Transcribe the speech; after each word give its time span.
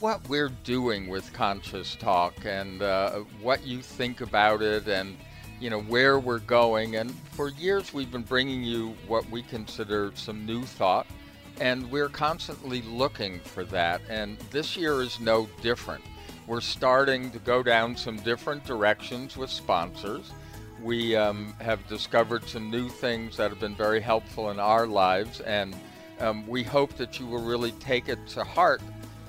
what 0.00 0.28
we're 0.28 0.50
doing 0.62 1.08
with 1.08 1.32
Conscious 1.32 1.96
Talk 1.96 2.44
and 2.44 2.82
uh, 2.82 3.20
what 3.42 3.66
you 3.66 3.82
think 3.82 4.20
about 4.20 4.62
it 4.62 4.86
and 4.86 5.16
you 5.60 5.70
know 5.70 5.80
where 5.82 6.20
we're 6.20 6.38
going. 6.38 6.96
And 6.96 7.10
for 7.32 7.48
years 7.48 7.92
we've 7.92 8.10
been 8.10 8.22
bringing 8.22 8.62
you 8.62 8.94
what 9.08 9.28
we 9.30 9.42
consider 9.42 10.12
some 10.14 10.46
new 10.46 10.62
thought, 10.62 11.06
and 11.60 11.90
we're 11.90 12.08
constantly 12.08 12.82
looking 12.82 13.40
for 13.40 13.64
that. 13.64 14.00
And 14.08 14.38
this 14.50 14.76
year 14.76 15.02
is 15.02 15.18
no 15.18 15.48
different. 15.62 16.04
We're 16.46 16.60
starting 16.60 17.30
to 17.32 17.38
go 17.40 17.62
down 17.62 17.96
some 17.96 18.18
different 18.18 18.64
directions 18.64 19.36
with 19.36 19.50
sponsors. 19.50 20.30
We 20.80 21.16
um, 21.16 21.54
have 21.60 21.86
discovered 21.88 22.44
some 22.48 22.70
new 22.70 22.88
things 22.88 23.36
that 23.36 23.50
have 23.50 23.58
been 23.58 23.74
very 23.74 24.00
helpful 24.00 24.50
in 24.50 24.60
our 24.60 24.86
lives, 24.86 25.40
and 25.40 25.74
um, 26.20 26.46
we 26.46 26.62
hope 26.62 26.94
that 26.94 27.18
you 27.18 27.26
will 27.26 27.42
really 27.42 27.72
take 27.72 28.08
it 28.08 28.24
to 28.28 28.44
heart 28.44 28.80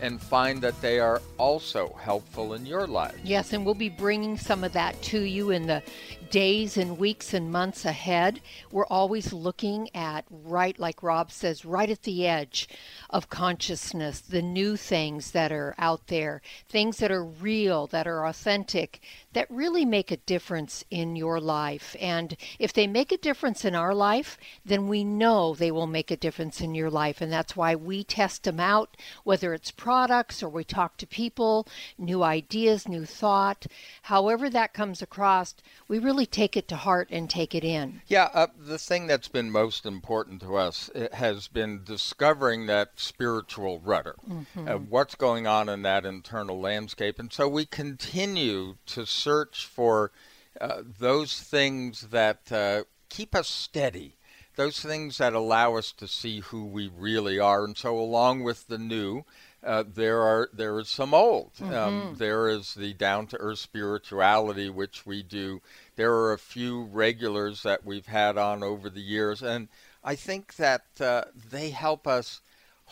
and 0.01 0.21
find 0.21 0.61
that 0.61 0.79
they 0.81 0.99
are 0.99 1.21
also 1.37 1.95
helpful 2.01 2.53
in 2.53 2.65
your 2.65 2.87
life. 2.87 3.15
Yes, 3.23 3.53
and 3.53 3.65
we'll 3.65 3.75
be 3.75 3.89
bringing 3.89 4.37
some 4.37 4.63
of 4.63 4.73
that 4.73 5.01
to 5.03 5.21
you 5.21 5.51
in 5.51 5.67
the 5.67 5.83
days 6.29 6.77
and 6.77 6.97
weeks 6.97 7.33
and 7.33 7.51
months 7.51 7.85
ahead. 7.85 8.39
We're 8.71 8.85
always 8.85 9.33
looking 9.33 9.89
at 9.95 10.25
right, 10.29 10.77
like 10.79 11.03
Rob 11.03 11.31
says, 11.31 11.65
right 11.65 11.89
at 11.89 12.03
the 12.03 12.27
edge 12.27 12.69
of 13.09 13.29
consciousness, 13.29 14.21
the 14.21 14.41
new 14.41 14.77
things 14.77 15.31
that 15.31 15.51
are 15.51 15.75
out 15.77 16.07
there, 16.07 16.41
things 16.67 16.97
that 16.97 17.11
are 17.11 17.23
real, 17.23 17.87
that 17.87 18.07
are 18.07 18.25
authentic, 18.25 19.01
that 19.33 19.49
really 19.49 19.85
make 19.85 20.11
a 20.11 20.17
difference 20.17 20.83
in 20.89 21.15
your 21.15 21.39
life. 21.39 21.95
And 21.99 22.35
if 22.57 22.73
they 22.73 22.87
make 22.87 23.11
a 23.11 23.17
difference 23.17 23.63
in 23.63 23.75
our 23.75 23.93
life, 23.93 24.37
then 24.65 24.87
we 24.87 25.03
know 25.03 25.53
they 25.53 25.71
will 25.71 25.87
make 25.87 26.11
a 26.11 26.17
difference 26.17 26.61
in 26.61 26.73
your 26.73 26.89
life. 26.89 27.21
And 27.21 27.31
that's 27.31 27.55
why 27.55 27.75
we 27.75 28.03
test 28.03 28.43
them 28.43 28.59
out, 28.59 28.97
whether 29.23 29.53
it's 29.53 29.71
products 29.71 30.41
or 30.41 30.49
we 30.49 30.63
talk 30.63 30.97
to 30.97 31.07
people, 31.07 31.67
new 31.97 32.23
ideas, 32.23 32.87
new 32.87 33.05
thought, 33.05 33.67
however 34.03 34.49
that 34.49 34.73
comes 34.73 35.01
across, 35.01 35.55
we 35.87 35.99
really 35.99 36.25
take 36.25 36.57
it 36.57 36.67
to 36.67 36.75
heart 36.75 37.07
and 37.11 37.29
take 37.29 37.53
it 37.53 37.63
in. 37.63 38.01
Yeah, 38.07 38.29
uh, 38.33 38.47
the 38.57 38.77
thing 38.77 39.07
that's 39.07 39.27
been 39.27 39.51
most 39.51 39.85
important 39.85 40.41
to 40.41 40.55
us 40.55 40.89
has 41.13 41.47
been 41.47 41.83
discovering 41.83 42.65
that 42.65 42.91
spiritual 42.95 43.79
rudder, 43.79 44.15
mm-hmm. 44.27 44.67
uh, 44.67 44.77
what's 44.77 45.15
going 45.15 45.45
on 45.47 45.69
in 45.69 45.83
that 45.83 46.05
internal 46.05 46.59
landscape. 46.59 47.19
And 47.19 47.31
so 47.31 47.47
we 47.47 47.65
continue 47.65 48.77
to 48.87 49.05
search 49.19 49.65
for 49.65 50.11
uh, 50.59 50.81
those 50.99 51.39
things 51.39 52.07
that 52.11 52.51
uh, 52.51 52.83
keep 53.09 53.35
us 53.35 53.47
steady 53.47 54.15
those 54.59 54.81
things 54.81 55.19
that 55.19 55.31
allow 55.31 55.77
us 55.77 55.93
to 55.93 56.05
see 56.05 56.41
who 56.41 56.65
we 56.65 56.91
really 56.93 57.39
are. 57.39 57.63
And 57.63 57.77
so, 57.77 57.97
along 57.97 58.43
with 58.43 58.67
the 58.67 58.77
new, 58.77 59.23
uh, 59.63 59.85
there 59.87 60.21
are 60.21 60.49
there 60.51 60.77
is 60.79 60.89
some 60.89 61.13
old. 61.13 61.51
Um, 61.61 61.67
mm-hmm. 61.67 62.07
Um, 62.09 62.15
there 62.17 62.49
is 62.49 62.73
the 62.73 62.93
down 62.93 63.27
to 63.27 63.37
earth 63.37 63.59
spirituality, 63.59 64.69
which 64.69 65.05
we 65.05 65.23
do. 65.23 65.61
There 65.95 66.13
are 66.13 66.33
a 66.33 66.37
few 66.37 66.83
regulars 66.83 67.63
that 67.63 67.85
we've 67.85 68.07
had 68.07 68.37
on 68.37 68.61
over 68.61 68.89
the 68.89 69.01
years, 69.01 69.41
and 69.41 69.69
I 70.03 70.15
think 70.15 70.57
that 70.57 70.83
uh, 70.99 71.23
they 71.49 71.69
help 71.69 72.05
us 72.05 72.41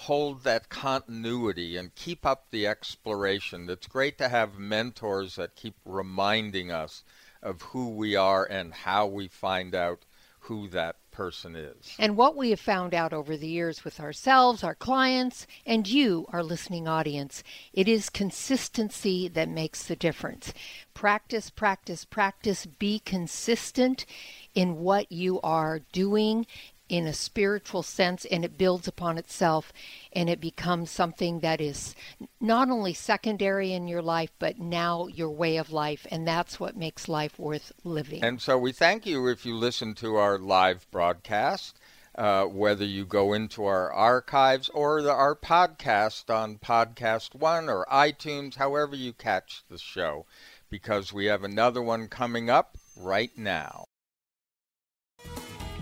hold 0.01 0.43
that 0.43 0.69
continuity 0.69 1.75
and 1.75 1.95
keep 1.95 2.23
up 2.23 2.45
the 2.51 2.67
exploration. 2.67 3.67
It's 3.67 3.87
great 3.87 4.19
to 4.19 4.29
have 4.29 4.59
mentors 4.59 5.35
that 5.37 5.55
keep 5.55 5.75
reminding 5.85 6.71
us 6.71 7.03
of 7.41 7.63
who 7.63 7.89
we 7.89 8.15
are 8.15 8.45
and 8.45 8.73
how 8.73 9.07
we 9.07 9.27
find 9.27 9.73
out 9.73 10.05
who 10.41 10.67
that 10.69 10.97
person 11.11 11.55
is. 11.55 11.95
And 11.97 12.15
what 12.15 12.37
we 12.37 12.51
have 12.51 12.59
found 12.59 12.93
out 12.93 13.11
over 13.11 13.35
the 13.35 13.47
years 13.47 13.83
with 13.83 13.99
ourselves, 13.99 14.63
our 14.63 14.75
clients, 14.75 15.47
and 15.65 15.87
you, 15.87 16.27
our 16.31 16.43
listening 16.43 16.87
audience, 16.87 17.43
it 17.73 17.87
is 17.87 18.11
consistency 18.11 19.27
that 19.29 19.49
makes 19.49 19.83
the 19.83 19.95
difference. 19.95 20.53
Practice, 20.93 21.49
practice, 21.49 22.05
practice. 22.05 22.67
Be 22.67 22.99
consistent 22.99 24.05
in 24.53 24.77
what 24.77 25.11
you 25.11 25.41
are 25.41 25.79
doing 25.91 26.45
in 26.89 27.07
a 27.07 27.13
spiritual 27.13 27.83
sense 27.83 28.25
and 28.25 28.45
it 28.45 28.57
builds 28.57 28.87
upon 28.87 29.17
itself 29.17 29.73
and 30.13 30.29
it 30.29 30.39
becomes 30.39 30.89
something 30.89 31.39
that 31.39 31.59
is 31.59 31.95
not 32.39 32.69
only 32.69 32.93
secondary 32.93 33.73
in 33.73 33.87
your 33.87 34.01
life 34.01 34.31
but 34.39 34.59
now 34.59 35.07
your 35.07 35.29
way 35.29 35.57
of 35.57 35.71
life 35.71 36.05
and 36.11 36.27
that's 36.27 36.59
what 36.59 36.77
makes 36.77 37.07
life 37.07 37.37
worth 37.37 37.71
living. 37.83 38.23
And 38.23 38.41
so 38.41 38.57
we 38.57 38.71
thank 38.71 39.05
you 39.05 39.27
if 39.27 39.45
you 39.45 39.55
listen 39.55 39.93
to 39.95 40.15
our 40.15 40.37
live 40.37 40.89
broadcast. 40.91 41.79
Uh, 42.15 42.45
whether 42.45 42.83
you 42.83 43.05
go 43.05 43.31
into 43.31 43.63
our 43.63 43.93
archives 43.93 44.69
or 44.69 45.03
the, 45.03 45.11
our 45.11 45.35
podcast 45.35 46.33
on 46.33 46.57
Podcast 46.57 47.35
One 47.35 47.69
or 47.69 47.85
iTunes, 47.91 48.55
however 48.55 48.95
you 48.95 49.13
catch 49.13 49.61
the 49.69 49.77
show, 49.77 50.25
because 50.67 51.13
we 51.13 51.25
have 51.25 51.43
another 51.43 51.79
one 51.79 52.07
coming 52.07 52.49
up 52.49 52.75
right 52.95 53.37
now. 53.37 53.86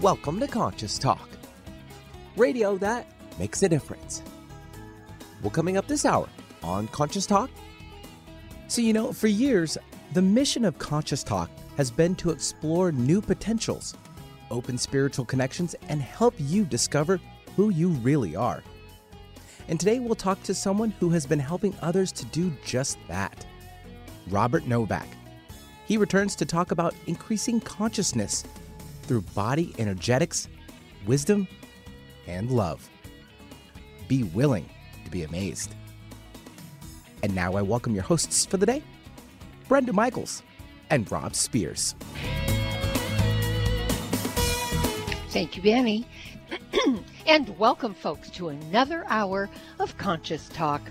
Welcome 0.01 0.41
to 0.41 0.47
Conscious 0.47 0.99
Talk, 0.99 1.29
radio 2.35 2.77
that 2.79 3.07
makes 3.39 3.63
a 3.63 3.69
difference. 3.69 4.21
Well, 5.41 5.51
coming 5.51 5.77
up 5.77 5.87
this 5.87 6.03
hour 6.03 6.27
on 6.61 6.89
Conscious 6.89 7.25
Talk. 7.25 7.49
So, 8.67 8.81
you 8.81 8.91
know, 8.91 9.13
for 9.13 9.27
years, 9.27 9.77
the 10.11 10.21
mission 10.21 10.65
of 10.65 10.77
Conscious 10.79 11.23
Talk 11.23 11.49
has 11.77 11.91
been 11.91 12.13
to 12.15 12.31
explore 12.31 12.91
new 12.91 13.21
potentials, 13.21 13.95
open 14.51 14.77
spiritual 14.77 15.23
connections, 15.23 15.75
and 15.87 16.01
help 16.01 16.33
you 16.39 16.65
discover 16.65 17.21
who 17.55 17.69
you 17.69 17.87
really 17.87 18.35
are. 18.35 18.63
And 19.69 19.79
today 19.79 19.99
we'll 19.99 20.15
talk 20.15 20.43
to 20.43 20.53
someone 20.53 20.91
who 20.99 21.09
has 21.11 21.25
been 21.25 21.39
helping 21.39 21.73
others 21.81 22.11
to 22.11 22.25
do 22.25 22.51
just 22.65 22.97
that 23.07 23.45
Robert 24.27 24.67
Novak. 24.67 25.07
He 25.85 25.95
returns 25.95 26.35
to 26.35 26.45
talk 26.45 26.71
about 26.71 26.93
increasing 27.07 27.61
consciousness 27.61 28.43
through 29.05 29.21
body 29.21 29.73
energetics, 29.77 30.47
wisdom, 31.05 31.47
and 32.27 32.51
love. 32.51 32.89
Be 34.07 34.23
willing 34.23 34.69
to 35.03 35.11
be 35.11 35.23
amazed. 35.23 35.73
And 37.23 37.33
now 37.33 37.53
I 37.53 37.61
welcome 37.61 37.93
your 37.93 38.03
hosts 38.03 38.45
for 38.45 38.57
the 38.57 38.65
day, 38.65 38.83
Brenda 39.67 39.93
Michaels 39.93 40.43
and 40.89 41.11
Rob 41.11 41.35
Spears. 41.35 41.95
Thank 45.29 45.57
you, 45.57 45.63
Benny. 45.63 46.07
and 47.27 47.57
welcome, 47.57 47.93
folks, 47.93 48.29
to 48.29 48.49
another 48.49 49.03
hour 49.07 49.49
of 49.79 49.97
Conscious 49.97 50.47
Talk 50.49 50.81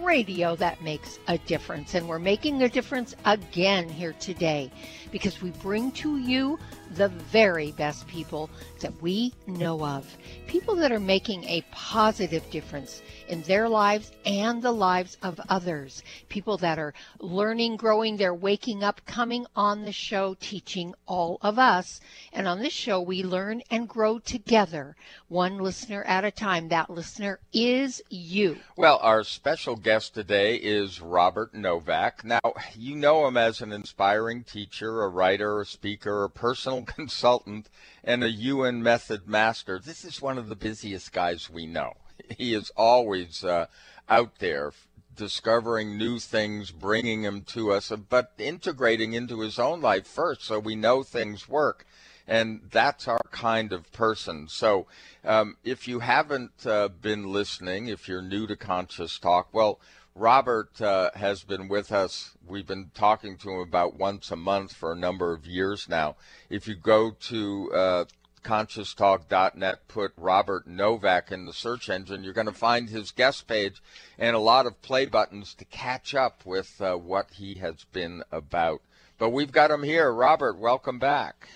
radio 0.00 0.56
that 0.56 0.82
makes 0.82 1.18
a 1.28 1.38
difference. 1.38 1.94
And 1.94 2.08
we're 2.08 2.18
making 2.18 2.62
a 2.62 2.68
difference 2.68 3.14
again 3.24 3.88
here 3.88 4.14
today 4.14 4.70
because 5.10 5.42
we 5.42 5.50
bring 5.50 5.92
to 5.92 6.18
you 6.18 6.58
the 6.94 7.08
very 7.08 7.72
best 7.72 8.06
people 8.06 8.50
that 8.80 9.00
we 9.00 9.32
know 9.46 9.84
of. 9.84 10.16
People 10.46 10.76
that 10.76 10.92
are 10.92 11.00
making 11.00 11.44
a 11.44 11.64
positive 11.70 12.48
difference 12.50 13.02
in 13.28 13.42
their 13.42 13.68
lives 13.68 14.12
and 14.26 14.62
the 14.62 14.72
lives 14.72 15.16
of 15.22 15.40
others. 15.48 16.02
People 16.28 16.58
that 16.58 16.78
are 16.78 16.92
learning, 17.18 17.76
growing, 17.76 18.16
they're 18.16 18.34
waking 18.34 18.84
up, 18.84 19.00
coming 19.06 19.46
on 19.56 19.84
the 19.84 19.92
show, 19.92 20.36
teaching 20.40 20.94
all 21.06 21.38
of 21.40 21.58
us. 21.58 22.00
And 22.32 22.46
on 22.46 22.58
this 22.58 22.72
show, 22.72 23.00
we 23.00 23.22
learn 23.22 23.62
and 23.70 23.88
grow 23.88 24.18
together, 24.18 24.96
one 25.28 25.58
listener 25.58 26.04
at 26.04 26.24
a 26.24 26.30
time. 26.30 26.68
That 26.68 26.90
listener 26.90 27.40
is 27.52 28.02
you. 28.10 28.58
Well, 28.76 28.98
our 29.02 29.24
special 29.24 29.76
guest 29.76 30.14
today 30.14 30.56
is 30.56 31.00
Robert 31.00 31.54
Novak. 31.54 32.24
Now, 32.24 32.40
you 32.76 32.96
know 32.96 33.26
him 33.26 33.36
as 33.36 33.62
an 33.62 33.72
inspiring 33.72 34.44
teacher, 34.44 35.02
a 35.02 35.08
writer, 35.08 35.60
a 35.60 35.66
speaker, 35.66 36.24
a 36.24 36.30
personal 36.30 36.81
consultant, 36.86 37.68
and 38.04 38.22
a 38.22 38.30
Yuen 38.30 38.82
method 38.82 39.28
master. 39.28 39.78
This 39.78 40.04
is 40.04 40.22
one 40.22 40.38
of 40.38 40.48
the 40.48 40.56
busiest 40.56 41.12
guys 41.12 41.50
we 41.50 41.66
know. 41.66 41.94
He 42.38 42.54
is 42.54 42.70
always 42.76 43.44
uh, 43.44 43.66
out 44.08 44.38
there 44.38 44.72
discovering 45.16 45.98
new 45.98 46.18
things, 46.18 46.70
bringing 46.70 47.22
them 47.22 47.42
to 47.42 47.72
us, 47.72 47.92
but 48.08 48.32
integrating 48.38 49.12
into 49.12 49.40
his 49.40 49.58
own 49.58 49.80
life 49.80 50.06
first 50.06 50.42
so 50.42 50.58
we 50.58 50.74
know 50.74 51.02
things 51.02 51.48
work. 51.48 51.86
And 52.26 52.62
that's 52.70 53.08
our 53.08 53.20
kind 53.30 53.72
of 53.72 53.92
person. 53.92 54.46
So 54.48 54.86
um, 55.24 55.56
if 55.64 55.88
you 55.88 55.98
haven't 56.00 56.66
uh, 56.66 56.88
been 56.88 57.32
listening, 57.32 57.88
if 57.88 58.08
you're 58.08 58.22
new 58.22 58.46
to 58.46 58.56
Conscious 58.56 59.18
Talk, 59.18 59.48
well, 59.52 59.80
Robert 60.14 60.80
uh, 60.80 61.10
has 61.14 61.42
been 61.42 61.68
with 61.68 61.90
us. 61.90 62.36
We've 62.46 62.66
been 62.66 62.90
talking 62.94 63.38
to 63.38 63.50
him 63.50 63.60
about 63.60 63.98
once 63.98 64.30
a 64.30 64.36
month 64.36 64.74
for 64.74 64.92
a 64.92 64.96
number 64.96 65.32
of 65.32 65.46
years 65.46 65.88
now. 65.88 66.16
If 66.50 66.68
you 66.68 66.74
go 66.74 67.12
to 67.12 67.72
uh, 67.72 68.04
conscioustalk.net, 68.44 69.88
put 69.88 70.12
Robert 70.18 70.66
Novak 70.66 71.32
in 71.32 71.46
the 71.46 71.52
search 71.54 71.88
engine, 71.88 72.24
you're 72.24 72.34
going 72.34 72.46
to 72.46 72.52
find 72.52 72.90
his 72.90 73.10
guest 73.10 73.46
page 73.46 73.82
and 74.18 74.36
a 74.36 74.40
lot 74.40 74.66
of 74.66 74.82
play 74.82 75.06
buttons 75.06 75.54
to 75.54 75.64
catch 75.64 76.14
up 76.14 76.44
with 76.44 76.80
uh, 76.82 76.94
what 76.96 77.30
he 77.32 77.54
has 77.54 77.84
been 77.92 78.22
about. 78.30 78.82
But 79.18 79.30
we've 79.30 79.52
got 79.52 79.70
him 79.70 79.82
here. 79.82 80.12
Robert, 80.12 80.58
welcome 80.58 80.98
back. 80.98 81.48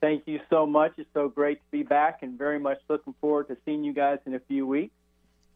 Thank 0.00 0.26
you 0.26 0.40
so 0.48 0.66
much. 0.66 0.92
It's 0.96 1.08
so 1.12 1.28
great 1.28 1.58
to 1.58 1.70
be 1.70 1.82
back 1.82 2.22
and 2.22 2.38
very 2.38 2.58
much 2.58 2.78
looking 2.88 3.14
forward 3.20 3.48
to 3.48 3.56
seeing 3.64 3.84
you 3.84 3.92
guys 3.92 4.18
in 4.26 4.34
a 4.34 4.40
few 4.40 4.66
weeks. 4.66 4.94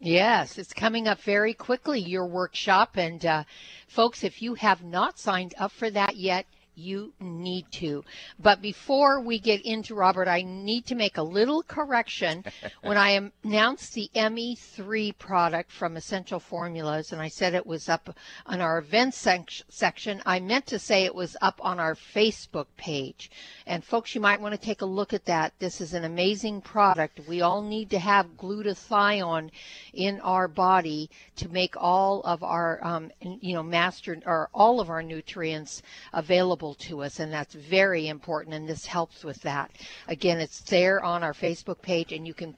Yes, 0.00 0.59
it's 0.59 0.73
coming 0.73 1.09
up 1.09 1.21
very 1.23 1.55
quickly, 1.55 1.99
your 1.99 2.27
workshop. 2.27 2.97
And 2.97 3.25
uh, 3.27 3.45
folks, 3.89 4.23
if 4.23 4.41
you 4.41 4.55
have 4.55 4.85
not 4.85 5.19
signed 5.19 5.55
up 5.59 5.73
for 5.73 5.91
that 5.91 6.17
yet, 6.17 6.47
you 6.79 7.13
need 7.21 7.67
to. 7.73 8.05
But 8.39 8.63
before 8.63 9.21
we 9.21 9.39
get 9.39 9.65
into 9.67 9.95
Robert, 9.95 10.29
I 10.29 10.43
need 10.43 10.87
to 10.87 10.95
make 10.95 11.19
a 11.19 11.23
little 11.23 11.63
correction. 11.63 12.45
when 12.83 12.97
I 12.97 13.31
announced 13.45 13.95
the 13.95 14.11
ME3 14.15 15.19
product 15.19 15.73
from 15.73 15.97
Essential 15.97 16.39
Formulas 16.39 17.13
and 17.13 17.21
I 17.21 17.29
said 17.29 17.55
it 17.55 17.67
was 17.67 17.89
up 17.89 18.17
on 18.47 18.61
our 18.61 18.79
events 18.79 19.19
sec- 19.19 19.51
section, 19.69 20.23
I 20.25 20.41
meant 20.41 20.67
to 20.67 20.79
say 20.79 21.05
it 21.05 21.15
was 21.15 21.37
up 21.41 21.59
on 21.63 21.81
our 21.81 21.95
Facebook 21.95 22.67
page. 22.77 23.31
And 23.67 23.85
folks, 23.85 24.15
you 24.15 24.21
might 24.21 24.41
want 24.41 24.55
to 24.55 24.61
take 24.61 24.83
a 24.83 24.87
look 24.87 25.13
at 25.13 25.25
that. 25.27 25.53
This 25.59 25.81
is 25.81 25.95
an 25.95 26.05
amazing 26.05 26.61
product. 26.61 27.21
We 27.29 27.41
all 27.41 27.63
need 27.63 27.91
to 27.91 27.99
have 27.99 28.37
glutathione 28.37 29.51
in 29.93 30.21
our 30.21 30.49
body 30.49 31.11
to 31.37 31.49
make 31.49 31.75
all 31.77 32.23
of 32.23 32.43
our, 32.43 32.79
um, 32.85 33.11
you 33.21 33.55
know, 33.55 33.63
master 33.63 34.17
or 34.25 34.49
all 34.55 34.81
of 34.81 34.91
our 34.91 35.03
nutrients 35.03 35.83
available 36.13 36.68
available 36.69 36.75
to 36.75 37.03
us, 37.03 37.20
and 37.20 37.32
that's 37.32 37.55
very 37.55 38.09
important. 38.09 38.55
And 38.55 38.69
this 38.69 38.87
helps 38.87 39.25
with 39.25 39.43
that. 39.43 39.70
Again, 40.06 40.41
it's 40.41 40.61
there 40.61 41.03
on 41.03 41.23
our 41.23 41.32
Facebook 41.32 41.82
page, 41.82 42.12
and 42.12 42.26
you 42.26 42.35
can 42.35 42.56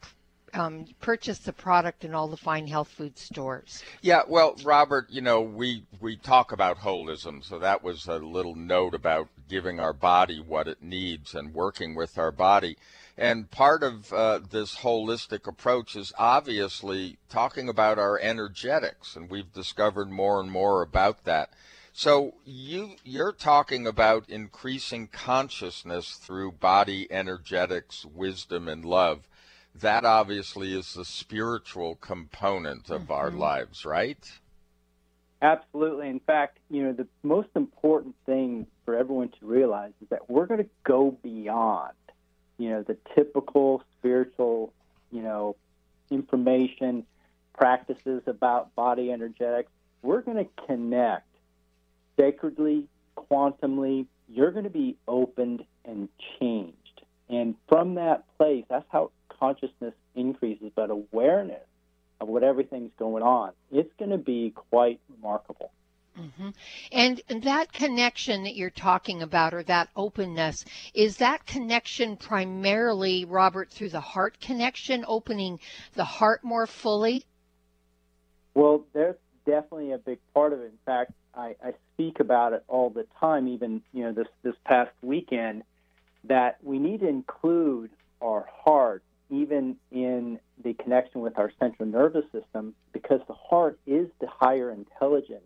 um, 0.53 0.87
purchase 1.01 1.39
the 1.39 1.53
product 1.53 2.05
in 2.05 2.15
all 2.15 2.27
the 2.29 2.37
fine 2.37 2.67
health 2.67 2.89
food 2.89 3.17
stores. 3.17 3.85
Yeah, 4.03 4.23
well, 4.29 4.57
Robert, 4.65 5.07
you 5.11 5.21
know, 5.21 5.41
we 5.41 5.85
we 6.01 6.17
talk 6.17 6.53
about 6.53 6.79
holism, 6.79 7.45
so 7.45 7.59
that 7.59 7.85
was 7.85 8.07
a 8.09 8.17
little 8.17 8.57
note 8.57 8.95
about 8.95 9.29
giving 9.49 9.79
our 9.79 9.93
body 9.93 10.41
what 10.41 10.67
it 10.67 10.83
needs 10.83 11.35
and 11.35 11.55
working 11.55 11.95
with 11.95 12.19
our 12.19 12.33
body. 12.33 12.77
And 13.17 13.51
part 13.51 13.83
of 13.83 14.13
uh, 14.13 14.41
this 14.51 14.77
holistic 14.77 15.47
approach 15.47 15.95
is 15.95 16.13
obviously 16.19 17.19
talking 17.29 17.69
about 17.69 17.99
our 17.99 18.19
energetics, 18.19 19.15
and 19.15 19.31
we've 19.31 19.53
discovered 19.53 20.11
more 20.11 20.41
and 20.41 20.51
more 20.51 20.83
about 20.83 21.25
that. 21.25 21.51
So 21.93 22.35
you 22.45 22.97
you're 23.05 23.33
talking 23.33 23.87
about 23.87 24.29
increasing 24.29 25.09
consciousness 25.09 26.13
through 26.15 26.53
body 26.53 27.07
energetics, 27.11 28.05
wisdom, 28.05 28.69
and 28.69 28.85
love. 28.85 29.29
That 29.75 30.05
obviously 30.05 30.77
is 30.77 30.95
the 30.95 31.05
spiritual 31.05 31.97
component 31.97 32.91
of 32.91 33.03
mm-hmm. 33.03 33.13
our 33.13 33.31
lives, 33.31 33.85
right? 33.85 34.19
Absolutely. 35.43 36.09
In 36.09 36.21
fact, 36.21 36.59
you 36.69 36.83
know, 36.83 36.93
the 36.93 37.07
most 37.23 37.49
important 37.55 38.15
thing 38.27 38.67
for 38.85 38.97
everyone 38.97 39.31
to 39.41 39.47
realize 39.47 39.93
is 40.03 40.09
that 40.11 40.29
we're 40.29 40.47
going 40.47 40.63
to 40.63 40.71
go 40.85 41.17
beyond, 41.23 41.95
you 42.59 42.69
know, 42.71 42.83
the 42.83 42.97
typical 43.15 43.83
spiritual, 43.99 44.73
you 45.11 45.23
know, 45.23 45.57
information, 46.11 47.07
practices 47.55 48.23
about 48.27 48.75
body 48.75 49.11
energetics. 49.11 49.71
We're 50.03 50.21
going 50.21 50.45
to 50.45 50.67
connect 50.67 51.30
sacredly, 52.21 52.87
quantumly, 53.17 54.07
you're 54.29 54.53
going 54.53 54.65
to 54.65 54.71
be 54.71 54.97
opened 55.09 55.65
and 55.85 56.09
changed. 56.39 56.77
And 57.29 57.55
from 57.69 57.95
that 57.95 58.25
place, 58.37 58.65
that's 58.69 58.87
how 58.91 59.11
consciousness 59.39 59.95
increases, 60.15 60.71
but 60.75 60.91
awareness 60.91 61.63
of 62.21 62.29
what 62.29 62.43
everything's 62.43 62.93
going 62.99 63.23
on, 63.23 63.53
it's 63.73 63.93
going 63.99 64.11
to 64.11 64.19
be 64.19 64.53
quite 64.55 65.01
remarkable. 65.17 65.71
Mm-hmm. 66.19 66.51
And 66.93 67.23
that 67.45 67.73
connection 67.73 68.43
that 68.43 68.57
you're 68.57 68.69
talking 68.69 69.23
about, 69.23 69.55
or 69.55 69.63
that 69.63 69.89
openness, 69.97 70.65
is 70.93 71.17
that 71.19 71.47
connection 71.47 72.17
primarily, 72.17 73.25
Robert, 73.25 73.71
through 73.71 73.91
the 73.91 74.01
heart 74.01 74.39
connection, 74.41 75.05
opening 75.07 75.61
the 75.95 76.05
heart 76.05 76.45
more 76.45 76.67
fully? 76.67 77.25
Well, 78.55 78.85
there's 78.93 79.17
definitely 79.47 79.93
a 79.93 79.99
big 79.99 80.19
part 80.35 80.53
of 80.53 80.61
it. 80.61 80.65
In 80.65 80.79
fact, 80.85 81.13
I, 81.35 81.55
I 81.65 81.73
speak 82.01 82.21
about 82.21 82.53
it 82.53 82.65
all 82.67 82.89
the 82.91 83.07
time, 83.19 83.47
even 83.47 83.83
you 83.93 84.03
know 84.05 84.13
this 84.13 84.29
this 84.43 84.55
past 84.65 84.91
weekend, 85.03 85.63
that 86.25 86.59
we 86.63 86.79
need 86.79 87.01
to 87.01 87.09
include 87.09 87.91
our 88.23 88.47
heart 88.65 89.03
even 89.31 89.77
in 89.93 90.39
the 90.65 90.73
connection 90.75 91.21
with 91.21 91.39
our 91.39 91.53
central 91.61 91.89
nervous 91.89 92.25
system 92.33 92.75
because 92.93 93.21
the 93.29 93.35
heart 93.35 93.79
is 93.87 94.09
the 94.21 94.27
higher 94.27 94.71
intelligence. 94.71 95.45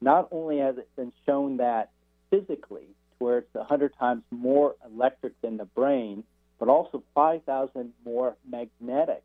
Not 0.00 0.28
only 0.30 0.58
has 0.58 0.76
it 0.76 0.88
been 0.96 1.12
shown 1.24 1.56
that 1.56 1.90
physically, 2.30 2.88
to 3.18 3.24
where 3.24 3.38
it's 3.38 3.54
100 3.54 3.94
times 3.98 4.22
more 4.30 4.74
electric 4.84 5.40
than 5.40 5.56
the 5.56 5.64
brain, 5.64 6.24
but 6.58 6.68
also 6.68 7.02
5,000 7.14 7.92
more 8.04 8.36
magnetic 8.48 9.22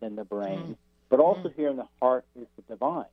than 0.00 0.16
the 0.16 0.24
brain, 0.24 0.58
mm. 0.58 0.76
but 1.08 1.20
also 1.20 1.48
mm. 1.48 1.54
here 1.54 1.70
in 1.70 1.76
the 1.76 1.88
heart 2.02 2.26
is 2.38 2.46
the 2.56 2.62
divine. 2.74 3.06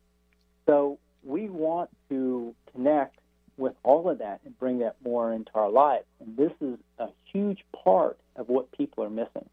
So 0.65 0.97
we 1.23 1.49
want 1.49 1.89
to 2.09 2.55
connect 2.71 3.17
with 3.57 3.73
all 3.83 4.09
of 4.09 4.19
that 4.19 4.41
and 4.45 4.57
bring 4.57 4.79
that 4.79 4.95
more 5.03 5.31
into 5.31 5.51
our 5.53 5.69
lives. 5.69 6.05
And 6.19 6.35
this 6.35 6.51
is 6.59 6.77
a 6.99 7.07
huge 7.31 7.63
part 7.83 8.19
of 8.35 8.49
what 8.49 8.71
people 8.71 9.03
are 9.03 9.09
missing. 9.09 9.47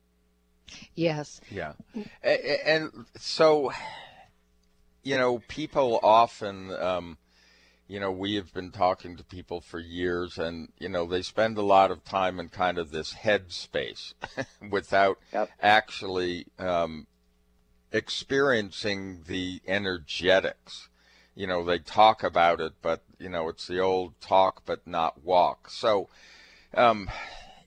Yes. 0.94 1.40
Yeah. 1.50 1.72
And 2.22 2.90
so, 3.16 3.72
you 5.02 5.18
know, 5.18 5.42
people 5.48 6.00
often, 6.02 6.72
um, 6.72 7.18
you 7.88 7.98
know, 7.98 8.12
we 8.12 8.36
have 8.36 8.52
been 8.54 8.70
talking 8.70 9.16
to 9.16 9.24
people 9.24 9.60
for 9.60 9.80
years, 9.80 10.38
and, 10.38 10.68
you 10.78 10.88
know, 10.88 11.06
they 11.06 11.22
spend 11.22 11.58
a 11.58 11.62
lot 11.62 11.90
of 11.90 12.04
time 12.04 12.38
in 12.38 12.48
kind 12.48 12.78
of 12.78 12.92
this 12.92 13.12
head 13.12 13.52
space 13.52 14.14
without 14.70 15.18
yep. 15.32 15.50
actually 15.60 16.46
um, 16.58 17.08
experiencing 17.90 19.24
the 19.26 19.60
energetics 19.66 20.89
you 21.34 21.46
know, 21.46 21.64
they 21.64 21.78
talk 21.78 22.22
about 22.22 22.60
it, 22.60 22.72
but, 22.82 23.02
you 23.18 23.28
know, 23.28 23.48
it's 23.48 23.66
the 23.66 23.80
old 23.80 24.20
talk 24.20 24.62
but 24.66 24.86
not 24.86 25.24
walk. 25.24 25.70
So, 25.70 26.08
um, 26.74 27.10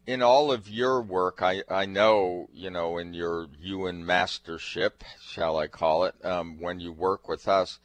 in 0.06 0.22
all 0.22 0.52
of 0.52 0.70
your 0.70 1.02
work, 1.02 1.42
I, 1.42 1.64
I 1.70 1.86
know, 1.86 2.50
you 2.54 2.70
know, 2.70 2.98
in 2.98 3.14
your 3.14 3.48
Yuen 3.60 4.06
mastership, 4.06 5.04
shall 5.22 5.58
I 5.58 5.68
call 5.68 6.04
it, 6.04 6.16
um, 6.26 6.60
when 6.60 6.80
you 6.80 6.92
work 6.92 7.28
with 7.28 7.48
us, 7.48 7.80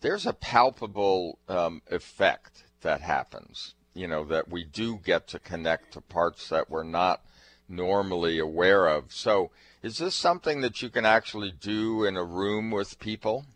there's 0.00 0.26
a 0.26 0.32
palpable 0.32 1.38
um, 1.48 1.82
effect 1.88 2.64
that 2.80 3.00
happens, 3.00 3.74
you 3.94 4.08
know, 4.08 4.24
that 4.24 4.48
we 4.48 4.64
do 4.64 4.96
get 4.96 5.28
to 5.28 5.38
connect 5.38 5.92
to 5.92 6.00
parts 6.00 6.48
that 6.48 6.70
we're 6.70 6.82
not 6.82 7.22
normally 7.68 8.38
aware 8.38 8.88
of. 8.88 9.12
So, 9.12 9.50
is 9.82 9.98
this 9.98 10.14
something 10.14 10.60
that 10.62 10.82
you 10.82 10.90
can 10.90 11.06
actually 11.06 11.52
do 11.52 12.04
in 12.04 12.16
a 12.16 12.24
room 12.24 12.70
with 12.70 12.98
people? 12.98 13.46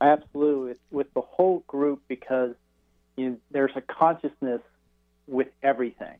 Absolutely, 0.00 0.68
with, 0.68 0.78
with 0.90 1.14
the 1.14 1.20
whole 1.20 1.64
group 1.66 2.02
because 2.08 2.54
you 3.16 3.30
know, 3.30 3.36
there's 3.50 3.72
a 3.74 3.80
consciousness 3.80 4.60
with 5.26 5.48
everything. 5.62 6.16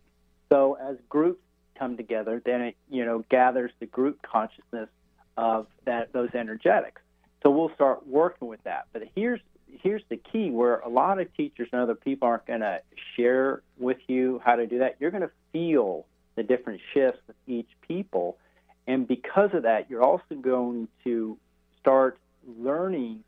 So 0.51 0.77
as 0.81 0.97
groups 1.09 1.41
come 1.79 1.97
together, 1.97 2.43
then 2.45 2.61
it 2.63 2.77
you 2.91 3.05
know 3.05 3.25
gathers 3.31 3.71
the 3.79 3.87
group 3.87 4.21
consciousness 4.23 4.89
of 5.37 5.67
that 5.85 6.13
those 6.13 6.31
energetics. 6.35 7.01
So 7.43 7.51
we'll 7.51 7.73
start 7.75 8.07
working 8.07 8.49
with 8.49 8.63
that. 8.65 8.87
But 8.93 9.03
here's 9.15 9.41
here's 9.83 10.03
the 10.09 10.17
key 10.17 10.51
where 10.51 10.81
a 10.81 10.89
lot 10.89 11.21
of 11.21 11.33
teachers 11.37 11.69
and 11.73 11.81
other 11.81 11.95
people 11.95 12.27
aren't 12.27 12.47
going 12.47 12.61
to 12.61 12.81
share 13.17 13.63
with 13.79 13.99
you 14.09 14.41
how 14.45 14.57
to 14.57 14.67
do 14.67 14.79
that. 14.79 14.97
You're 14.99 15.11
going 15.11 15.23
to 15.23 15.31
feel 15.53 16.07
the 16.37 16.43
different 16.43 16.81
shifts 16.95 17.21
with 17.27 17.37
each 17.47 17.69
people, 17.87 18.39
and 18.87 19.07
because 19.07 19.51
of 19.53 19.63
that, 19.63 19.89
you're 19.89 20.03
also 20.03 20.35
going 20.41 20.89
to 21.05 21.39
start 21.81 22.19
learning 22.59 23.23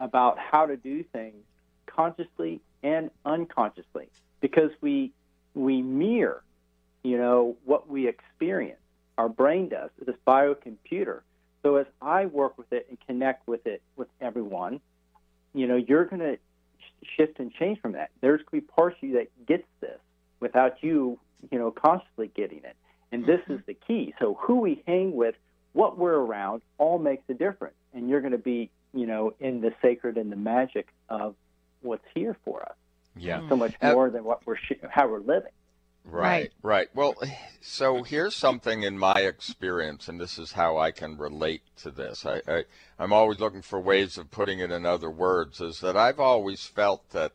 about 0.00 0.38
how 0.38 0.66
to 0.66 0.76
do 0.76 1.04
things 1.04 1.44
consciously 1.86 2.60
and 2.82 3.10
unconsciously 3.24 4.08
because 4.40 4.70
we 4.80 5.12
we 5.54 5.82
mirror 5.82 6.42
you 7.02 7.16
know 7.16 7.56
what 7.64 7.88
we 7.88 8.08
experience. 8.08 8.78
Our 9.18 9.28
brain 9.28 9.68
does 9.68 9.90
this 10.04 10.16
biocomputer. 10.26 11.20
So 11.62 11.76
as 11.76 11.86
i 12.00 12.26
work 12.26 12.56
with 12.56 12.72
it 12.72 12.86
and 12.88 12.98
connect 13.06 13.46
with 13.46 13.66
it 13.66 13.82
with 13.96 14.08
everyone 14.20 14.80
you 15.52 15.66
know 15.66 15.76
you're 15.76 16.06
going 16.06 16.20
to 16.20 16.38
shift 17.16 17.38
and 17.38 17.52
change 17.52 17.80
from 17.80 17.92
that. 17.92 18.10
There's 18.20 18.40
going 18.42 18.60
to 18.62 18.66
be 18.66 18.72
parts 18.72 18.96
of 19.02 19.08
you 19.08 19.14
that 19.16 19.46
gets 19.46 19.66
this 19.80 19.98
without 20.40 20.82
you 20.82 21.18
you 21.50 21.58
know 21.58 21.70
consciously 21.70 22.30
getting 22.34 22.58
it. 22.64 22.76
And 23.12 23.26
this 23.26 23.40
mm-hmm. 23.40 23.54
is 23.54 23.60
the 23.66 23.74
key. 23.74 24.14
So 24.18 24.38
who 24.40 24.60
we 24.60 24.82
hang 24.86 25.14
with 25.14 25.34
what 25.72 25.98
we're 25.98 26.18
around 26.18 26.62
all 26.78 26.98
makes 26.98 27.24
a 27.28 27.34
difference. 27.34 27.74
And 27.92 28.08
you're 28.08 28.20
going 28.20 28.32
to 28.32 28.38
be 28.38 28.70
you 28.92 29.06
know, 29.06 29.34
in 29.40 29.60
the 29.60 29.72
sacred 29.82 30.16
and 30.16 30.30
the 30.30 30.36
magic 30.36 30.88
of 31.08 31.34
what's 31.82 32.04
here 32.14 32.36
for 32.44 32.62
us. 32.62 32.74
Yeah. 33.16 33.48
So 33.48 33.56
much 33.56 33.74
Uh, 33.80 33.92
more 33.92 34.10
than 34.10 34.24
what 34.24 34.46
we're 34.46 34.56
sh- 34.56 34.72
how 34.90 35.08
we're 35.08 35.20
living. 35.20 35.52
Right, 36.04 36.50
right. 36.62 36.88
Well, 36.94 37.14
so 37.60 38.02
here's 38.02 38.34
something 38.34 38.82
in 38.82 38.98
my 38.98 39.20
experience, 39.20 40.08
and 40.08 40.18
this 40.18 40.38
is 40.38 40.52
how 40.52 40.78
I 40.78 40.92
can 40.92 41.18
relate 41.18 41.62
to 41.82 41.90
this. 41.90 42.24
I, 42.24 42.40
I, 42.48 42.64
I'm 42.98 43.12
always 43.12 43.38
looking 43.38 43.62
for 43.62 43.78
ways 43.78 44.16
of 44.16 44.30
putting 44.30 44.60
it 44.60 44.70
in 44.70 44.86
other 44.86 45.10
words. 45.10 45.60
Is 45.60 45.80
that 45.80 45.96
I've 45.96 46.18
always 46.18 46.64
felt 46.64 47.10
that 47.10 47.32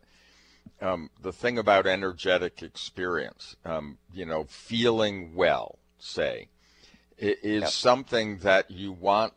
um, 0.82 1.10
the 1.22 1.32
thing 1.32 1.58
about 1.60 1.86
energetic 1.86 2.64
experience, 2.64 3.56
um, 3.64 3.98
you 4.12 4.26
know, 4.26 4.46
feeling 4.46 5.36
well, 5.36 5.78
say, 6.00 6.48
is 7.18 7.62
Yep. 7.62 7.70
something 7.70 8.38
that 8.40 8.72
you 8.72 8.92
want 8.92 9.34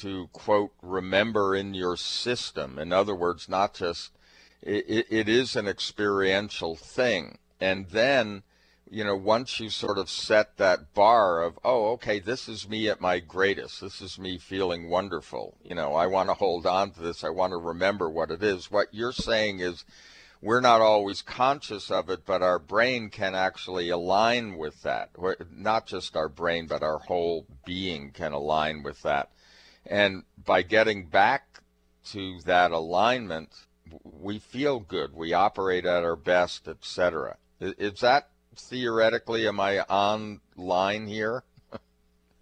to 0.00 0.28
quote 0.32 0.72
remember 0.82 1.54
in 1.54 1.74
your 1.74 1.96
system. 1.96 2.78
In 2.78 2.92
other 2.92 3.14
words, 3.14 3.48
not 3.48 3.74
just 3.74 4.12
it, 4.62 5.06
it 5.08 5.28
is 5.28 5.56
an 5.56 5.68
experiential 5.68 6.76
thing, 6.76 7.38
and 7.60 7.88
then 7.90 8.42
you 8.90 9.04
know 9.04 9.16
once 9.16 9.60
you 9.60 9.68
sort 9.68 9.98
of 9.98 10.08
set 10.08 10.56
that 10.56 10.94
bar 10.94 11.42
of 11.42 11.58
oh 11.62 11.92
okay 11.92 12.18
this 12.18 12.48
is 12.48 12.66
me 12.66 12.88
at 12.88 13.02
my 13.02 13.18
greatest 13.18 13.82
this 13.82 14.00
is 14.00 14.18
me 14.18 14.38
feeling 14.38 14.88
wonderful 14.88 15.54
you 15.62 15.74
know 15.74 15.94
i 15.94 16.06
want 16.06 16.30
to 16.30 16.32
hold 16.32 16.66
on 16.66 16.90
to 16.90 17.00
this 17.00 17.22
i 17.22 17.28
want 17.28 17.50
to 17.50 17.58
remember 17.58 18.08
what 18.08 18.30
it 18.30 18.42
is 18.42 18.70
what 18.70 18.88
you're 18.90 19.12
saying 19.12 19.60
is 19.60 19.84
we're 20.40 20.60
not 20.60 20.80
always 20.80 21.22
conscious 21.22 21.90
of 21.90 22.08
it, 22.10 22.24
but 22.24 22.42
our 22.42 22.58
brain 22.58 23.10
can 23.10 23.34
actually 23.34 23.88
align 23.90 24.56
with 24.56 24.82
that. 24.82 25.10
Not 25.50 25.86
just 25.86 26.16
our 26.16 26.28
brain, 26.28 26.66
but 26.66 26.82
our 26.82 26.98
whole 26.98 27.46
being 27.64 28.12
can 28.12 28.32
align 28.32 28.82
with 28.82 29.02
that. 29.02 29.30
And 29.88 30.24
by 30.44 30.62
getting 30.62 31.06
back 31.06 31.62
to 32.12 32.40
that 32.44 32.70
alignment, 32.70 33.48
we 34.02 34.38
feel 34.38 34.80
good. 34.80 35.14
We 35.14 35.32
operate 35.32 35.86
at 35.86 36.04
our 36.04 36.16
best, 36.16 36.68
etc. 36.68 37.38
Is 37.58 38.00
that 38.00 38.28
theoretically? 38.54 39.48
Am 39.48 39.58
I 39.58 39.80
on 39.80 40.40
line 40.56 41.06
here? 41.06 41.42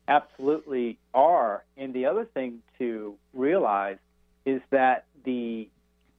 absolutely 0.08 0.98
are. 1.14 1.64
And 1.76 1.94
the 1.94 2.06
other 2.06 2.24
thing 2.24 2.62
to 2.78 3.16
realize 3.32 3.98
is 4.44 4.60
that 4.70 5.04
the 5.24 5.68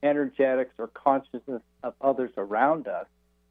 energetics 0.03 0.73
or 0.77 0.87
consciousness 0.87 1.61
of 1.83 1.93
others 2.01 2.31
around 2.37 2.87
us 2.87 3.07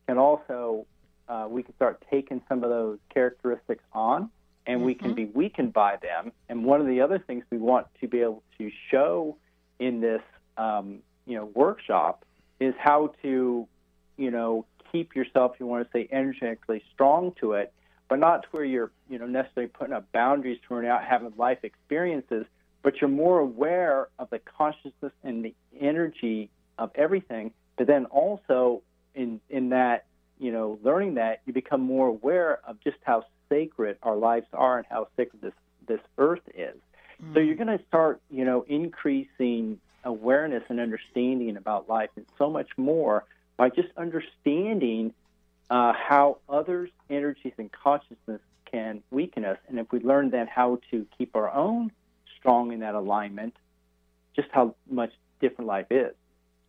can 0.06 0.18
also, 0.18 0.87
uh, 1.28 1.47
we 1.49 1.62
can 1.62 1.75
start 1.75 2.02
taking 2.11 2.40
some 2.49 2.62
of 2.62 2.71
those 2.71 2.99
characteristics 3.12 3.83
on 3.92 4.30
and 4.67 4.83
we 4.83 4.95
can 4.95 5.15
be 5.15 5.27
weakened 5.27 5.73
by 5.73 5.97
them. 5.97 6.33
And 6.49 6.65
one 6.65 6.81
of 6.81 6.87
the 6.87 7.01
other 7.01 7.19
things 7.19 7.45
we 7.51 7.59
want 7.59 7.87
to 8.01 8.09
be 8.09 8.21
able 8.21 8.43
to 8.59 8.71
show 8.91 9.37
in 9.79 10.01
this, 10.01 10.23
um, 10.57 10.99
you 11.27 11.37
know, 11.37 11.47
workshop 11.55 12.25
is 12.59 12.75
how 12.79 13.15
to, 13.23 13.69
you 14.17 14.31
know, 14.31 14.67
keep 14.91 15.15
yourself, 15.15 15.57
you 15.59 15.67
want 15.67 15.85
to 15.87 15.91
say, 15.93 16.09
energetically 16.11 16.83
strong 16.93 17.33
to 17.41 17.53
it, 17.53 17.73
but 18.09 18.19
not 18.19 18.43
to 18.43 18.49
where 18.51 18.65
you're, 18.65 18.91
you 19.09 19.19
know, 19.19 19.27
necessarily 19.27 19.69
putting 19.69 19.93
up 19.93 20.11
boundaries 20.13 20.59
to 20.63 20.75
where 20.75 20.83
you're 20.83 20.93
not 20.93 21.05
having 21.05 21.33
life 21.37 21.59
experiences, 21.63 22.47
but 22.83 23.01
you're 23.01 23.11
more 23.11 23.39
aware 23.41 24.09
of 24.19 24.31
the 24.31 24.39
consciousness 24.39 25.13
and 25.23 25.45
the 25.45 25.55
energy 25.79 26.51
of 26.79 26.91
everything. 26.95 27.53
But 27.77 27.87
then 27.87 28.07
also 28.07 28.83
in 29.15 29.41
in 29.51 29.71
that, 29.71 30.07
you 30.39 30.53
know, 30.53 30.79
learning 30.83 31.15
that 31.15 31.43
you 31.47 31.53
become 31.53 31.81
more 31.81 32.09
aware 32.09 32.61
of 32.67 32.81
just 32.81 32.97
how 33.03 33.25
sacred 33.49 33.99
our 34.03 34.17
lives 34.17 34.47
are 34.53 34.79
and 34.79 34.87
how 34.88 35.09
sacred 35.17 35.43
this 35.43 35.55
this 35.87 36.00
earth 36.19 36.43
is. 36.55 36.76
So 37.33 37.41
you're 37.41 37.55
going 37.55 37.79
to 37.79 37.85
start, 37.87 38.21
you 38.31 38.45
know, 38.45 38.65
increasing 38.69 39.81
awareness 40.05 40.62
and 40.69 40.81
understanding 40.81 41.57
about 41.57 41.88
life 41.88 42.11
and 42.17 42.26
so 42.38 42.50
much 42.50 42.69
more 42.76 43.25
by 43.57 43.71
just 43.71 43.88
understanding 43.97 45.15
uh, 45.71 45.93
how 45.93 46.38
others' 46.49 46.91
energies 47.09 47.55
and 47.59 47.71
consciousness 47.73 48.41
can 48.71 49.03
weaken 49.11 49.45
us. 49.45 49.59
And 49.69 49.79
if 49.79 49.91
we 49.91 50.00
learn 50.00 50.31
then 50.31 50.47
how 50.47 50.81
to 50.91 51.07
keep 51.17 51.35
our 51.35 51.50
own 51.50 51.91
strong 52.38 52.73
in 52.73 52.81
that 52.81 52.95
alignment, 52.95 53.57
just 54.35 54.49
how 54.53 54.75
much 54.91 55.12
different 55.41 55.69
life 55.69 55.87
is. 55.91 56.15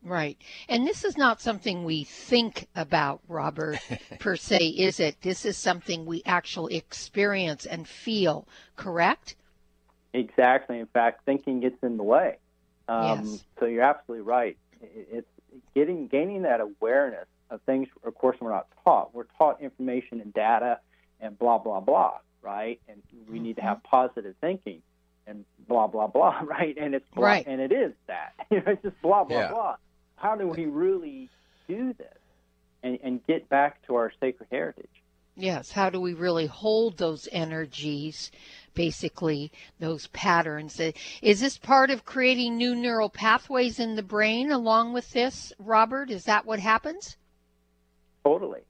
Right. 0.03 0.37
And 0.69 0.85
this 0.87 1.03
is 1.03 1.17
not 1.17 1.41
something 1.41 1.83
we 1.83 2.03
think 2.05 2.67
about, 2.75 3.19
Robert, 3.27 3.79
per 4.19 4.35
se, 4.35 4.57
is 4.57 4.99
it? 4.99 5.21
This 5.21 5.43
is 5.45 5.57
something 5.57 6.05
we 6.05 6.21
actually 6.25 6.75
experience 6.75 7.65
and 7.65 7.87
feel, 7.87 8.47
correct? 8.75 9.35
Exactly. 10.13 10.79
In 10.79 10.85
fact, 10.87 11.25
thinking 11.25 11.59
gets 11.59 11.81
in 11.83 11.97
the 11.97 12.03
way. 12.03 12.37
Um, 12.87 13.03
Yes. 13.03 13.45
So 13.59 13.65
you're 13.65 13.83
absolutely 13.83 14.23
right. 14.25 14.57
It's 14.81 15.27
getting 15.75 16.07
gaining 16.07 16.43
that 16.43 16.61
awareness 16.61 17.27
of 17.49 17.61
things. 17.63 17.87
Of 18.05 18.15
course, 18.15 18.37
we're 18.39 18.51
not 18.51 18.67
taught. 18.83 19.13
We're 19.13 19.25
taught 19.37 19.61
information 19.61 20.21
and 20.21 20.33
data 20.33 20.79
and 21.19 21.37
blah 21.37 21.57
blah 21.57 21.79
blah, 21.81 22.19
right? 22.41 22.79
And 22.87 23.01
we 23.29 23.39
need 23.39 23.55
to 23.57 23.61
have 23.61 23.81
positive 23.83 24.35
thinking 24.39 24.81
and 25.25 25.43
blah 25.67 25.87
blah 25.87 26.07
blah, 26.07 26.39
right? 26.45 26.77
And 26.79 26.93
it's 26.95 27.07
blah, 27.13 27.25
Right. 27.25 27.47
and 27.47 27.59
it 27.59 27.71
is 27.71 27.93
that. 28.07 28.33
You 28.51 28.57
know, 28.57 28.71
it's 28.71 28.83
just 28.83 29.01
blah 29.01 29.23
blah 29.25 29.39
Yeah. 29.39 29.49
blah. 29.49 29.75
How 30.17 30.35
do 30.35 30.47
we 30.47 30.65
really 30.65 31.29
do 31.67 31.93
this 31.93 32.17
and, 32.83 32.99
and 33.03 33.25
get 33.25 33.47
back 33.49 33.85
to 33.87 33.95
our 33.95 34.11
sacred 34.19 34.47
heritage? 34.51 34.89
Yes. 35.35 35.71
How 35.71 35.91
do 35.91 36.01
we 36.01 36.15
really 36.15 36.47
hold 36.47 36.97
those 36.97 37.29
energies, 37.31 38.31
basically, 38.73 39.51
those 39.79 40.07
patterns? 40.07 40.79
Uh, 40.79 40.91
Is 41.21 41.39
this 41.39 41.59
part 41.59 41.91
of 41.91 42.03
creating 42.03 42.57
new 42.57 42.73
neural 42.73 43.09
pathways 43.09 43.79
in 43.79 43.95
the 43.95 44.03
brain 44.03 44.51
along 44.51 44.93
with 44.93 45.11
this, 45.11 45.53
Robert? 45.59 46.09
Is 46.09 46.25
that 46.25 46.47
what 46.47 46.59
happens? 46.59 47.17
Totally. 48.23 48.61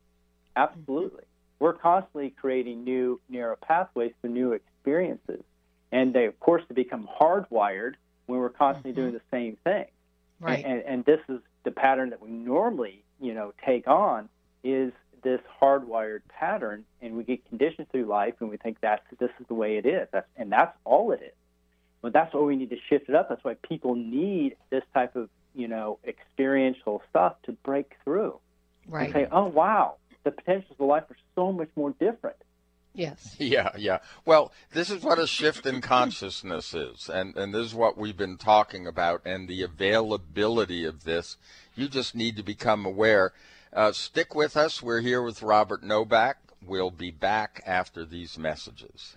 Absolutely. 0.58 1.24
We're 1.60 1.74
constantly 1.74 2.32
creating 2.32 2.84
new 2.84 3.22
neural 3.30 3.58
pathways 3.62 4.12
for 4.22 4.28
new 4.28 4.52
experiences. 4.52 5.44
And 5.94 6.14
they, 6.14 6.26
of 6.26 6.38
course, 6.42 6.64
they 6.68 6.76
become 6.76 7.08
hardwired 7.20 7.94
when 8.26 8.40
we're 8.40 8.50
constantly 8.50 8.92
doing 8.92 9.14
the 9.14 9.22
same 9.32 9.56
thing. 9.64 9.86
Right. 10.40 10.64
And, 10.64 10.80
and, 10.80 10.84
and 10.88 11.06
this 11.06 11.20
is 11.30 11.40
the 11.64 11.72
pattern 11.72 12.12
that 12.12 12.22
we 12.22 12.30
normally, 12.30 13.04
you 13.20 13.34
know, 13.34 13.54
take 13.66 13.88
on 13.88 14.30
is 14.64 14.94
this 15.24 15.42
hardwired 15.62 16.22
pattern, 16.30 16.86
and 17.02 17.16
we 17.16 17.24
get 17.24 17.48
conditioned 17.50 17.90
through 17.90 18.06
life, 18.06 18.36
and 18.40 18.50
we 18.50 18.58
think 18.58 18.78
that's 18.82 19.02
this 19.20 19.32
is 19.40 19.48
the 19.48 19.54
way 19.54 19.78
it 19.78 19.86
is, 19.86 20.08
that's, 20.12 20.28
and 20.38 20.52
that's 20.52 20.76
all 20.86 21.12
it 21.12 21.22
is. 21.22 21.34
But 22.02 22.14
that's 22.14 22.34
why 22.34 22.42
we 22.42 22.56
need 22.56 22.70
to 22.70 22.78
shift 22.90 23.10
it 23.10 23.16
up. 23.16 23.30
That's 23.30 23.44
why 23.44 23.56
people 23.68 23.96
need 23.96 24.56
this 24.70 24.84
type 24.94 25.16
of, 25.16 25.30
you 25.56 25.68
know, 25.68 26.00
experiential 26.08 27.02
stuff 27.10 27.34
to 27.44 27.52
break 27.52 27.96
through 28.04 28.40
right. 28.88 29.06
and 29.06 29.14
say, 29.14 29.28
"Oh 29.32 29.48
wow, 29.48 29.96
the 30.24 30.32
potentials 30.32 30.78
of 30.80 30.86
life 30.86 31.04
are 31.10 31.18
so 31.36 31.52
much 31.52 31.70
more 31.76 31.92
different." 32.00 32.38
Yes. 32.98 33.36
Yeah, 33.40 33.70
yeah. 33.78 34.00
Well, 34.26 34.52
this 34.74 34.90
is 34.90 35.04
what 35.04 35.20
a 35.20 35.28
shift 35.28 35.68
in 35.68 35.82
consciousness 35.82 36.74
is, 36.74 37.10
and 37.10 37.38
and 37.38 37.54
this 37.54 37.68
is 37.68 37.76
what 37.76 37.98
we've 37.98 38.18
been 38.18 38.38
talking 38.38 38.88
about, 38.88 39.22
and 39.24 39.48
the 39.48 39.62
availability 39.62 40.84
of 40.84 41.04
this. 41.04 41.38
You 41.76 41.88
just 41.88 42.16
need 42.16 42.36
to 42.38 42.44
become 42.44 42.86
aware. 42.86 43.34
Uh, 43.72 43.92
stick 43.92 44.34
with 44.34 44.58
us. 44.58 44.82
We're 44.82 45.02
here 45.02 45.22
with 45.22 45.44
Robert 45.44 45.84
Novak. 45.84 46.38
We'll 46.66 46.90
be 46.90 47.12
back 47.12 47.62
after 47.68 48.04
these 48.04 48.40
messages. 48.40 49.17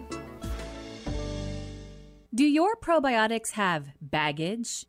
Do 2.33 2.45
your 2.45 2.77
probiotics 2.77 3.51
have 3.51 3.89
baggage? 3.99 4.85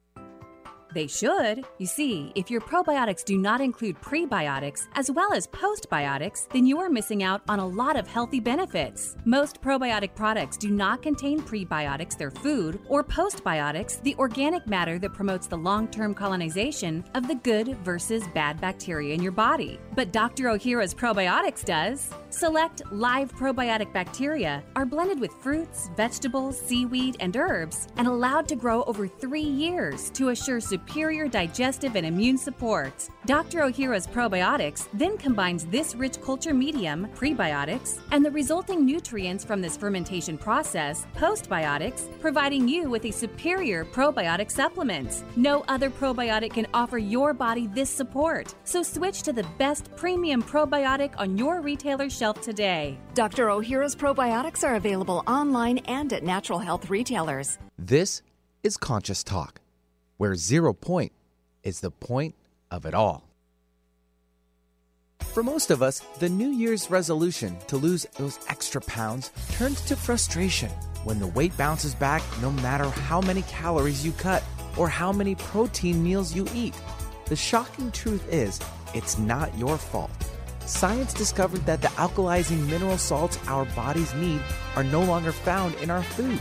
They 0.95 1.07
should. 1.07 1.65
You 1.79 1.87
see, 1.87 2.33
if 2.35 2.51
your 2.51 2.61
probiotics 2.61 3.25
do 3.25 3.39
not 3.39 3.61
include 3.61 4.01
prebiotics 4.01 4.89
as 4.95 5.11
well 5.11 5.33
as 5.33 5.47
postbiotics, 5.47 6.49
then 6.51 6.67
you 6.67 6.79
are 6.81 6.91
missing 6.91 7.23
out 7.23 7.41
on 7.49 7.61
a 7.61 7.67
lot 7.67 7.97
of 7.97 8.07
healthy 8.07 8.41
benefits. 8.41 9.17
Most 9.25 9.63
probiotic 9.63 10.15
products 10.15 10.57
do 10.57 10.71
not 10.71 11.03
contain 11.03 11.41
prebiotics, 11.41 12.19
their 12.19 12.31
food, 12.31 12.79
or 12.89 13.03
postbiotics, 13.03 14.03
the 14.03 14.15
organic 14.17 14.67
matter 14.67 14.99
that 14.99 15.15
promotes 15.15 15.47
the 15.47 15.57
long 15.57 15.89
term 15.89 16.15
colonization 16.15 17.05
of 17.15 17.27
the 17.27 17.37
good 17.37 17.77
versus 17.79 18.25
bad 18.35 18.61
bacteria 18.61 19.15
in 19.15 19.23
your 19.23 19.33
body. 19.33 19.79
But 19.95 20.13
Dr. 20.13 20.45
Ohhira's 20.45 20.95
probiotics 20.95 21.65
does. 21.65 22.11
Select 22.31 22.83
live 22.91 23.33
probiotic 23.33 23.93
bacteria 23.93 24.63
are 24.75 24.87
blended 24.87 25.21
with 25.21 25.33
fruits, 25.35 25.91
vegetables, 25.97 26.59
seaweed, 26.59 27.17
and 27.21 27.37
herbs 27.37 27.89
and 27.97 28.07
allowed 28.07 28.49
to 28.49 28.57
grow 28.57 28.83
over 28.85 29.07
three 29.07 29.43
years 29.43 30.11
to 30.11 30.31
assure 30.31 30.61
superior 30.61 30.82
digestive 31.31 31.97
and 31.97 32.07
immune 32.07 32.37
support. 32.37 33.09
Dr. 33.27 33.61
Ohhira's 33.61 34.07
probiotics 34.07 34.89
then 34.93 35.17
combines 35.17 35.65
this 35.67 35.95
rich 35.95 36.21
culture 36.21 36.53
medium, 36.53 37.09
prebiotics, 37.15 38.01
and 38.11 38.25
the 38.25 38.31
resulting 38.31 38.85
nutrients 38.85 39.45
from 39.45 39.61
this 39.61 39.77
fermentation 39.77 40.37
process, 40.37 41.07
postbiotics, 41.17 42.09
providing 42.21 42.69
you 42.69 42.91
with 42.91 43.05
a 43.05 43.11
superior 43.11 43.85
probiotic 43.85 44.51
supplement. 44.51 45.25
No 45.37 45.65
other 45.69 45.91
probiotic 45.91 46.55
can 46.55 46.67
offer 46.75 46.99
your 46.99 47.33
body 47.33 47.67
this 47.69 47.91
support. 47.91 48.55
So 48.65 48.83
switch 48.83 49.23
to 49.23 49.33
the 49.33 49.47
best 49.59 49.95
premium 49.97 50.43
probiotic 50.43 51.15
on 51.17 51.39
your 51.39 51.61
retailer 51.61 52.11
shelf 52.11 52.41
today. 52.43 52.99
Dr. 53.15 53.47
Ohhira's 53.47 53.97
probiotics 53.97 54.65
are 54.65 54.75
available 54.75 55.23
online 55.27 55.79
and 55.79 56.13
at 56.13 56.23
natural 56.23 56.59
health 56.59 56.91
retailers. 56.91 57.59
This 57.79 58.23
is 58.63 58.77
Conscious 58.77 59.25
Talk, 59.25 59.61
where 60.23 60.37
zero 60.37 60.73
point 60.73 61.11
is 61.65 61.81
the 61.81 61.91
point 61.91 62.33
of 62.71 62.87
it 62.87 62.95
all. 62.95 63.25
For 65.33 65.43
most 65.43 65.73
of 65.73 65.83
us, 65.83 65.99
the 66.21 66.29
New 66.29 66.51
Year's 66.51 66.93
resolution 66.93 67.59
to 67.67 67.77
lose 67.77 68.07
those 68.19 68.39
extra 68.49 68.81
pounds 68.83 69.33
turns 69.51 69.81
to 69.81 69.97
frustration 69.97 70.71
when 71.03 71.19
the 71.19 71.27
weight 71.27 71.57
bounces 71.57 71.97
back 71.97 72.23
no 72.41 72.53
matter 72.53 72.85
how 72.85 73.21
many 73.21 73.43
calories 73.43 74.07
you 74.07 74.13
cut 74.13 74.45
or 74.77 74.89
how 74.89 75.11
many 75.11 75.35
protein 75.35 76.01
meals 76.05 76.37
you 76.37 76.47
eat. 76.55 76.81
The 77.27 77.35
shocking 77.35 77.91
truth 77.91 78.25
is, 78.33 78.61
it's 78.95 79.19
not 79.19 79.59
your 79.59 79.77
fault. 79.77 80.13
Science 80.67 81.13
discovered 81.13 81.67
that 81.67 81.83
the 81.83 81.89
alkalizing 81.99 82.65
mineral 82.71 82.97
salts 82.97 83.41
our 83.49 83.65
bodies 83.75 84.15
need 84.15 84.41
are 84.77 84.85
no 84.85 85.03
longer 85.03 85.33
found 85.33 85.75
in 85.83 85.91
our 85.91 86.05
food 86.05 86.41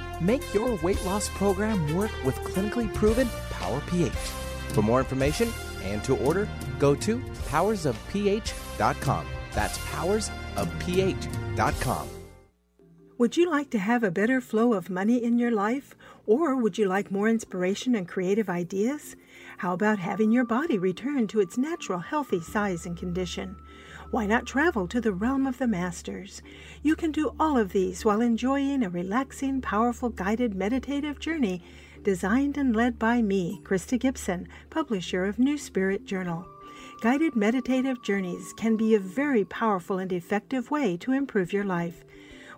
Make 0.21 0.53
your 0.53 0.75
weight 0.83 1.03
loss 1.03 1.29
program 1.29 1.95
work 1.95 2.11
with 2.23 2.35
clinically 2.35 2.93
proven 2.93 3.27
Power 3.49 3.81
pH. 3.87 4.11
For 4.73 4.83
more 4.83 4.99
information 4.99 5.51
and 5.83 6.03
to 6.03 6.15
order, 6.17 6.47
go 6.77 6.93
to 6.95 7.17
powersofph.com. 7.49 9.25
That's 9.51 9.77
powersofph.com. 9.79 12.07
Would 13.17 13.35
you 13.37 13.51
like 13.51 13.69
to 13.71 13.79
have 13.79 14.03
a 14.03 14.11
better 14.11 14.41
flow 14.41 14.73
of 14.73 14.89
money 14.89 15.23
in 15.23 15.37
your 15.37 15.51
life? 15.51 15.95
Or 16.25 16.55
would 16.55 16.77
you 16.77 16.87
like 16.87 17.11
more 17.11 17.27
inspiration 17.27 17.93
and 17.95 18.07
creative 18.07 18.49
ideas? 18.49 19.15
How 19.57 19.73
about 19.73 19.99
having 19.99 20.31
your 20.31 20.45
body 20.45 20.79
return 20.79 21.27
to 21.27 21.39
its 21.39 21.57
natural 21.57 21.99
healthy 21.99 22.41
size 22.41 22.85
and 22.85 22.97
condition? 22.97 23.55
Why 24.11 24.25
not 24.25 24.45
travel 24.45 24.89
to 24.89 24.99
the 24.99 25.13
realm 25.13 25.47
of 25.47 25.57
the 25.57 25.67
masters? 25.67 26.41
You 26.83 26.97
can 26.97 27.13
do 27.13 27.33
all 27.39 27.57
of 27.57 27.71
these 27.71 28.03
while 28.03 28.19
enjoying 28.19 28.83
a 28.83 28.89
relaxing, 28.89 29.61
powerful, 29.61 30.09
guided 30.09 30.53
meditative 30.53 31.17
journey 31.17 31.63
designed 32.03 32.57
and 32.57 32.75
led 32.75 32.99
by 32.99 33.21
me, 33.21 33.61
Krista 33.63 33.97
Gibson, 33.97 34.49
publisher 34.69 35.23
of 35.23 35.39
New 35.39 35.57
Spirit 35.57 36.03
Journal. 36.03 36.45
Guided 37.01 37.37
meditative 37.37 38.03
journeys 38.03 38.51
can 38.57 38.75
be 38.75 38.95
a 38.95 38.99
very 38.99 39.45
powerful 39.45 39.97
and 39.97 40.11
effective 40.11 40.69
way 40.69 40.97
to 40.97 41.13
improve 41.13 41.53
your 41.53 41.63
life. 41.63 42.03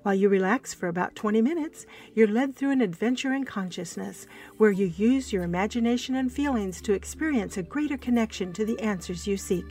While 0.02 0.16
you 0.16 0.30
relax 0.30 0.74
for 0.74 0.88
about 0.88 1.16
20 1.16 1.39
minutes, 1.44 1.86
you're 2.16 2.28
led 2.28 2.56
through 2.56 2.72
an 2.72 2.82
adventure 2.82 3.32
in 3.32 3.44
consciousness 3.44 4.26
where 4.58 4.72
you 4.72 4.88
use 4.88 5.32
your 5.32 5.44
imagination 5.44 6.16
and 6.16 6.32
feelings 6.32 6.82
to 6.82 6.94
experience 6.94 7.58
a 7.58 7.63
greater 7.63 7.98
connection 7.98 8.54
to 8.54 8.66
the 8.66 8.80
answers 8.80 9.28
you 9.28 9.38
seek. 9.38 9.68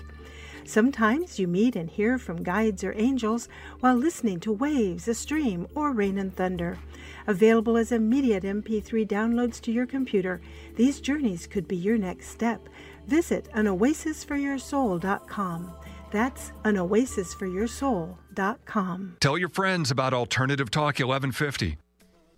Sometimes 0.64 1.38
you 1.38 1.46
meet 1.48 1.76
and 1.76 1.90
hear 1.90 2.18
from 2.18 2.42
guides 2.42 2.82
or 2.84 2.94
angels 2.96 3.48
while 3.80 3.96
listening 3.96 4.40
to 4.40 4.52
waves, 4.52 5.08
a 5.08 5.14
stream, 5.14 5.66
or 5.74 5.92
rain 5.92 6.18
and 6.18 6.34
thunder. 6.34 6.78
Available 7.26 7.76
as 7.76 7.92
immediate 7.92 8.44
MP3 8.44 9.06
downloads 9.06 9.60
to 9.62 9.72
your 9.72 9.86
computer, 9.86 10.40
these 10.76 11.00
journeys 11.00 11.46
could 11.46 11.66
be 11.68 11.76
your 11.76 11.98
next 11.98 12.28
step. 12.28 12.68
Visit 13.06 13.48
anoasisforyoursoul.com. 13.54 15.72
That's 16.10 16.52
anoasisforyoursoul.com. 16.64 19.16
Tell 19.20 19.38
your 19.38 19.48
friends 19.48 19.90
about 19.90 20.14
Alternative 20.14 20.70
Talk 20.70 20.98
1150. 20.98 21.81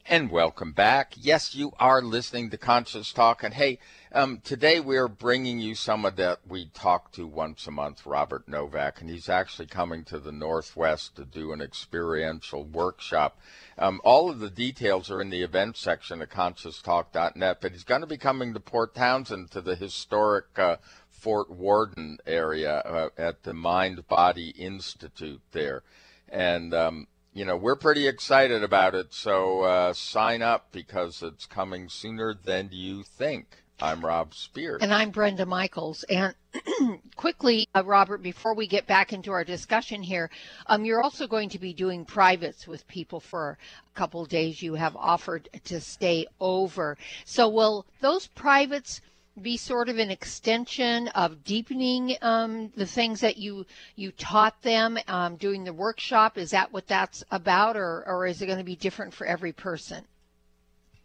And 0.07 0.31
welcome 0.31 0.73
back. 0.73 1.15
Yes, 1.17 1.55
you 1.55 1.73
are 1.81 2.03
listening 2.03 2.51
to 2.51 2.59
Conscious 2.59 3.11
Talk. 3.11 3.43
And 3.43 3.55
hey, 3.55 3.79
um, 4.13 4.43
today 4.45 4.79
we're 4.79 5.09
bringing 5.09 5.61
you 5.61 5.75
someone 5.75 6.17
that 6.17 6.41
we 6.47 6.67
talk 6.75 7.11
to 7.13 7.27
once 7.27 7.67
a 7.67 7.71
month, 7.71 8.05
Robert 8.05 8.47
Novak, 8.47 9.01
and 9.01 9.09
he's 9.09 9.31
actually 9.31 9.65
coming 9.65 10.05
to 10.05 10.19
the 10.19 10.31
Northwest 10.31 11.17
to 11.17 11.25
do 11.25 11.55
an 11.55 11.63
experiential 11.63 12.65
workshop. 12.65 13.39
Um, 13.79 14.03
all 14.05 14.29
of 14.29 14.41
the 14.41 14.51
details 14.51 15.11
are 15.11 15.23
in 15.23 15.31
the 15.31 15.41
event 15.41 15.79
section 15.79 16.21
of 16.21 16.29
conscioustalk.net, 16.29 17.63
but 17.63 17.73
he's 17.73 17.83
going 17.83 18.03
to 18.03 18.07
be 18.07 18.19
coming 18.19 18.53
to 18.53 18.61
Port 18.61 18.95
Townsend 18.95 19.53
to 19.53 19.63
the 19.63 19.75
historic 19.75 20.59
uh, 20.59 20.77
Fort 21.09 21.51
Worden 21.51 22.19
area 22.27 22.81
uh, 22.81 23.09
at 23.17 23.45
the 23.45 23.55
Mind 23.55 24.07
Body 24.07 24.51
Institute 24.51 25.41
there. 25.53 25.83
And, 26.29 26.75
um, 26.75 27.07
you 27.35 27.45
know, 27.45 27.57
we're 27.57 27.77
pretty 27.77 28.07
excited 28.07 28.63
about 28.63 28.95
it. 28.95 29.13
So 29.13 29.63
uh, 29.63 29.93
sign 29.93 30.41
up 30.41 30.69
because 30.71 31.23
it's 31.23 31.47
coming 31.47 31.89
sooner 31.89 32.33
than 32.33 32.71
you 32.73 33.03
think. 33.03 33.59
I'm 33.83 34.05
Rob 34.05 34.35
Spears. 34.35 34.83
And 34.83 34.95
I'm 34.95 35.11
Brenda 35.11 35.45
Michaels. 35.45 36.05
And 36.05 36.33
quickly, 37.17 37.67
uh, 37.75 37.83
Robert, 37.85 38.23
before 38.23 38.55
we 38.55 38.69
get 38.69 38.87
back 38.87 39.13
into 39.13 39.33
our 39.33 39.43
discussion 39.43 40.01
here, 40.01 40.31
um, 40.67 40.85
you're 40.85 41.03
also 41.03 41.27
going 41.27 41.49
to 41.49 41.59
be 41.59 41.75
doing 41.75 42.05
privates 42.05 42.69
with 42.69 42.87
people 42.87 43.19
for 43.19 43.59
a 43.93 43.99
couple 43.99 44.25
days. 44.27 44.63
You 44.63 44.75
have 44.75 44.95
offered 44.95 45.49
to 45.65 45.81
stay 45.81 46.29
over. 46.39 46.97
So, 47.25 47.49
will 47.49 47.85
those 48.01 48.29
privates 48.29 49.01
be 49.41 49.57
sort 49.57 49.89
of 49.89 49.99
an 49.99 50.11
extension 50.11 51.09
of 51.09 51.43
deepening 51.45 52.17
um, 52.23 52.71
the 52.77 52.87
things 52.87 53.21
that 53.21 53.37
you 53.37 53.67
you 53.97 54.13
taught 54.13 54.63
them 54.63 54.99
um, 55.09 55.37
doing 55.37 55.65
the 55.65 55.73
workshop? 55.73 56.39
Is 56.39 56.51
that 56.51 56.73
what 56.73 56.87
that's 56.87 57.25
about, 57.31 57.77
or 57.77 58.05
or 58.07 58.27
is 58.27 58.41
it 58.43 58.47
going 58.47 58.59
to 58.59 58.65
be 58.65 58.77
different 58.77 59.13
for 59.13 59.27
every 59.27 59.53
person? 59.53 60.05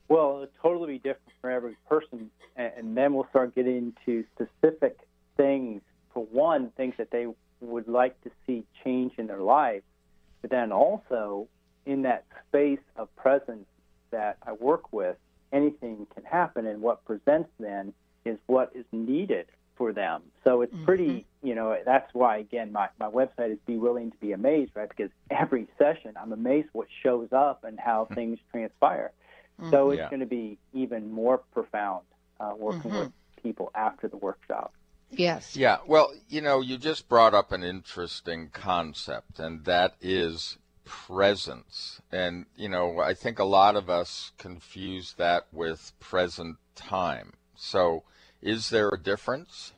Well, 0.08 0.42
it'll 0.44 0.48
totally 0.62 0.94
be 0.94 0.98
different 1.00 1.34
for 1.40 1.52
every 1.52 1.76
person, 1.88 2.32
and, 2.56 2.98
then 2.98 3.14
we'll 3.14 3.28
start 3.30 3.54
getting 3.54 3.94
into 4.08 4.26
specific 4.34 4.98
things. 5.38 5.82
For 6.14 6.26
one, 6.26 6.72
things 6.72 6.96
that 6.98 7.12
they 7.12 7.28
would 7.62 7.88
like 7.88 8.20
to 8.24 8.32
see 8.48 8.64
change 8.84 9.14
in 9.20 9.28
their 9.28 9.42
life, 9.42 9.84
but 10.42 10.50
then 10.50 10.72
also 10.72 11.48
in 11.86 12.02
that 12.04 12.26
space 12.48 12.80
of 12.96 13.16
presence 13.16 13.68
that 14.10 14.38
I 14.46 14.54
work 14.54 14.92
with, 14.92 15.16
anything 15.54 16.08
can 16.16 16.24
happen, 16.24 16.66
and 16.66 16.82
what 16.82 17.06
presents 17.06 17.50
then 17.60 17.94
is 18.26 18.38
what 18.48 18.72
is 18.76 18.86
needed 18.92 19.48
for 19.76 19.94
them. 19.94 20.24
So 20.44 20.62
it's 20.62 20.76
pretty, 20.84 21.08
mm-hmm. 21.08 21.48
you 21.48 21.56
know, 21.56 21.78
that's 21.86 22.14
why, 22.14 22.38
again, 22.38 22.72
my, 22.74 22.90
my 23.00 23.08
website 23.08 23.54
is 23.54 23.60
Be 23.66 23.78
Willing 23.78 24.12
to 24.12 24.18
Be 24.18 24.34
Amazed, 24.34 24.72
right? 24.76 24.90
Because 24.90 25.12
every 25.30 25.68
session 25.78 26.16
I'm 26.22 26.34
amazed 26.34 26.68
what 26.74 26.88
shows 27.02 27.30
up 27.32 27.64
and 27.64 27.80
how 27.80 28.04
mm-hmm. 28.04 28.14
things 28.14 28.40
transpire. 28.52 29.12
Mm-hmm. 29.60 29.72
So 29.72 29.92
it's 29.92 30.00
yeah. 30.00 30.10
going 30.10 30.20
to 30.20 30.26
be 30.26 30.58
even 30.74 31.12
more 31.12 31.38
profound 31.54 32.04
uh, 32.40 32.54
working 32.58 32.92
with 32.92 33.08
mm-hmm. 33.08 33.42
people 33.42 33.72
after 33.74 34.08
the 34.08 34.18
workshop. 34.18 34.74
Yes. 35.12 35.56
Yeah. 35.56 35.78
Well, 35.88 36.12
you 36.28 36.42
know, 36.42 36.62
you 36.62 36.78
just 36.78 37.10
brought 37.10 37.34
up 37.34 37.52
an 37.52 37.64
interesting 37.64 38.50
concept, 38.52 39.40
and 39.40 39.66
that 39.66 39.96
is 40.02 40.58
presence. 40.86 42.02
And, 42.12 42.46
you 42.56 42.68
know, 42.68 43.00
I 43.00 43.14
think 43.14 43.40
a 43.40 43.44
lot 43.44 43.76
of 43.76 43.90
us 43.90 44.34
confuse 44.38 45.14
that 45.14 45.48
with 45.52 45.94
present 46.00 46.58
time. 46.76 47.34
So 47.60 48.04
Is 48.42 48.70
there 48.70 48.90
a 48.90 48.98
difference? 48.98 49.74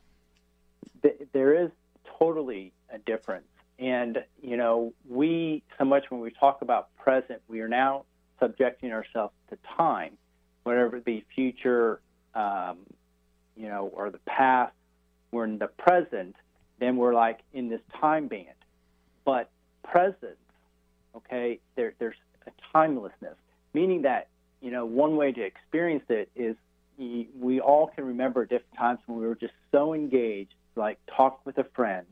There 1.32 1.64
is 1.64 1.70
totally 2.18 2.72
a 2.88 2.98
difference. 2.98 3.46
And, 3.78 4.22
you 4.40 4.56
know, 4.56 4.92
we, 5.08 5.64
so 5.78 5.84
much 5.84 6.04
when 6.10 6.20
we 6.20 6.30
talk 6.30 6.62
about 6.62 6.94
present, 6.96 7.42
we 7.48 7.60
are 7.60 7.68
now 7.68 8.04
subjecting 8.38 8.92
ourselves 8.92 9.34
to 9.50 9.58
time, 9.76 10.16
whatever 10.62 11.00
the 11.00 11.24
future, 11.34 12.00
um, 12.34 12.78
you 13.56 13.68
know, 13.68 13.90
or 13.92 14.10
the 14.10 14.20
past, 14.26 14.72
we're 15.32 15.44
in 15.44 15.58
the 15.58 15.66
present, 15.66 16.36
then 16.78 16.96
we're 16.96 17.14
like 17.14 17.40
in 17.52 17.68
this 17.68 17.80
time 18.00 18.28
band. 18.28 18.46
But 19.24 19.50
present, 19.82 20.38
okay, 21.16 21.58
there, 21.74 21.94
there's 21.98 22.16
a 22.46 22.50
timelessness, 22.72 23.36
meaning 23.74 24.02
that, 24.02 24.28
you 24.60 24.70
know, 24.70 24.86
one 24.86 25.16
way 25.16 25.32
to 25.32 25.42
experience 25.42 26.04
it 26.08 26.30
is 26.36 26.54
we 27.38 27.60
all 27.60 27.88
can 27.88 28.04
remember 28.04 28.44
different 28.44 28.76
times 28.76 29.00
when 29.06 29.18
we 29.18 29.26
were 29.26 29.34
just 29.34 29.54
so 29.70 29.94
engaged, 29.94 30.54
like 30.76 30.98
talk 31.16 31.44
with 31.44 31.58
a 31.58 31.64
friend, 31.74 32.06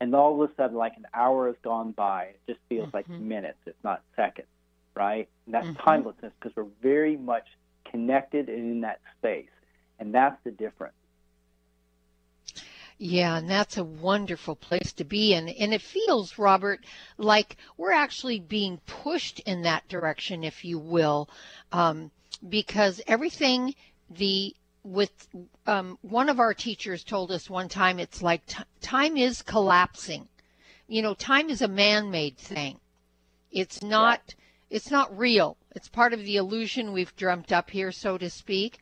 and 0.00 0.14
all 0.14 0.42
of 0.42 0.50
a 0.50 0.54
sudden, 0.54 0.76
like 0.76 0.96
an 0.96 1.06
hour 1.14 1.46
has 1.46 1.56
gone 1.62 1.92
by. 1.92 2.34
It 2.34 2.40
just 2.46 2.60
feels 2.68 2.88
mm-hmm. 2.88 2.96
like 2.96 3.08
minutes, 3.08 3.58
it's 3.66 3.82
not 3.84 4.02
seconds, 4.16 4.48
right? 4.94 5.28
And 5.46 5.54
that's 5.54 5.66
mm-hmm. 5.66 5.88
timelessness 5.88 6.32
because 6.38 6.54
we're 6.56 6.66
very 6.82 7.16
much 7.16 7.46
connected 7.90 8.48
and 8.48 8.58
in 8.58 8.80
that 8.82 9.00
space, 9.18 9.50
and 9.98 10.14
that's 10.14 10.36
the 10.44 10.50
difference. 10.50 10.94
Yeah, 13.00 13.36
and 13.38 13.48
that's 13.48 13.76
a 13.76 13.84
wonderful 13.84 14.56
place 14.56 14.92
to 14.94 15.04
be 15.04 15.32
in. 15.32 15.48
And 15.48 15.72
it 15.72 15.82
feels, 15.82 16.36
Robert, 16.36 16.80
like 17.16 17.56
we're 17.76 17.92
actually 17.92 18.40
being 18.40 18.80
pushed 18.86 19.38
in 19.40 19.62
that 19.62 19.88
direction, 19.88 20.42
if 20.42 20.64
you 20.64 20.80
will, 20.80 21.30
um, 21.70 22.10
because 22.48 23.00
everything 23.06 23.76
the 24.10 24.54
with 24.82 25.28
um, 25.66 25.98
one 26.02 26.28
of 26.28 26.40
our 26.40 26.54
teachers 26.54 27.04
told 27.04 27.30
us 27.30 27.50
one 27.50 27.68
time 27.68 27.98
it's 27.98 28.22
like 28.22 28.46
t- 28.46 28.62
time 28.80 29.16
is 29.16 29.42
collapsing. 29.42 30.28
You 30.86 31.02
know 31.02 31.14
time 31.14 31.50
is 31.50 31.62
a 31.62 31.68
man-made 31.68 32.38
thing. 32.38 32.80
It's 33.50 33.82
not 33.82 34.22
yeah. 34.28 34.34
it's 34.76 34.90
not 34.90 35.16
real. 35.16 35.56
It's 35.74 35.88
part 35.88 36.12
of 36.12 36.24
the 36.24 36.36
illusion 36.36 36.92
we've 36.92 37.14
dreamt 37.16 37.52
up 37.52 37.70
here 37.70 37.92
so 37.92 38.18
to 38.18 38.30
speak 38.30 38.80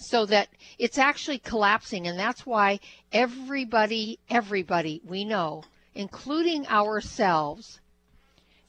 so 0.00 0.24
that 0.24 0.48
it's 0.78 0.96
actually 0.96 1.38
collapsing 1.38 2.06
and 2.06 2.18
that's 2.18 2.46
why 2.46 2.80
everybody 3.12 4.18
everybody 4.30 5.00
we 5.04 5.24
know 5.24 5.62
including 5.94 6.66
ourselves 6.68 7.80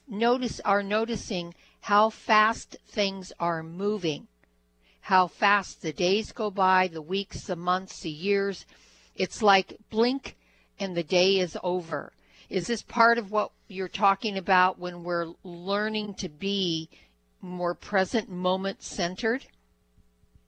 notice 0.06 0.60
are 0.60 0.82
noticing 0.82 1.54
how 1.80 2.10
fast 2.10 2.76
things 2.86 3.32
are 3.40 3.62
moving 3.62 4.28
how 5.02 5.26
fast 5.26 5.82
the 5.82 5.92
days 5.92 6.30
go 6.30 6.48
by, 6.48 6.86
the 6.86 7.02
weeks, 7.02 7.42
the 7.42 7.56
months, 7.56 8.00
the 8.00 8.10
years. 8.10 8.64
It's 9.16 9.42
like 9.42 9.76
blink 9.90 10.36
and 10.78 10.96
the 10.96 11.02
day 11.02 11.40
is 11.40 11.58
over. 11.62 12.12
Is 12.48 12.68
this 12.68 12.82
part 12.82 13.18
of 13.18 13.32
what 13.32 13.50
you're 13.66 13.88
talking 13.88 14.38
about 14.38 14.78
when 14.78 15.02
we're 15.02 15.32
learning 15.42 16.14
to 16.14 16.28
be 16.28 16.88
more 17.40 17.74
present, 17.74 18.30
moment 18.30 18.82
centered? 18.82 19.44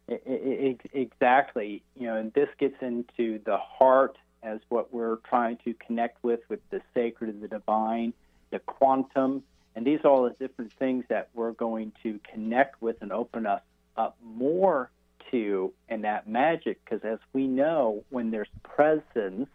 Exactly. 0.06 1.82
You 1.96 2.06
know, 2.06 2.16
and 2.16 2.32
this 2.34 2.48
gets 2.58 2.80
into 2.80 3.40
the 3.44 3.56
heart 3.56 4.16
as 4.44 4.60
what 4.68 4.94
we're 4.94 5.16
trying 5.28 5.58
to 5.64 5.74
connect 5.84 6.22
with, 6.22 6.40
with 6.48 6.60
the 6.70 6.80
sacred, 6.94 7.40
the 7.40 7.48
divine, 7.48 8.12
the 8.50 8.60
quantum, 8.60 9.42
and 9.74 9.84
these 9.84 9.98
are 10.04 10.08
all 10.08 10.22
the 10.24 10.46
different 10.46 10.72
things 10.74 11.04
that 11.08 11.30
we're 11.34 11.52
going 11.52 11.90
to 12.04 12.20
connect 12.32 12.80
with 12.80 13.02
and 13.02 13.10
open 13.10 13.46
us 13.46 13.62
up 13.96 14.16
more 14.22 14.90
to 15.30 15.72
in 15.88 16.02
that 16.02 16.28
magic 16.28 16.78
because 16.84 17.04
as 17.04 17.18
we 17.32 17.46
know 17.46 18.04
when 18.10 18.30
there's 18.30 18.48
presence 18.62 19.48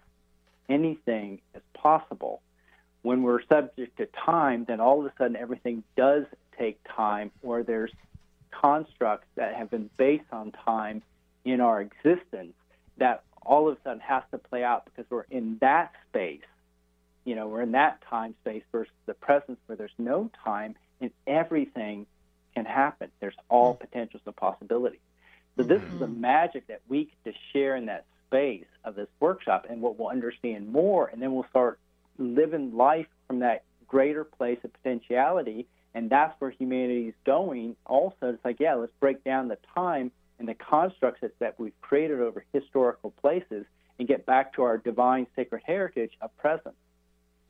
anything 0.67 1.39
is 1.55 1.61
possible. 1.73 2.41
When 3.01 3.23
we're 3.23 3.41
subject 3.47 3.97
to 3.97 4.07
time 4.25 4.65
then 4.67 4.79
all 4.79 4.99
of 4.99 5.05
a 5.05 5.13
sudden 5.17 5.35
everything 5.35 5.83
does 5.95 6.25
take 6.57 6.79
time 6.95 7.31
or 7.41 7.63
there's 7.63 7.91
constructs 8.51 9.27
that 9.35 9.55
have 9.55 9.69
been 9.69 9.89
based 9.97 10.31
on 10.31 10.51
time 10.51 11.01
in 11.45 11.61
our 11.61 11.81
existence 11.81 12.53
that 12.97 13.23
all 13.41 13.69
of 13.69 13.77
a 13.77 13.81
sudden 13.83 13.99
has 14.01 14.23
to 14.31 14.37
play 14.37 14.63
out 14.63 14.85
because 14.85 15.09
we're 15.09 15.25
in 15.29 15.57
that 15.61 15.93
space. 16.09 16.41
You 17.25 17.35
know 17.35 17.47
we're 17.47 17.61
in 17.61 17.71
that 17.71 18.01
time 18.09 18.35
space 18.41 18.63
versus 18.71 18.93
the 19.05 19.13
presence 19.13 19.59
where 19.65 19.75
there's 19.75 19.91
no 19.97 20.29
time 20.43 20.75
and 20.99 21.11
everything 21.25 22.05
can 22.55 22.65
happen. 22.65 23.09
There's 23.19 23.35
all 23.49 23.75
mm. 23.75 23.79
potentials 23.79 24.23
of 24.25 24.35
possibilities. 24.35 24.99
So 25.57 25.63
this 25.63 25.81
is 25.81 25.99
the 25.99 26.05
mm-hmm. 26.05 26.21
magic 26.21 26.67
that 26.67 26.81
we 26.87 27.05
get 27.05 27.33
to 27.33 27.39
share 27.51 27.75
in 27.75 27.87
that 27.87 28.05
space 28.29 28.65
of 28.83 28.95
this 28.95 29.09
workshop 29.19 29.65
and 29.69 29.81
what 29.81 29.99
we'll 29.99 30.09
understand 30.09 30.71
more 30.71 31.07
and 31.07 31.21
then 31.21 31.33
we'll 31.33 31.47
start 31.49 31.79
living 32.17 32.75
life 32.75 33.07
from 33.27 33.39
that 33.39 33.63
greater 33.87 34.23
place 34.23 34.59
of 34.63 34.71
potentiality 34.73 35.65
and 35.95 36.09
that's 36.09 36.39
where 36.39 36.51
humanity 36.51 37.07
is 37.07 37.15
going 37.25 37.75
also 37.87 38.15
it's 38.21 38.45
like 38.45 38.59
yeah 38.59 38.75
let's 38.75 38.93
break 38.99 39.23
down 39.23 39.47
the 39.47 39.57
time 39.73 40.11
and 40.37 40.47
the 40.47 40.53
constructs 40.53 41.21
that, 41.21 41.37
that 41.39 41.59
we've 41.59 41.79
created 41.81 42.19
over 42.19 42.45
historical 42.53 43.11
places 43.19 43.65
and 43.97 44.07
get 44.07 44.25
back 44.25 44.53
to 44.53 44.61
our 44.61 44.77
divine 44.77 45.25
sacred 45.35 45.61
heritage 45.65 46.13
of 46.21 46.35
presence 46.37 46.75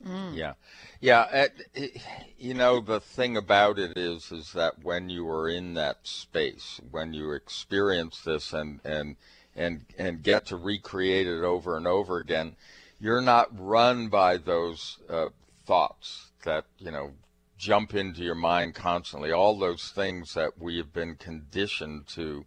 Mm. 0.06 0.34
Yeah, 0.34 0.54
yeah. 1.00 1.46
It, 1.74 2.00
you 2.38 2.54
know, 2.54 2.80
the 2.80 3.00
thing 3.00 3.36
about 3.36 3.78
it 3.78 3.98
is, 3.98 4.32
is 4.32 4.52
that 4.54 4.82
when 4.82 5.10
you 5.10 5.28
are 5.28 5.48
in 5.48 5.74
that 5.74 5.98
space, 6.04 6.80
when 6.90 7.12
you 7.12 7.32
experience 7.32 8.22
this 8.22 8.52
and 8.52 8.80
and 8.84 9.16
and 9.54 9.84
and 9.98 10.22
get 10.22 10.46
to 10.46 10.56
recreate 10.56 11.26
it 11.26 11.42
over 11.42 11.76
and 11.76 11.86
over 11.86 12.18
again, 12.18 12.56
you're 12.98 13.20
not 13.20 13.48
run 13.58 14.08
by 14.08 14.38
those 14.38 14.98
uh, 15.08 15.28
thoughts 15.66 16.30
that 16.44 16.64
you 16.78 16.90
know 16.90 17.12
jump 17.58 17.94
into 17.94 18.22
your 18.22 18.34
mind 18.34 18.74
constantly. 18.74 19.30
All 19.30 19.58
those 19.58 19.92
things 19.94 20.32
that 20.32 20.58
we 20.58 20.78
have 20.78 20.94
been 20.94 21.16
conditioned 21.16 22.06
to 22.14 22.46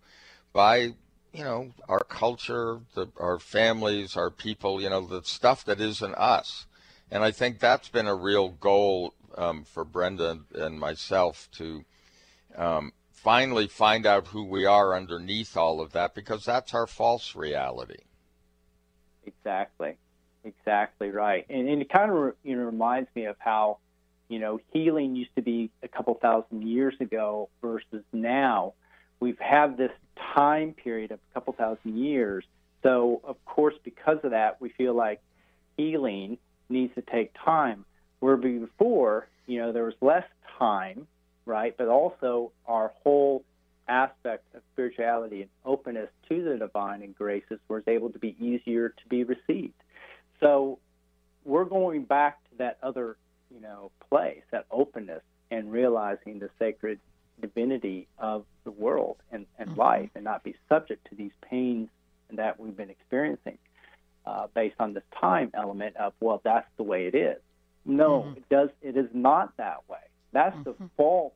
by 0.53 0.93
you 1.31 1.43
know 1.43 1.71
our 1.87 2.03
culture, 2.03 2.79
the, 2.95 3.09
our 3.17 3.37
families, 3.37 4.17
our 4.17 4.31
people. 4.31 4.81
You 4.81 4.89
know, 4.89 5.05
the 5.05 5.21
stuff 5.23 5.63
that 5.65 5.79
isn't 5.79 6.15
us 6.15 6.65
and 7.13 7.23
I 7.23 7.29
think 7.29 7.59
that's 7.59 7.89
been 7.89 8.07
a 8.07 8.15
real 8.15 8.49
goal 8.49 9.13
um, 9.37 9.65
for 9.65 9.85
Brenda 9.85 10.39
and 10.55 10.79
myself 10.79 11.47
to 11.53 11.85
um, 12.57 12.91
finally 13.11 13.67
find 13.67 14.07
out 14.07 14.27
who 14.27 14.43
we 14.43 14.65
are 14.65 14.95
underneath 14.95 15.55
all 15.55 15.79
of 15.79 15.91
that 15.91 16.15
because 16.15 16.43
that's 16.43 16.73
our 16.73 16.87
false 16.87 17.35
reality. 17.35 17.99
Exactly, 19.27 19.95
exactly 20.43 21.11
right. 21.11 21.45
And, 21.51 21.69
and 21.69 21.83
it 21.83 21.89
kind 21.91 22.11
of 22.11 22.33
you 22.43 22.55
know 22.55 22.63
reminds 22.63 23.09
me 23.15 23.25
of 23.25 23.35
how 23.37 23.77
you 24.27 24.39
know 24.39 24.59
healing 24.71 25.15
used 25.15 25.35
to 25.35 25.43
be 25.43 25.69
a 25.83 25.87
couple 25.87 26.15
thousand 26.15 26.67
years 26.67 26.95
ago 26.99 27.47
versus 27.61 28.03
now. 28.11 28.73
We've 29.19 29.39
had 29.39 29.77
this 29.77 29.91
time 30.33 30.73
period 30.73 31.11
of 31.11 31.19
a 31.29 31.33
couple 31.35 31.53
thousand 31.53 31.95
years. 31.95 32.43
So 32.81 33.21
of 33.23 33.37
course, 33.45 33.75
because 33.83 34.17
of 34.23 34.31
that, 34.31 34.59
we 34.59 34.69
feel 34.69 34.95
like 34.95 35.21
healing 35.77 36.39
needs 36.73 36.93
to 36.95 37.01
take 37.01 37.33
time. 37.45 37.85
Where 38.19 38.37
before, 38.37 39.27
you 39.47 39.59
know, 39.59 39.71
there 39.71 39.83
was 39.83 39.95
less 40.01 40.25
time, 40.57 41.07
right? 41.45 41.75
But 41.77 41.87
also 41.87 42.51
our 42.65 42.91
whole 43.03 43.43
aspect 43.87 44.43
of 44.55 44.61
spirituality 44.73 45.41
and 45.41 45.49
openness 45.65 46.09
to 46.29 46.43
the 46.43 46.57
divine 46.57 47.01
and 47.01 47.15
graces 47.15 47.59
was 47.67 47.83
able 47.87 48.09
to 48.11 48.19
be 48.19 48.35
easier 48.39 48.89
to 48.89 49.07
be 49.09 49.23
received. 49.23 49.73
So 50.39 50.79
we're 51.43 51.65
going 51.65 52.03
back 52.03 52.43
to 52.49 52.57
that 52.59 52.77
other, 52.81 53.17
you 53.53 53.59
know, 53.61 53.91
place, 54.09 54.41
that 54.51 54.65
openness, 54.71 55.21
and 55.51 55.71
realizing 55.71 56.39
the 56.39 56.49
sacred 56.57 56.99
divinity 57.41 58.07
of 58.17 58.45
the 58.63 58.71
world 58.71 59.17
and, 59.31 59.45
and 59.59 59.71
mm-hmm. 59.71 59.79
life, 59.79 60.09
and 60.15 60.23
not 60.23 60.43
be 60.43 60.55
subject 60.69 61.07
to 61.09 61.15
these 61.15 61.31
pains 61.41 61.89
that 62.31 62.59
we've 62.59 62.75
been 62.75 62.89
experiencing 62.89 63.57
uh, 64.25 64.47
based 64.53 64.75
on 64.79 64.93
this 64.93 65.03
time 65.19 65.51
element 65.53 65.95
of 65.97 66.13
well 66.19 66.41
that's 66.43 66.67
the 66.77 66.83
way 66.83 67.07
it 67.07 67.15
is 67.15 67.37
no 67.85 68.21
mm-hmm. 68.21 68.37
it 68.37 68.49
does 68.49 68.69
it 68.81 68.97
is 68.97 69.09
not 69.13 69.55
that 69.57 69.77
way 69.89 69.97
that's 70.31 70.55
mm-hmm. 70.55 70.83
the 70.83 70.89
false 70.97 71.33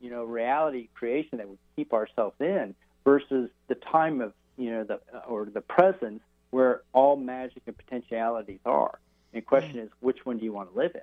you 0.00 0.10
know 0.10 0.24
reality 0.24 0.88
creation 0.94 1.38
that 1.38 1.48
we 1.48 1.56
keep 1.76 1.92
ourselves 1.92 2.36
in 2.40 2.74
versus 3.04 3.50
the 3.68 3.74
time 3.74 4.20
of 4.20 4.32
you 4.56 4.70
know 4.70 4.84
the 4.84 5.00
or 5.28 5.46
the 5.46 5.60
presence 5.60 6.20
where 6.50 6.82
all 6.92 7.16
magic 7.16 7.62
and 7.66 7.76
potentialities 7.76 8.60
are 8.64 8.98
and 9.32 9.42
the 9.42 9.46
question 9.46 9.76
mm-hmm. 9.76 9.86
is 9.86 9.90
which 10.00 10.24
one 10.24 10.38
do 10.38 10.44
you 10.44 10.52
want 10.52 10.72
to 10.72 10.78
live 10.78 10.94
in 10.94 11.00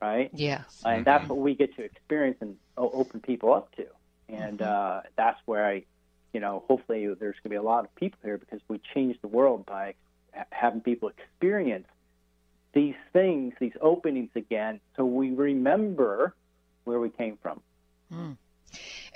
right 0.00 0.30
yes 0.32 0.82
and 0.84 1.04
that's 1.04 1.28
what 1.28 1.38
we 1.38 1.54
get 1.54 1.74
to 1.76 1.82
experience 1.82 2.36
and 2.40 2.56
open 2.76 3.20
people 3.20 3.52
up 3.52 3.74
to 3.74 3.86
and 4.28 4.58
mm-hmm. 4.58 4.98
uh, 4.98 5.00
that's 5.16 5.40
where 5.46 5.66
i 5.66 5.82
you 6.32 6.40
know 6.40 6.62
hopefully 6.68 7.06
there's 7.06 7.36
going 7.36 7.44
to 7.44 7.48
be 7.50 7.56
a 7.56 7.62
lot 7.62 7.84
of 7.84 7.94
people 7.94 8.18
here 8.22 8.38
because 8.38 8.60
we 8.68 8.80
change 8.92 9.16
the 9.22 9.28
world 9.28 9.64
by 9.66 9.94
having 10.50 10.80
people 10.80 11.08
experience 11.08 11.86
these 12.72 12.94
things, 13.12 13.54
these 13.60 13.72
openings 13.80 14.30
again, 14.34 14.80
so 14.96 15.04
we 15.04 15.30
remember 15.30 16.34
where 16.84 16.98
we 16.98 17.08
came 17.08 17.38
from. 17.40 17.60
Mm. 18.12 18.36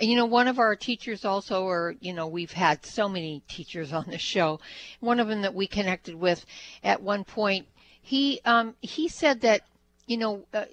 And 0.00 0.10
you 0.10 0.16
know, 0.16 0.26
one 0.26 0.46
of 0.46 0.60
our 0.60 0.76
teachers 0.76 1.24
also, 1.24 1.64
or 1.64 1.96
you 2.00 2.12
know, 2.12 2.28
we've 2.28 2.52
had 2.52 2.86
so 2.86 3.08
many 3.08 3.42
teachers 3.48 3.92
on 3.92 4.06
the 4.08 4.18
show. 4.18 4.60
One 5.00 5.18
of 5.18 5.28
them 5.28 5.42
that 5.42 5.54
we 5.54 5.66
connected 5.66 6.14
with 6.14 6.46
at 6.84 7.02
one 7.02 7.24
point, 7.24 7.66
he 8.00 8.40
um, 8.44 8.76
he 8.80 9.08
said 9.08 9.40
that 9.40 9.62
you 10.06 10.16
know, 10.16 10.46
uh, 10.54 10.64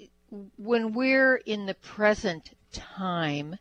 when 0.58 0.94
we're 0.94 1.36
in 1.36 1.66
the 1.66 1.74
present 1.74 2.52
time, 2.72 3.58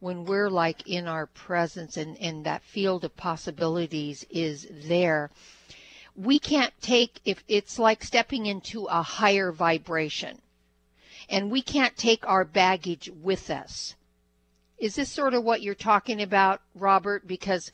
when 0.00 0.24
we're 0.24 0.50
like 0.50 0.86
in 0.86 1.08
our 1.08 1.26
presence 1.26 1.96
and, 1.96 2.18
and 2.20 2.44
that 2.44 2.62
field 2.62 3.04
of 3.04 3.16
possibilities 3.16 4.24
is 4.28 4.68
there, 4.70 5.30
we 6.16 6.38
can't 6.38 6.72
take 6.80 7.20
if 7.24 7.42
it's 7.48 7.78
like 7.78 8.04
stepping 8.04 8.46
into 8.46 8.84
a 8.84 9.02
higher 9.02 9.50
vibration 9.50 10.40
and 11.28 11.50
we 11.50 11.62
can't 11.62 11.96
take 11.96 12.26
our 12.28 12.44
baggage 12.44 13.10
with 13.22 13.50
us. 13.50 13.94
Is 14.78 14.96
this 14.96 15.10
sort 15.10 15.34
of 15.34 15.44
what 15.44 15.62
you're 15.62 15.74
talking 15.74 16.20
about, 16.20 16.60
Robert? 16.74 17.26
Because 17.26 17.70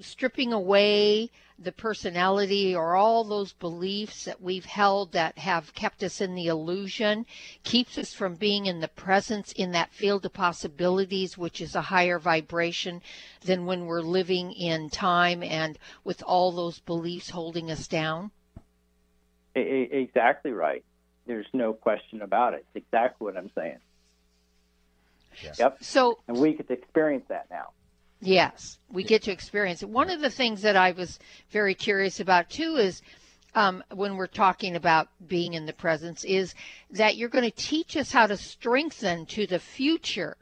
stripping 0.00 0.52
away 0.52 1.30
the 1.58 1.72
personality 1.72 2.74
or 2.74 2.96
all 2.96 3.22
those 3.22 3.52
beliefs 3.52 4.24
that 4.24 4.42
we've 4.42 4.64
held 4.64 5.12
that 5.12 5.38
have 5.38 5.74
kept 5.74 6.02
us 6.02 6.20
in 6.20 6.34
the 6.34 6.46
illusion 6.46 7.24
keeps 7.62 7.96
us 7.96 8.12
from 8.12 8.34
being 8.34 8.66
in 8.66 8.80
the 8.80 8.88
presence 8.88 9.52
in 9.52 9.70
that 9.70 9.92
field 9.92 10.24
of 10.26 10.32
possibilities 10.32 11.38
which 11.38 11.60
is 11.60 11.76
a 11.76 11.82
higher 11.82 12.18
vibration 12.18 13.00
than 13.44 13.66
when 13.66 13.86
we're 13.86 14.00
living 14.00 14.52
in 14.52 14.90
time 14.90 15.42
and 15.42 15.78
with 16.02 16.22
all 16.24 16.50
those 16.50 16.80
beliefs 16.80 17.30
holding 17.30 17.70
us 17.70 17.86
down. 17.86 18.30
Exactly 19.54 20.50
right. 20.50 20.84
There's 21.26 21.46
no 21.52 21.72
question 21.72 22.20
about 22.20 22.54
it. 22.54 22.66
It's 22.74 22.84
exactly 22.84 23.26
what 23.26 23.36
i'm 23.36 23.50
saying. 23.54 23.78
Yes. 25.42 25.58
yep. 25.58 25.78
So 25.80 26.18
and 26.26 26.36
we 26.36 26.54
get 26.54 26.66
to 26.66 26.74
experience 26.74 27.24
that 27.28 27.46
now 27.48 27.70
Yes, 28.20 28.78
we 28.90 29.04
get 29.04 29.22
to 29.24 29.32
experience 29.32 29.82
it. 29.82 29.88
One 29.88 30.10
of 30.10 30.20
the 30.20 30.30
things 30.30 30.62
that 30.62 30.76
I 30.76 30.92
was 30.92 31.18
very 31.50 31.74
curious 31.74 32.20
about 32.20 32.48
too 32.48 32.76
is 32.76 33.02
um, 33.54 33.84
when 33.92 34.16
we're 34.16 34.26
talking 34.26 34.76
about 34.76 35.08
being 35.26 35.54
in 35.54 35.66
the 35.66 35.72
presence 35.72 36.24
is 36.24 36.54
that 36.90 37.16
you're 37.16 37.28
going 37.28 37.44
to 37.44 37.50
teach 37.50 37.96
us 37.96 38.10
how 38.10 38.26
to 38.26 38.36
strengthen 38.36 39.26
to 39.26 39.46
the 39.46 39.58
future. 39.58 40.36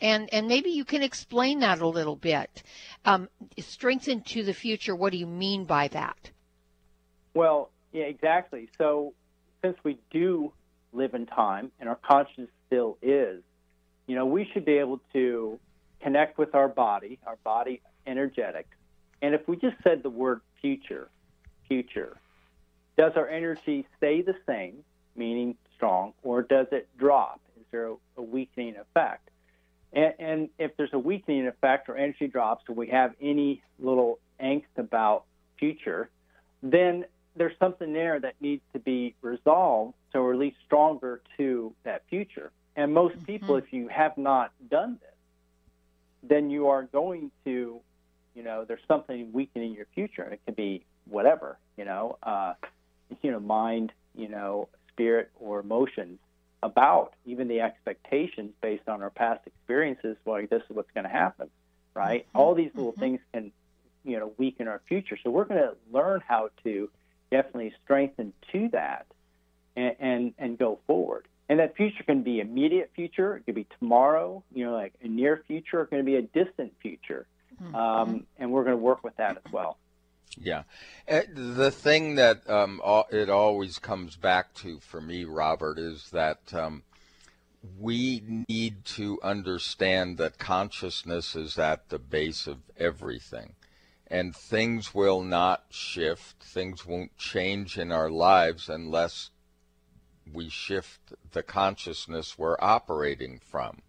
And, 0.00 0.28
and 0.32 0.48
maybe 0.48 0.70
you 0.70 0.84
can 0.84 1.02
explain 1.02 1.60
that 1.60 1.80
a 1.80 1.86
little 1.86 2.16
bit. 2.16 2.62
Um, 3.04 3.28
strengthen 3.58 4.22
to 4.22 4.42
the 4.42 4.54
future, 4.54 4.96
what 4.96 5.12
do 5.12 5.18
you 5.18 5.26
mean 5.26 5.64
by 5.64 5.88
that? 5.88 6.30
Well, 7.34 7.70
yeah, 7.92 8.04
exactly. 8.04 8.68
So, 8.78 9.14
since 9.62 9.76
we 9.84 9.98
do 10.10 10.52
live 10.92 11.14
in 11.14 11.26
time 11.26 11.70
and 11.78 11.88
our 11.88 11.96
consciousness 11.96 12.48
still 12.66 12.98
is, 13.00 13.42
you 14.06 14.16
know, 14.16 14.26
we 14.26 14.48
should 14.52 14.64
be 14.64 14.78
able 14.78 15.00
to 15.12 15.58
connect 16.02 16.38
with 16.38 16.54
our 16.54 16.68
body, 16.68 17.18
our 17.26 17.36
body 17.44 17.80
energetic. 18.06 18.66
And 19.20 19.34
if 19.34 19.46
we 19.46 19.56
just 19.56 19.76
said 19.82 20.02
the 20.02 20.10
word 20.10 20.40
future, 20.60 21.08
future, 21.68 22.16
does 22.96 23.12
our 23.16 23.28
energy 23.28 23.86
stay 23.96 24.22
the 24.22 24.34
same, 24.46 24.84
meaning 25.16 25.56
strong, 25.76 26.12
or 26.22 26.42
does 26.42 26.66
it 26.72 26.88
drop? 26.98 27.40
Is 27.58 27.66
there 27.70 27.88
a, 27.88 27.94
a 28.18 28.22
weakening 28.22 28.76
effect? 28.76 29.28
And, 29.92 30.14
and, 30.18 30.48
if 30.58 30.76
there's 30.76 30.92
a 30.92 30.98
weakening 30.98 31.46
effect 31.46 31.88
or 31.88 31.96
energy 31.96 32.26
drops, 32.26 32.64
or 32.68 32.74
we 32.74 32.88
have 32.88 33.14
any 33.20 33.62
little 33.78 34.18
angst 34.42 34.78
about 34.78 35.24
future, 35.58 36.08
then 36.62 37.04
there's 37.36 37.56
something 37.58 37.92
there 37.92 38.18
that 38.18 38.34
needs 38.40 38.62
to 38.72 38.78
be 38.78 39.14
resolved 39.20 39.94
so 40.12 40.22
we're 40.22 40.34
at 40.34 40.38
least 40.38 40.56
stronger 40.64 41.20
to 41.38 41.74
that 41.84 42.02
future. 42.08 42.52
And 42.76 42.92
most 42.92 43.14
mm-hmm. 43.16 43.24
people, 43.24 43.56
if 43.56 43.72
you 43.72 43.88
have 43.88 44.16
not 44.18 44.52
done 44.70 44.98
this, 45.00 45.11
then 46.22 46.50
you 46.50 46.68
are 46.68 46.84
going 46.84 47.30
to, 47.44 47.80
you 48.34 48.42
know, 48.42 48.64
there's 48.64 48.82
something 48.86 49.32
weakening 49.32 49.74
your 49.74 49.86
future, 49.94 50.22
and 50.22 50.32
it 50.32 50.40
could 50.44 50.56
be 50.56 50.84
whatever, 51.08 51.58
you 51.76 51.84
know, 51.84 52.18
uh, 52.22 52.54
you 53.22 53.30
know, 53.30 53.40
mind, 53.40 53.92
you 54.14 54.28
know, 54.28 54.68
spirit 54.88 55.30
or 55.40 55.60
emotions 55.60 56.18
about 56.62 57.14
even 57.26 57.48
the 57.48 57.60
expectations 57.60 58.52
based 58.60 58.88
on 58.88 59.02
our 59.02 59.10
past 59.10 59.40
experiences. 59.46 60.16
Like 60.24 60.48
this 60.48 60.62
is 60.62 60.76
what's 60.76 60.90
going 60.92 61.04
to 61.04 61.10
happen, 61.10 61.50
right? 61.94 62.26
Mm-hmm. 62.28 62.38
All 62.38 62.54
these 62.54 62.70
little 62.74 62.92
mm-hmm. 62.92 63.00
things 63.00 63.20
can, 63.32 63.52
you 64.04 64.18
know, 64.18 64.32
weaken 64.38 64.68
our 64.68 64.80
future. 64.86 65.18
So 65.22 65.30
we're 65.30 65.44
going 65.44 65.60
to 65.60 65.74
learn 65.92 66.22
how 66.26 66.50
to 66.64 66.88
definitely 67.30 67.74
strengthen 67.82 68.32
to 68.52 68.68
that 68.68 69.06
and, 69.76 69.96
and, 69.98 70.34
and 70.38 70.58
go 70.58 70.78
forward. 70.86 71.26
And 71.52 71.60
that 71.60 71.76
future 71.76 72.02
can 72.02 72.22
be 72.22 72.40
immediate 72.40 72.92
future, 72.96 73.36
it 73.36 73.44
could 73.44 73.56
be 73.56 73.66
tomorrow, 73.78 74.42
you 74.54 74.64
know, 74.64 74.72
like 74.72 74.94
a 75.02 75.06
near 75.06 75.44
future, 75.46 75.82
it 75.82 75.88
can 75.88 76.02
be 76.02 76.16
a 76.16 76.22
distant 76.22 76.72
future. 76.80 77.26
Mm-hmm. 77.62 77.74
Um, 77.74 78.26
and 78.38 78.50
we're 78.50 78.64
going 78.64 78.74
to 78.74 78.82
work 78.82 79.04
with 79.04 79.14
that 79.18 79.36
as 79.36 79.52
well. 79.52 79.76
Yeah. 80.38 80.62
Uh, 81.06 81.20
the 81.30 81.70
thing 81.70 82.14
that 82.14 82.48
um, 82.48 82.80
it 83.10 83.28
always 83.28 83.78
comes 83.78 84.16
back 84.16 84.54
to 84.54 84.80
for 84.80 85.02
me, 85.02 85.26
Robert, 85.26 85.78
is 85.78 86.08
that 86.08 86.54
um, 86.54 86.84
we 87.78 88.22
need 88.48 88.86
to 88.86 89.20
understand 89.22 90.16
that 90.16 90.38
consciousness 90.38 91.36
is 91.36 91.58
at 91.58 91.90
the 91.90 91.98
base 91.98 92.46
of 92.46 92.60
everything. 92.78 93.52
And 94.06 94.34
things 94.34 94.94
will 94.94 95.20
not 95.20 95.64
shift, 95.68 96.42
things 96.42 96.86
won't 96.86 97.18
change 97.18 97.76
in 97.76 97.92
our 97.92 98.08
lives 98.08 98.70
unless 98.70 99.28
we 100.32 100.48
shift 100.48 101.12
the 101.32 101.42
consciousness 101.42 102.38
we're 102.38 102.56
operating 102.60 103.38
from. 103.38 103.82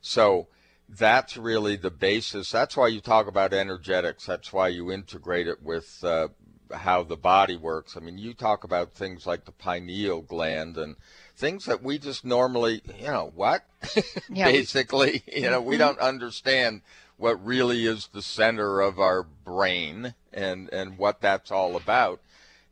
So 0.00 0.48
that's 0.88 1.36
really 1.36 1.76
the 1.76 1.90
basis. 1.90 2.50
That's 2.50 2.76
why 2.76 2.88
you 2.88 3.00
talk 3.00 3.26
about 3.26 3.52
energetics. 3.52 4.26
That's 4.26 4.52
why 4.52 4.68
you 4.68 4.90
integrate 4.90 5.46
it 5.46 5.62
with 5.62 6.02
uh, 6.02 6.28
how 6.72 7.02
the 7.02 7.16
body 7.16 7.56
works. 7.56 7.96
I 7.96 8.00
mean, 8.00 8.18
you 8.18 8.34
talk 8.34 8.64
about 8.64 8.94
things 8.94 9.26
like 9.26 9.44
the 9.44 9.52
pineal 9.52 10.22
gland 10.22 10.76
and 10.76 10.96
things 11.36 11.66
that 11.66 11.82
we 11.82 11.98
just 11.98 12.24
normally, 12.24 12.82
you 12.98 13.06
know, 13.06 13.32
what? 13.34 13.64
Yeah, 14.30 14.46
Basically, 14.46 15.22
you 15.32 15.50
know, 15.50 15.60
we 15.60 15.74
mm-hmm. 15.74 15.80
don't 15.80 16.00
understand 16.00 16.82
what 17.16 17.44
really 17.44 17.86
is 17.86 18.08
the 18.12 18.22
center 18.22 18.80
of 18.80 18.98
our 18.98 19.22
brain 19.22 20.14
and, 20.32 20.68
and 20.72 20.98
what 20.98 21.20
that's 21.20 21.50
all 21.50 21.76
about. 21.76 22.20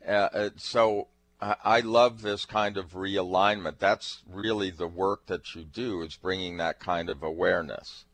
Uh, 0.07 0.29
uh 0.33 0.51
so 0.57 1.09
I 1.41 1.81
love 1.81 2.23
this 2.23 2.47
kind 2.47 2.79
of 2.79 2.93
realignment. 2.93 3.79
That's 3.79 4.23
really 4.31 4.71
the 4.71 4.87
work 4.87 5.27
that 5.27 5.55
you 5.55 5.65
do 5.65 6.01
is 6.01 6.17
bringing 6.17 6.57
that 6.57 6.81
kind 6.81 7.11
of 7.11 7.23
awareness. 7.23 8.07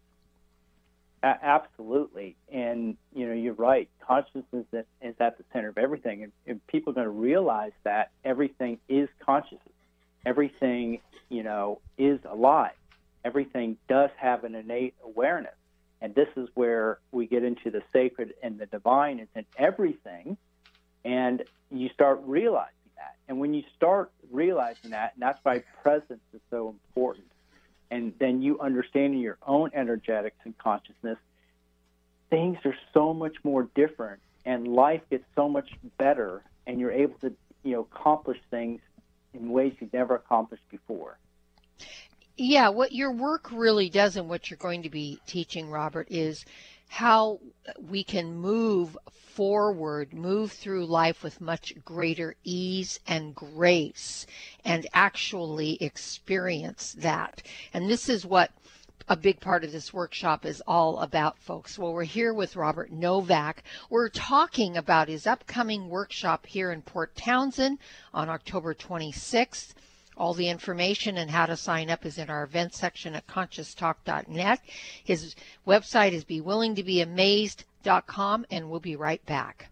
absolutely, 1.23 2.35
and 2.51 2.97
you 3.15 3.29
know 3.29 3.33
you're 3.33 3.55
right. 3.55 3.89
Consciousness 4.01 4.67
is 4.73 5.15
at 5.21 5.39
the 5.39 5.45
center 5.53 5.69
of 5.69 5.79
everything, 5.79 6.25
and, 6.25 6.33
and 6.49 6.67
people 6.67 6.91
are 6.91 6.95
going 6.95 7.07
to 7.07 7.11
realize 7.11 7.73
that 7.85 8.11
everything 8.25 8.79
is 8.89 9.09
consciousness. 9.21 9.61
Everything 10.27 11.01
you 11.29 11.45
know 11.45 11.81
is 11.97 12.19
alive. 12.29 12.73
Everything 13.25 13.77
does 13.89 14.11
have 14.17 14.43
an 14.43 14.57
innate 14.57 14.95
awareness, 15.05 15.55
and 16.01 16.13
this 16.13 16.29
is 16.37 16.49
where 16.55 16.99
we 17.13 17.29
get 17.29 17.45
into 17.45 17.71
the 17.71 17.83
sacred 17.93 18.35
and 18.43 18.59
the 18.59 18.67
divine 18.67 19.21
is 19.21 19.29
in 19.37 19.45
everything, 19.57 20.37
and 21.05 21.45
you 21.71 21.89
start 21.91 22.21
realizing. 22.25 22.82
And 23.29 23.39
when 23.39 23.55
you 23.55 23.63
start 23.77 24.11
realizing 24.31 24.91
that, 24.91 25.15
and 25.15 25.23
that's 25.23 25.39
why 25.43 25.63
presence 25.83 26.21
is 26.35 26.41
so 26.51 26.69
important, 26.69 27.27
and 27.91 28.13
then 28.19 28.43
you 28.43 28.59
understanding 28.61 29.21
your 29.21 29.39
own 29.47 29.71
energetics 29.75 30.37
and 30.45 30.57
consciousness, 30.59 31.19
things 32.31 32.59
are 32.65 32.77
so 32.95 33.13
much 33.15 33.37
more 33.45 33.69
different, 33.75 34.21
and 34.45 34.67
life 34.67 35.03
gets 35.11 35.25
so 35.35 35.49
much 35.49 35.71
better, 35.99 36.43
and 36.67 36.81
you're 36.81 36.93
able 36.93 37.15
to, 37.21 37.33
you 37.63 37.73
know, 37.73 37.87
accomplish 37.93 38.39
things 38.51 38.81
in 39.35 39.51
ways 39.51 39.75
you've 39.81 39.93
never 39.93 40.15
accomplished 40.15 40.69
before. 40.71 41.19
Yeah, 42.37 42.71
what 42.71 42.93
your 42.93 43.13
work 43.13 43.51
really 43.53 43.91
does, 43.91 44.17
and 44.17 44.29
what 44.29 44.51
you're 44.51 44.57
going 44.57 44.83
to 44.83 44.91
be 44.91 45.21
teaching, 45.27 45.71
Robert, 45.71 46.09
is 46.11 46.45
how 46.93 47.41
we 47.89 48.05
can 48.05 48.35
move 48.35 48.99
forward, 49.11 50.13
move 50.13 50.53
through 50.53 50.85
life 50.85 51.23
with 51.23 51.41
much 51.41 51.73
greater 51.87 52.35
ease 52.45 53.01
and 53.07 53.35
grace, 53.35 54.27
and 54.63 54.87
actually 54.93 55.83
experience 55.83 56.93
that. 56.99 57.43
And 57.73 57.89
this 57.89 58.11
is 58.11 58.27
what 58.27 58.51
a 59.09 59.17
big 59.17 59.41
part 59.41 59.65
of 59.65 59.73
this 59.73 59.95
workshop 59.95 60.45
is 60.45 60.63
all 60.67 61.01
about, 61.01 61.39
folks. 61.39 61.79
Well, 61.79 61.95
we're 61.95 62.05
here 62.05 62.35
with 62.35 62.57
Robert 62.57 62.93
Novak. 62.93 63.63
We're 63.89 64.11
talking 64.11 64.77
about 64.77 65.09
his 65.09 65.27
upcoming 65.27 65.89
workshop 65.89 66.45
here 66.45 66.71
in 66.71 66.83
Port 66.83 67.17
Townsend 67.17 67.79
on 68.13 68.29
October 68.29 68.75
26th. 68.75 69.73
All 70.17 70.35
the 70.35 70.49
information 70.49 71.17
and 71.17 71.31
how 71.31 71.47
to 71.47 71.57
sign 71.57 71.91
up 71.91 72.07
is 72.07 72.19
in 72.19 72.31
our 72.31 72.45
events 72.45 72.79
section 72.79 73.15
at 73.15 73.27
conscioustalk.net. 73.27 74.61
His 75.03 75.35
website 75.67 76.13
is 76.13 76.25
bewillingtobeamazed.com, 76.25 78.47
and 78.51 78.71
we'll 78.71 78.81
be 78.81 78.97
right 78.97 79.25
back. 79.27 79.72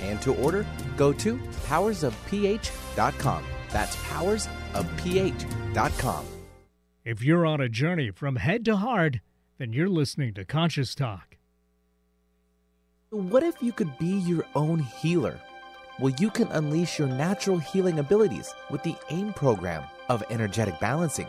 and 0.00 0.20
to 0.22 0.34
order, 0.34 0.66
go 0.96 1.12
to 1.12 1.36
powersofph.com. 1.66 3.44
That's 3.70 3.96
powersofph.com. 3.96 6.26
If 7.04 7.22
you're 7.22 7.46
on 7.46 7.60
a 7.60 7.68
journey 7.68 8.10
from 8.10 8.34
head 8.36 8.64
to 8.64 8.76
heart, 8.76 9.18
then 9.58 9.72
you're 9.72 9.88
listening 9.88 10.34
to 10.34 10.44
Conscious 10.44 10.94
Talk. 10.94 11.36
What 13.10 13.42
if 13.42 13.62
you 13.62 13.72
could 13.72 13.96
be 13.98 14.18
your 14.18 14.44
own 14.54 14.80
healer? 14.80 15.40
Well, 15.98 16.12
you 16.18 16.30
can 16.30 16.48
unleash 16.48 16.98
your 16.98 17.08
natural 17.08 17.58
healing 17.58 18.00
abilities 18.00 18.52
with 18.70 18.82
the 18.82 18.94
AIM 19.10 19.32
program 19.32 19.82
of 20.08 20.22
energetic 20.30 20.78
balancing. 20.80 21.28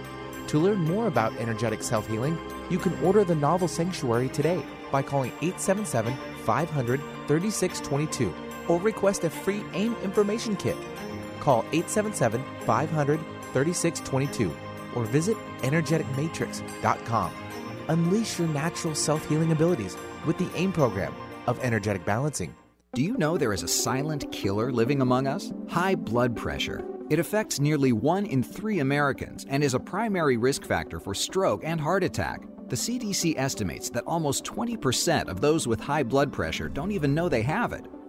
to 0.51 0.59
learn 0.59 0.79
more 0.79 1.07
about 1.07 1.33
energetic 1.37 1.81
self 1.81 2.05
healing, 2.07 2.37
you 2.69 2.77
can 2.77 2.93
order 3.05 3.23
the 3.23 3.35
novel 3.35 3.69
Sanctuary 3.69 4.27
today 4.27 4.61
by 4.91 5.01
calling 5.01 5.31
877 5.41 6.13
500 6.43 6.99
3622 6.99 8.33
or 8.67 8.77
request 8.81 9.23
a 9.23 9.29
free 9.29 9.63
AIM 9.73 9.95
information 10.03 10.57
kit. 10.57 10.75
Call 11.39 11.59
877 11.71 12.43
500 12.65 13.19
3622 13.53 14.53
or 14.93 15.05
visit 15.05 15.37
energeticmatrix.com. 15.61 17.31
Unleash 17.87 18.37
your 18.37 18.49
natural 18.49 18.93
self 18.93 19.25
healing 19.29 19.53
abilities 19.53 19.95
with 20.25 20.37
the 20.37 20.49
AIM 20.55 20.73
program 20.73 21.15
of 21.47 21.59
energetic 21.61 22.03
balancing. 22.03 22.53
Do 22.93 23.01
you 23.01 23.17
know 23.17 23.37
there 23.37 23.53
is 23.53 23.63
a 23.63 23.69
silent 23.69 24.29
killer 24.33 24.69
living 24.69 25.01
among 25.01 25.27
us? 25.27 25.53
High 25.69 25.95
blood 25.95 26.35
pressure. 26.35 26.83
It 27.11 27.19
affects 27.19 27.59
nearly 27.59 27.91
one 27.91 28.25
in 28.25 28.41
three 28.41 28.79
Americans 28.79 29.45
and 29.49 29.65
is 29.65 29.73
a 29.73 29.79
primary 29.81 30.37
risk 30.37 30.63
factor 30.63 30.97
for 30.97 31.13
stroke 31.13 31.61
and 31.65 31.77
heart 31.77 32.05
attack. 32.05 32.43
The 32.69 32.77
CDC 32.77 33.37
estimates 33.37 33.89
that 33.89 34.05
almost 34.07 34.45
20% 34.45 35.27
of 35.27 35.41
those 35.41 35.67
with 35.67 35.81
high 35.81 36.03
blood 36.03 36.31
pressure 36.31 36.69
don't 36.69 36.93
even 36.93 37.13
know 37.13 37.27
they 37.27 37.41
have 37.41 37.73
it. 37.73 37.85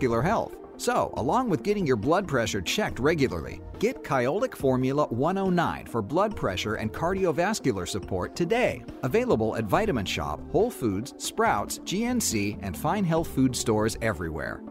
health. 0.00 0.56
So, 0.78 1.12
along 1.16 1.48
with 1.48 1.62
getting 1.62 1.86
your 1.86 1.96
blood 1.96 2.28
pressure 2.28 2.60
checked 2.60 2.98
regularly, 2.98 3.60
get 3.78 4.04
Kyolic 4.04 4.54
Formula 4.54 5.06
109 5.06 5.86
for 5.86 6.02
blood 6.02 6.36
pressure 6.36 6.74
and 6.74 6.92
cardiovascular 6.92 7.88
support 7.88 8.36
today. 8.36 8.84
Available 9.02 9.56
at 9.56 9.64
Vitamin 9.64 10.04
Shop, 10.04 10.40
Whole 10.50 10.70
Foods, 10.70 11.14
Sprouts, 11.18 11.78
GNC, 11.80 12.58
and 12.62 12.76
fine 12.76 13.04
health 13.04 13.28
food 13.28 13.56
stores 13.56 13.96
everywhere. 14.02 14.62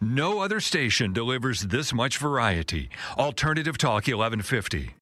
No 0.00 0.40
other 0.40 0.60
station 0.60 1.12
delivers 1.12 1.62
this 1.62 1.94
much 1.94 2.18
variety. 2.18 2.90
Alternative 3.18 3.78
Talk 3.78 4.06
1150. 4.06 4.94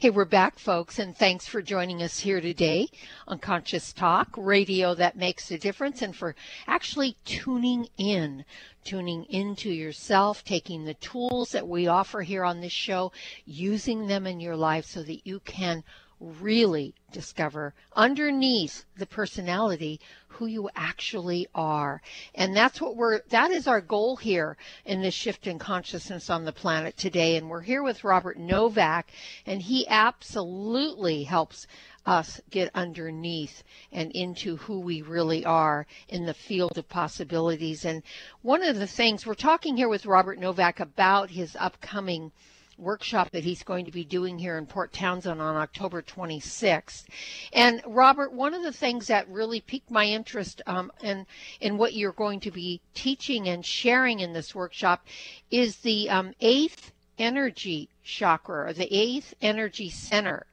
Hey, 0.00 0.10
we're 0.10 0.26
back, 0.26 0.60
folks, 0.60 1.00
and 1.00 1.16
thanks 1.16 1.48
for 1.48 1.60
joining 1.60 2.04
us 2.04 2.20
here 2.20 2.40
today 2.40 2.86
on 3.26 3.40
Conscious 3.40 3.92
Talk, 3.92 4.28
radio 4.36 4.94
that 4.94 5.16
makes 5.16 5.50
a 5.50 5.58
difference, 5.58 6.02
and 6.02 6.14
for 6.14 6.36
actually 6.68 7.16
tuning 7.24 7.88
in, 7.98 8.44
tuning 8.84 9.24
into 9.24 9.70
yourself, 9.70 10.44
taking 10.44 10.84
the 10.84 10.94
tools 10.94 11.50
that 11.50 11.66
we 11.66 11.88
offer 11.88 12.22
here 12.22 12.44
on 12.44 12.60
this 12.60 12.70
show, 12.70 13.10
using 13.44 14.06
them 14.06 14.24
in 14.24 14.38
your 14.38 14.54
life 14.54 14.84
so 14.84 15.02
that 15.02 15.26
you 15.26 15.40
can 15.40 15.82
really 16.20 16.94
discover 17.12 17.74
underneath 17.94 18.84
the 18.96 19.06
personality 19.06 20.00
who 20.26 20.46
you 20.46 20.68
actually 20.76 21.46
are. 21.54 22.00
And 22.34 22.56
that's 22.56 22.80
what 22.80 22.96
we're, 22.96 23.20
that 23.30 23.50
is 23.50 23.66
our 23.66 23.80
goal 23.80 24.16
here 24.16 24.56
in 24.84 25.02
this 25.02 25.14
shift 25.14 25.46
in 25.46 25.58
consciousness 25.58 26.30
on 26.30 26.44
the 26.44 26.52
planet 26.52 26.96
today. 26.96 27.36
And 27.36 27.48
we're 27.48 27.62
here 27.62 27.82
with 27.82 28.04
Robert 28.04 28.38
Novak, 28.38 29.10
and 29.46 29.62
he 29.62 29.86
absolutely 29.88 31.24
helps 31.24 31.66
us 32.06 32.40
get 32.50 32.70
underneath 32.74 33.62
and 33.92 34.10
into 34.12 34.56
who 34.56 34.80
we 34.80 35.02
really 35.02 35.44
are 35.44 35.86
in 36.08 36.24
the 36.24 36.34
field 36.34 36.78
of 36.78 36.88
possibilities. 36.88 37.84
And 37.84 38.02
one 38.42 38.62
of 38.62 38.78
the 38.78 38.86
things 38.86 39.26
we're 39.26 39.34
talking 39.34 39.76
here 39.76 39.88
with 39.88 40.06
Robert 40.06 40.38
Novak 40.38 40.80
about 40.80 41.30
his 41.30 41.56
upcoming 41.60 42.32
workshop 42.78 43.30
that 43.30 43.44
he's 43.44 43.62
going 43.62 43.84
to 43.84 43.90
be 43.90 44.04
doing 44.04 44.38
here 44.38 44.56
in 44.56 44.66
Port 44.66 44.92
Townsend 44.92 45.40
on 45.40 45.56
October 45.56 46.00
26th. 46.00 47.04
And 47.52 47.82
Robert, 47.86 48.32
one 48.32 48.54
of 48.54 48.62
the 48.62 48.72
things 48.72 49.08
that 49.08 49.28
really 49.28 49.60
piqued 49.60 49.90
my 49.90 50.04
interest 50.04 50.62
um, 50.66 50.92
in 51.02 51.26
in 51.60 51.76
what 51.76 51.94
you're 51.94 52.12
going 52.12 52.40
to 52.40 52.50
be 52.50 52.80
teaching 52.94 53.48
and 53.48 53.64
sharing 53.64 54.20
in 54.20 54.32
this 54.32 54.54
workshop 54.54 55.06
is 55.50 55.78
the 55.78 56.08
um, 56.08 56.34
eighth 56.40 56.92
energy 57.18 57.88
chakra, 58.04 58.68
or 58.68 58.72
the 58.72 58.88
eighth 58.94 59.34
energy 59.42 59.90
center. 59.90 60.46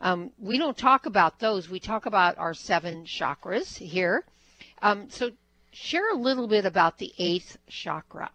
Um, 0.00 0.30
we 0.38 0.58
don't 0.58 0.76
talk 0.76 1.06
about 1.06 1.38
those. 1.38 1.68
We 1.68 1.80
talk 1.80 2.06
about 2.06 2.38
our 2.38 2.54
seven 2.54 3.04
chakras 3.04 3.76
here. 3.76 4.24
Um, 4.80 5.10
so, 5.10 5.32
share 5.72 6.10
a 6.10 6.16
little 6.16 6.46
bit 6.46 6.64
about 6.64 6.98
the 6.98 7.12
eighth 7.18 7.58
chakra. 7.68 8.30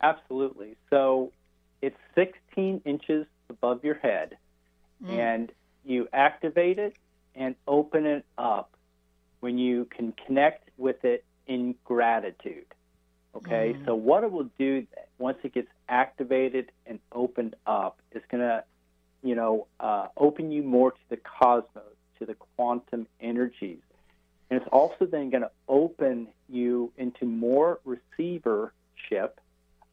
Absolutely. 0.00 0.76
So, 0.90 1.32
it's 1.82 1.96
16 2.14 2.82
inches 2.84 3.26
above 3.50 3.84
your 3.84 3.94
head, 3.94 4.36
mm. 5.02 5.10
and 5.10 5.52
you 5.84 6.08
activate 6.12 6.78
it 6.78 6.94
and 7.34 7.54
open 7.66 8.06
it 8.06 8.24
up 8.36 8.70
when 9.40 9.58
you 9.58 9.86
can 9.86 10.12
connect 10.26 10.70
with 10.76 11.04
it 11.04 11.24
in 11.46 11.74
gratitude. 11.84 12.66
Okay, 13.34 13.74
mm. 13.76 13.86
so 13.86 13.94
what 13.94 14.24
it 14.24 14.32
will 14.32 14.50
do 14.58 14.86
once 15.18 15.38
it 15.44 15.54
gets 15.54 15.68
activated 15.88 16.72
and 16.86 16.98
opened 17.12 17.54
up 17.66 18.00
is 18.12 18.22
going 18.30 18.42
to, 18.42 18.64
you 19.22 19.34
know, 19.34 19.66
uh, 19.80 20.08
open 20.16 20.50
you 20.50 20.62
more 20.62 20.92
to 20.92 20.98
the 21.10 21.18
cosmos, 21.18 21.84
to 22.18 22.26
the 22.26 22.34
quantum 22.56 23.06
energies. 23.20 23.78
And 24.50 24.60
it's 24.60 24.68
also 24.72 25.06
then 25.06 25.30
going 25.30 25.42
to 25.42 25.50
open 25.68 26.28
you 26.48 26.90
into 26.96 27.26
more 27.26 27.80
receivership 27.84 29.40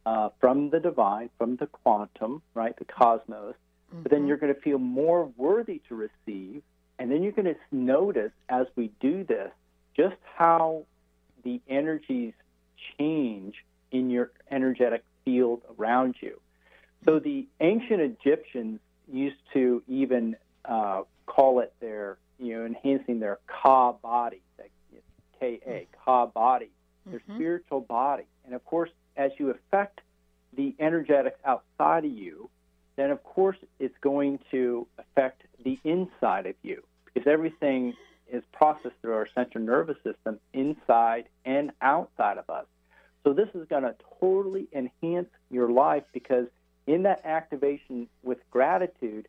uh, 0.05 0.29
from 0.39 0.69
the 0.69 0.79
divine, 0.79 1.29
from 1.37 1.55
the 1.55 1.67
quantum, 1.67 2.41
right, 2.53 2.77
the 2.77 2.85
cosmos. 2.85 3.55
Mm-hmm. 3.55 4.03
But 4.03 4.11
then 4.11 4.19
mm-hmm. 4.19 4.27
you're 4.27 4.37
going 4.37 4.53
to 4.53 4.61
feel 4.61 4.77
more 4.79 5.31
worthy 5.37 5.81
to 5.89 5.95
receive. 5.95 6.61
And 6.97 7.11
then 7.11 7.23
you're 7.23 7.33
going 7.33 7.53
to 7.53 7.55
notice 7.71 8.31
as 8.47 8.67
we 8.75 8.91
do 9.01 9.23
this 9.23 9.51
just 9.97 10.15
how 10.35 10.85
the 11.43 11.59
energies 11.67 12.33
change 12.97 13.55
in 13.91 14.09
your 14.09 14.31
energetic 14.49 15.03
field 15.23 15.61
around 15.77 16.15
you. 16.21 16.39
So 17.03 17.19
the 17.19 17.47
ancient 17.59 18.01
Egyptians 18.01 18.79
used 19.11 19.37
to 19.53 19.83
even 19.87 20.35
uh, 20.65 21.03
call 21.25 21.59
it 21.59 21.73
their, 21.79 22.17
you 22.39 22.57
know, 22.57 22.65
enhancing 22.65 23.19
their 23.19 23.39
Ka 23.47 23.91
body, 23.91 24.41
K 25.39 25.59
A, 25.67 25.87
Ka 26.03 26.25
body, 26.25 26.69
their 27.05 27.19
mm-hmm. 27.19 27.35
spiritual 27.35 27.81
body. 27.81 28.23
And 28.45 28.55
of 28.55 28.63
course, 28.65 28.89
as 29.17 29.31
you 29.37 29.49
affect 29.51 30.01
the 30.55 30.75
energetics 30.79 31.39
outside 31.45 32.05
of 32.05 32.11
you, 32.11 32.49
then 32.95 33.11
of 33.11 33.23
course 33.23 33.57
it's 33.79 33.95
going 34.01 34.39
to 34.51 34.87
affect 34.97 35.43
the 35.63 35.79
inside 35.83 36.45
of 36.45 36.55
you 36.63 36.83
because 37.05 37.27
everything 37.27 37.93
is 38.31 38.43
processed 38.51 38.95
through 39.01 39.13
our 39.13 39.27
central 39.35 39.63
nervous 39.63 39.97
system 40.03 40.39
inside 40.53 41.25
and 41.45 41.71
outside 41.81 42.37
of 42.37 42.49
us. 42.49 42.65
So 43.23 43.33
this 43.33 43.49
is 43.53 43.67
going 43.67 43.83
to 43.83 43.95
totally 44.19 44.67
enhance 44.73 45.29
your 45.49 45.69
life 45.71 46.03
because 46.13 46.47
in 46.87 47.03
that 47.03 47.21
activation 47.25 48.07
with 48.23 48.37
gratitude, 48.51 49.27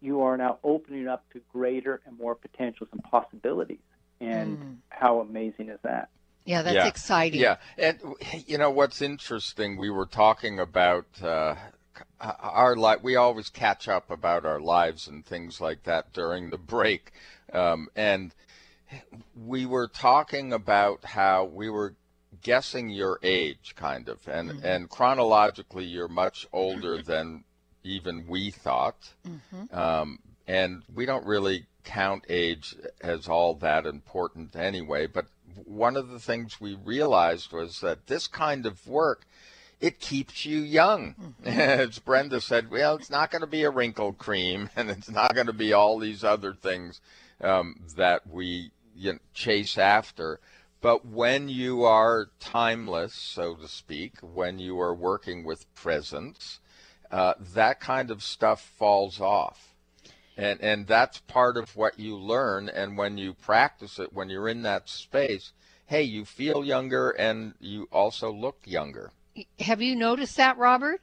you 0.00 0.22
are 0.22 0.36
now 0.36 0.58
opening 0.64 1.06
up 1.06 1.24
to 1.32 1.40
greater 1.52 2.00
and 2.06 2.18
more 2.18 2.34
potentials 2.34 2.88
and 2.92 3.02
possibilities. 3.04 3.78
And 4.20 4.58
mm. 4.58 4.76
how 4.88 5.20
amazing 5.20 5.68
is 5.68 5.78
that? 5.82 6.08
Yeah, 6.44 6.62
that's 6.62 6.74
yeah. 6.74 6.86
exciting. 6.86 7.40
Yeah, 7.40 7.56
and 7.78 8.00
you 8.46 8.58
know 8.58 8.70
what's 8.70 9.02
interesting? 9.02 9.76
We 9.76 9.90
were 9.90 10.06
talking 10.06 10.58
about 10.58 11.06
uh, 11.22 11.56
our 12.20 12.76
life. 12.76 13.02
We 13.02 13.16
always 13.16 13.50
catch 13.50 13.88
up 13.88 14.10
about 14.10 14.44
our 14.44 14.60
lives 14.60 15.06
and 15.06 15.24
things 15.24 15.60
like 15.60 15.84
that 15.84 16.12
during 16.12 16.50
the 16.50 16.58
break, 16.58 17.12
um, 17.52 17.88
and 17.94 18.34
we 19.36 19.66
were 19.66 19.88
talking 19.88 20.52
about 20.52 21.04
how 21.04 21.44
we 21.44 21.68
were 21.70 21.94
guessing 22.42 22.88
your 22.88 23.18
age, 23.22 23.74
kind 23.76 24.08
of, 24.08 24.26
and 24.26 24.50
mm-hmm. 24.50 24.64
and 24.64 24.88
chronologically, 24.88 25.84
you're 25.84 26.08
much 26.08 26.46
older 26.52 27.02
than 27.02 27.44
even 27.82 28.26
we 28.26 28.50
thought, 28.50 29.12
mm-hmm. 29.26 29.74
um, 29.76 30.18
and 30.46 30.82
we 30.94 31.06
don't 31.06 31.26
really 31.26 31.66
count 31.84 32.24
age 32.28 32.74
as 33.00 33.28
all 33.28 33.54
that 33.54 33.86
important 33.86 34.54
anyway. 34.56 35.06
But 35.06 35.26
one 35.64 35.96
of 35.96 36.08
the 36.08 36.20
things 36.20 36.60
we 36.60 36.74
realized 36.74 37.52
was 37.52 37.80
that 37.80 38.06
this 38.06 38.26
kind 38.26 38.66
of 38.66 38.86
work 38.86 39.26
it 39.80 39.98
keeps 39.98 40.44
you 40.44 40.58
young. 40.58 41.14
Mm-hmm. 41.14 41.48
As 41.60 41.98
Brenda 41.98 42.40
said, 42.40 42.70
well, 42.70 42.96
it's 42.96 43.10
not 43.10 43.30
going 43.30 43.40
to 43.40 43.46
be 43.46 43.62
a 43.62 43.70
wrinkle 43.70 44.12
cream, 44.12 44.70
and 44.76 44.90
it's 44.90 45.10
not 45.10 45.34
going 45.34 45.46
to 45.46 45.52
be 45.52 45.72
all 45.72 45.98
these 45.98 46.22
other 46.22 46.52
things 46.52 47.00
um, 47.40 47.80
that 47.96 48.26
we 48.28 48.70
you 48.94 49.14
know, 49.14 49.18
chase 49.32 49.78
after. 49.78 50.40
But 50.82 51.04
when 51.04 51.48
you 51.48 51.84
are 51.84 52.30
timeless, 52.38 53.14
so 53.14 53.54
to 53.54 53.68
speak, 53.68 54.14
when 54.20 54.58
you 54.58 54.80
are 54.80 54.94
working 54.94 55.44
with 55.44 55.72
presence, 55.74 56.60
uh, 57.10 57.34
that 57.54 57.80
kind 57.80 58.10
of 58.10 58.22
stuff 58.22 58.62
falls 58.78 59.20
off. 59.20 59.69
And, 60.40 60.60
and 60.60 60.86
that's 60.86 61.18
part 61.18 61.56
of 61.56 61.76
what 61.76 61.98
you 61.98 62.16
learn. 62.16 62.68
And 62.68 62.96
when 62.96 63.18
you 63.18 63.34
practice 63.34 63.98
it, 63.98 64.12
when 64.12 64.30
you're 64.30 64.48
in 64.48 64.62
that 64.62 64.88
space, 64.88 65.52
hey, 65.86 66.02
you 66.02 66.24
feel 66.24 66.64
younger 66.64 67.10
and 67.10 67.54
you 67.60 67.88
also 67.92 68.32
look 68.32 68.58
younger. 68.64 69.12
Have 69.58 69.82
you 69.82 69.96
noticed 69.96 70.36
that, 70.36 70.58
Robert? 70.58 71.00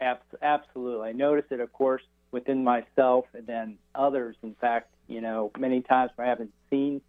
Absolutely. 0.00 1.10
I 1.10 1.12
notice 1.12 1.44
it, 1.50 1.60
of 1.60 1.72
course, 1.72 2.02
within 2.32 2.64
myself 2.64 3.26
and 3.34 3.46
then 3.46 3.78
others. 3.94 4.36
In 4.42 4.54
fact, 4.54 4.92
you 5.06 5.20
know, 5.20 5.52
many 5.58 5.80
times 5.80 6.10
I 6.18 6.24
haven't 6.24 6.52
seen 6.70 7.00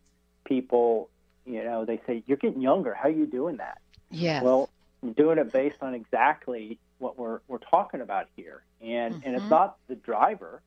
people 0.45 1.09
you 1.45 1.63
know, 1.63 1.85
they 1.85 1.99
say, 2.07 2.23
You're 2.25 2.37
getting 2.37 2.61
younger. 2.61 2.93
How 2.93 3.09
are 3.09 3.11
you 3.11 3.25
doing 3.25 3.57
that? 3.57 3.79
Yeah. 4.09 4.41
Well, 4.41 4.69
I'm 5.01 5.13
doing 5.13 5.37
it 5.37 5.51
based 5.51 5.77
on 5.81 5.93
exactly 5.93 6.79
what 6.99 7.17
we're, 7.17 7.39
we're 7.47 7.57
talking 7.57 8.01
about 8.01 8.27
here. 8.35 8.63
And, 8.81 9.15
mm-hmm. 9.15 9.25
and 9.25 9.35
it's 9.35 9.41
mm-hmm. 9.41 9.49
not 9.49 9.77
the 9.87 9.95
driver. 9.95 10.61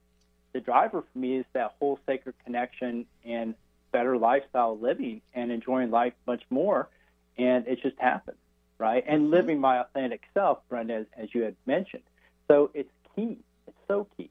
The 0.57 0.63
driver 0.63 1.03
for 1.03 1.19
me 1.19 1.37
is 1.37 1.45
that 1.53 1.75
whole 1.79 1.99
sacred 2.07 2.35
connection 2.43 3.05
and 3.27 3.55
better 3.93 4.17
lifestyle 4.17 4.79
living 4.79 5.21
and 5.35 5.53
enjoying 5.53 5.91
life 5.91 6.15
much 6.27 6.43
more. 6.49 6.89
And 7.37 7.69
it 7.69 7.83
just 7.83 7.99
happens, 7.99 8.39
right? 8.79 9.05
And 9.07 9.25
mm-hmm. 9.25 9.33
living 9.35 9.61
my 9.61 9.81
authentic 9.83 10.23
self, 10.33 10.61
Brenda, 10.71 10.95
as, 10.95 11.07
as 11.19 11.35
you 11.35 11.43
had 11.43 11.57
mentioned. 11.67 12.05
So 12.49 12.71
it's 12.73 12.91
key. 13.15 13.37
It's 13.67 13.77
so 13.87 14.07
key. 14.17 14.31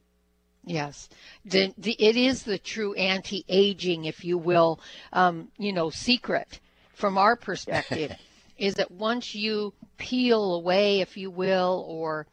Yes, 0.64 1.08
the, 1.44 1.72
the, 1.78 1.92
it 1.92 2.16
is 2.16 2.42
the 2.42 2.58
true 2.58 2.94
anti-aging, 2.94 4.06
if 4.06 4.24
you 4.24 4.36
will, 4.36 4.80
um, 5.12 5.46
you 5.58 5.72
know, 5.72 5.90
secret 5.90 6.58
from 6.92 7.18
our 7.18 7.36
perspective, 7.36 8.16
is 8.58 8.74
that 8.74 8.90
once 8.90 9.32
you 9.32 9.74
peel 9.96 10.54
away, 10.54 11.02
if 11.02 11.16
you 11.16 11.30
will, 11.30 11.84
or 11.86 12.26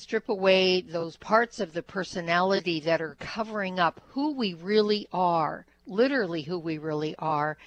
strip 0.00 0.28
away 0.28 0.80
those 0.80 1.16
parts 1.16 1.60
of 1.60 1.72
the 1.72 1.82
personality 1.82 2.80
that 2.80 3.02
are 3.02 3.16
covering 3.20 3.78
up 3.78 4.00
who 4.08 4.32
we 4.32 4.54
really 4.54 5.06
are, 5.12 5.66
literally 5.86 6.42
who 6.42 6.58
we 6.58 6.78
really 6.78 7.14
are, 7.18 7.58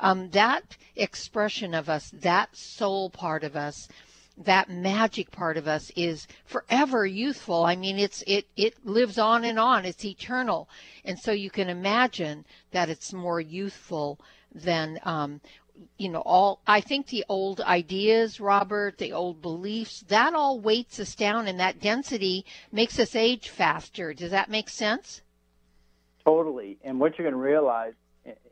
um, 0.00 0.30
that 0.30 0.76
expression 0.96 1.74
of 1.74 1.88
us, 1.88 2.10
that 2.12 2.56
soul 2.56 3.10
part 3.10 3.44
of 3.44 3.54
us, 3.54 3.88
that 4.36 4.68
magic 4.68 5.30
part 5.30 5.56
of 5.56 5.68
us 5.68 5.92
is 5.94 6.26
forever 6.44 7.06
youthful. 7.06 7.64
I 7.64 7.76
mean, 7.76 7.98
it's 7.98 8.22
it 8.26 8.46
it 8.56 8.74
lives 8.84 9.18
on 9.18 9.44
and 9.44 9.58
on. 9.58 9.84
It's 9.84 10.04
eternal, 10.04 10.68
and 11.04 11.18
so 11.18 11.30
you 11.30 11.50
can 11.50 11.68
imagine 11.68 12.44
that 12.72 12.88
it's 12.88 13.12
more 13.12 13.40
youthful 13.40 14.18
than 14.52 14.98
um, 15.04 15.40
you 15.98 16.08
know 16.08 16.20
all. 16.20 16.60
I 16.66 16.80
think 16.80 17.08
the 17.08 17.24
old 17.28 17.60
ideas, 17.60 18.40
Robert, 18.40 18.98
the 18.98 19.12
old 19.12 19.42
beliefs, 19.42 20.04
that 20.08 20.34
all 20.34 20.60
weights 20.60 21.00
us 21.00 21.14
down, 21.14 21.48
and 21.48 21.58
that 21.60 21.80
density 21.80 22.44
makes 22.72 22.98
us 22.98 23.14
age 23.14 23.48
faster. 23.48 24.14
Does 24.14 24.30
that 24.30 24.50
make 24.50 24.68
sense? 24.68 25.22
Totally. 26.24 26.78
And 26.82 27.00
what 27.00 27.18
you're 27.18 27.30
going 27.30 27.40
to 27.40 27.48
realize 27.48 27.92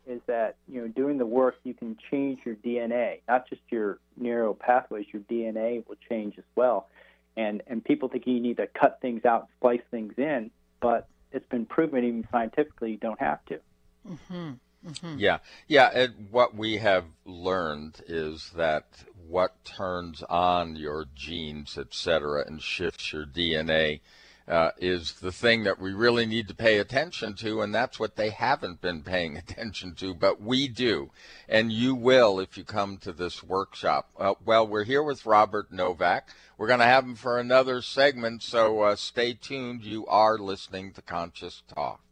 is 0.06 0.20
that 0.26 0.56
you 0.68 0.80
know 0.80 0.88
doing 0.88 1.18
the 1.18 1.26
work 1.26 1.56
you 1.64 1.74
can 1.74 1.96
change 2.10 2.40
your 2.44 2.56
DNA, 2.56 3.20
not 3.28 3.48
just 3.48 3.62
your 3.70 3.98
neural 4.16 4.54
pathways. 4.54 5.06
Your 5.12 5.22
DNA 5.22 5.86
will 5.88 5.96
change 6.08 6.34
as 6.38 6.44
well. 6.54 6.88
And 7.36 7.62
and 7.66 7.84
people 7.84 8.08
think 8.08 8.26
you 8.26 8.40
need 8.40 8.58
to 8.58 8.66
cut 8.66 8.98
things 9.00 9.24
out, 9.24 9.48
splice 9.58 9.80
things 9.90 10.14
in, 10.16 10.50
but 10.80 11.08
it's 11.32 11.46
been 11.46 11.66
proven 11.66 12.04
even 12.04 12.28
scientifically 12.30 12.92
you 12.92 12.96
don't 12.98 13.20
have 13.20 13.44
to. 13.46 13.60
Mm-hmm. 14.08 14.50
Mm-hmm. 14.86 15.18
Yeah, 15.18 15.38
yeah. 15.68 15.90
And 15.94 16.28
what 16.30 16.54
we 16.54 16.78
have 16.78 17.04
learned 17.24 18.02
is 18.08 18.50
that 18.56 18.86
what 19.28 19.64
turns 19.64 20.22
on 20.24 20.76
your 20.76 21.06
genes, 21.14 21.78
etc., 21.78 22.44
and 22.46 22.60
shifts 22.60 23.12
your 23.12 23.24
DNA 23.24 24.00
uh, 24.48 24.70
is 24.78 25.12
the 25.14 25.32
thing 25.32 25.64
that 25.64 25.80
we 25.80 25.92
really 25.92 26.26
need 26.26 26.48
to 26.48 26.54
pay 26.54 26.78
attention 26.78 27.34
to, 27.34 27.62
and 27.62 27.74
that's 27.74 28.00
what 28.00 28.16
they 28.16 28.30
haven't 28.30 28.80
been 28.80 29.02
paying 29.02 29.36
attention 29.38 29.94
to, 29.94 30.14
but 30.14 30.40
we 30.40 30.68
do. 30.68 31.10
And 31.48 31.72
you 31.72 31.94
will 31.94 32.40
if 32.40 32.56
you 32.58 32.64
come 32.64 32.98
to 32.98 33.12
this 33.12 33.42
workshop. 33.42 34.10
Uh, 34.18 34.34
well, 34.44 34.66
we're 34.66 34.84
here 34.84 35.02
with 35.02 35.26
Robert 35.26 35.72
Novak. 35.72 36.28
We're 36.58 36.66
going 36.66 36.80
to 36.80 36.86
have 36.86 37.04
him 37.04 37.14
for 37.14 37.38
another 37.38 37.82
segment, 37.82 38.42
so 38.42 38.80
uh, 38.80 38.96
stay 38.96 39.34
tuned. 39.34 39.84
You 39.84 40.06
are 40.06 40.38
listening 40.38 40.92
to 40.92 41.02
Conscious 41.02 41.62
Talk. 41.72 42.11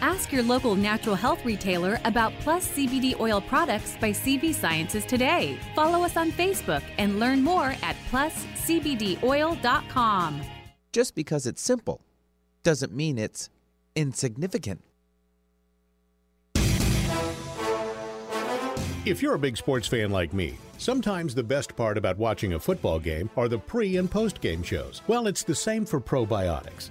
Ask 0.00 0.32
your 0.32 0.42
local 0.42 0.74
natural 0.74 1.14
health 1.14 1.44
retailer 1.44 2.00
about 2.04 2.32
Plus 2.40 2.66
CBD 2.68 3.18
oil 3.20 3.40
products 3.40 3.96
by 4.00 4.10
CV 4.10 4.52
Sciences 4.54 5.04
today. 5.04 5.56
Follow 5.74 6.04
us 6.04 6.16
on 6.16 6.32
Facebook 6.32 6.82
and 6.98 7.20
learn 7.20 7.42
more 7.42 7.74
at 7.82 7.96
pluscbdoil.com. 8.10 10.42
Just 10.92 11.14
because 11.14 11.46
it's 11.46 11.62
simple 11.62 12.00
doesn't 12.62 12.92
mean 12.92 13.18
it's 13.18 13.48
insignificant. 13.94 14.82
If 19.06 19.22
you're 19.22 19.34
a 19.34 19.38
big 19.38 19.56
sports 19.56 19.88
fan 19.88 20.10
like 20.10 20.34
me, 20.34 20.58
sometimes 20.76 21.34
the 21.34 21.42
best 21.42 21.74
part 21.74 21.96
about 21.96 22.18
watching 22.18 22.52
a 22.52 22.60
football 22.60 22.98
game 22.98 23.30
are 23.36 23.48
the 23.48 23.58
pre 23.58 23.96
and 23.96 24.10
post 24.10 24.42
game 24.42 24.62
shows. 24.62 25.00
Well, 25.06 25.26
it's 25.26 25.42
the 25.42 25.54
same 25.54 25.86
for 25.86 26.00
probiotics. 26.00 26.90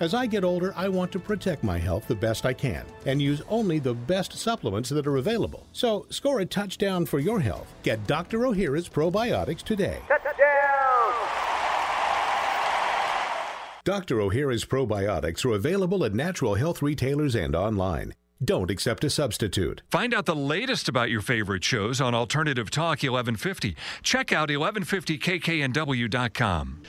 As 0.00 0.14
I 0.14 0.26
get 0.26 0.44
older, 0.44 0.72
I 0.76 0.88
want 0.88 1.12
to 1.12 1.18
protect 1.18 1.62
my 1.62 1.78
health 1.78 2.08
the 2.08 2.14
best 2.14 2.44
I 2.44 2.52
can 2.52 2.84
and 3.06 3.22
use 3.22 3.40
only 3.48 3.78
the 3.78 3.94
best 3.94 4.36
supplements 4.36 4.88
that 4.90 5.06
are 5.06 5.16
available. 5.18 5.66
So, 5.72 6.06
score 6.10 6.40
a 6.40 6.46
touchdown 6.46 7.06
for 7.06 7.20
your 7.20 7.40
health. 7.40 7.72
Get 7.82 8.06
Dr. 8.06 8.40
Ohhira's 8.40 8.88
probiotics 8.88 9.62
today. 9.62 9.98
Touchdown! 10.08 10.32
Dr. 13.84 14.18
Ohhira's 14.18 14.64
probiotics 14.64 15.44
are 15.44 15.54
available 15.54 16.04
at 16.04 16.14
natural 16.14 16.54
health 16.54 16.82
retailers 16.82 17.34
and 17.34 17.56
online. 17.56 18.14
Don't 18.44 18.70
accept 18.70 19.02
a 19.04 19.10
substitute. 19.10 19.82
Find 19.90 20.14
out 20.14 20.26
the 20.26 20.34
latest 20.34 20.88
about 20.88 21.10
your 21.10 21.20
favorite 21.20 21.62
shows 21.62 22.00
on 22.00 22.12
Alternative 22.14 22.68
Talk 22.70 23.02
1150. 23.02 23.76
Check 24.02 24.32
out 24.32 24.48
1150kknw.com. 24.48 26.82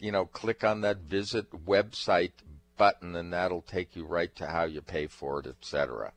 you 0.00 0.10
know, 0.10 0.24
click 0.24 0.64
on 0.64 0.80
that 0.80 0.98
visit 0.98 1.50
website 1.66 2.32
button 2.76 3.14
and 3.14 3.32
that'll 3.32 3.62
take 3.62 3.94
you 3.94 4.04
right 4.04 4.34
to 4.36 4.46
how 4.46 4.64
you 4.64 4.80
pay 4.80 5.06
for 5.06 5.40
it, 5.40 5.46
etc. 5.46 6.12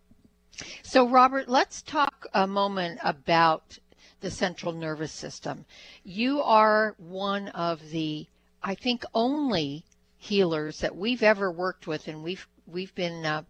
So, 0.81 1.07
Robert, 1.07 1.49
let's 1.49 1.81
talk 1.81 2.27
a 2.33 2.47
moment 2.47 2.99
about 3.03 3.77
the 4.21 4.31
central 4.31 4.71
nervous 4.71 5.11
system. 5.11 5.65
You 6.03 6.41
are 6.41 6.95
one 6.97 7.49
of 7.49 7.89
the, 7.89 8.27
I 8.61 8.75
think, 8.75 9.03
only 9.13 9.83
healers 10.17 10.79
that 10.79 10.95
we've 10.95 11.21
ever 11.21 11.51
worked 11.51 11.85
with, 11.85 12.07
and 12.07 12.23
we've 12.23 12.47
we've 12.65 12.95
been, 12.95 13.25
uh, 13.25 13.43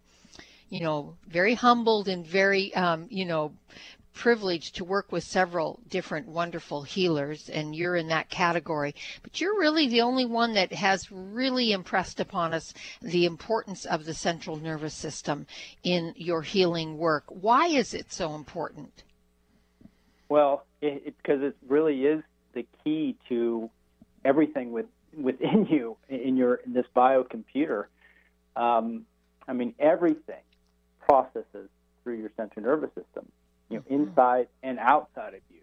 you 0.70 0.80
know, 0.80 1.16
very 1.28 1.54
humbled 1.54 2.08
and 2.08 2.26
very, 2.26 2.74
um, 2.74 3.06
you 3.10 3.26
know, 3.26 3.54
privileged 4.14 4.76
to 4.76 4.86
work 4.86 5.12
with 5.12 5.24
several 5.24 5.80
different 5.90 6.28
wonderful 6.28 6.84
healers, 6.84 7.50
and 7.50 7.76
you're 7.76 7.96
in 7.96 8.08
that 8.08 8.30
category. 8.30 8.96
But 9.22 9.42
you're 9.42 9.60
really 9.60 9.88
the 9.88 10.02
only 10.02 10.26
one 10.26 10.54
that 10.54 10.72
has 10.74 11.12
really 11.12 11.72
impressed 11.72 12.20
upon 12.20 12.54
us 12.54 12.74
the 13.02 13.26
importance 13.26 13.86
of 13.86 14.06
the 14.06 14.14
central 14.14 14.58
nervous 14.58 14.94
system 14.94 15.48
in 15.84 16.14
your 16.16 16.42
healing 16.42 16.98
work. 16.98 17.26
Why 17.28 17.68
is 17.68 17.94
it 17.94 18.12
so 18.12 18.36
important? 18.36 19.04
Well, 20.30 20.66
because 20.82 21.42
it, 21.42 21.48
it, 21.48 21.58
really 21.68 22.06
is 22.06 22.24
the 22.54 22.66
key 22.84 23.16
to 23.30 23.70
everything 24.24 24.72
with, 24.72 24.86
within 25.16 25.66
you 25.70 25.98
in 26.10 26.38
your 26.38 26.56
in 26.56 26.74
this 26.74 26.86
biocomputer. 26.96 27.86
Um, 28.56 29.06
I 29.48 29.54
mean, 29.54 29.74
everything 29.80 30.42
processes 31.00 31.70
through 32.04 32.18
your 32.18 32.32
central 32.38 32.66
nervous 32.66 32.92
system 32.96 33.30
you 33.74 33.80
know, 33.80 33.84
mm-hmm. 33.84 34.10
inside 34.10 34.48
and 34.62 34.80
outside 34.80 35.34
of 35.34 35.42
you. 35.50 35.60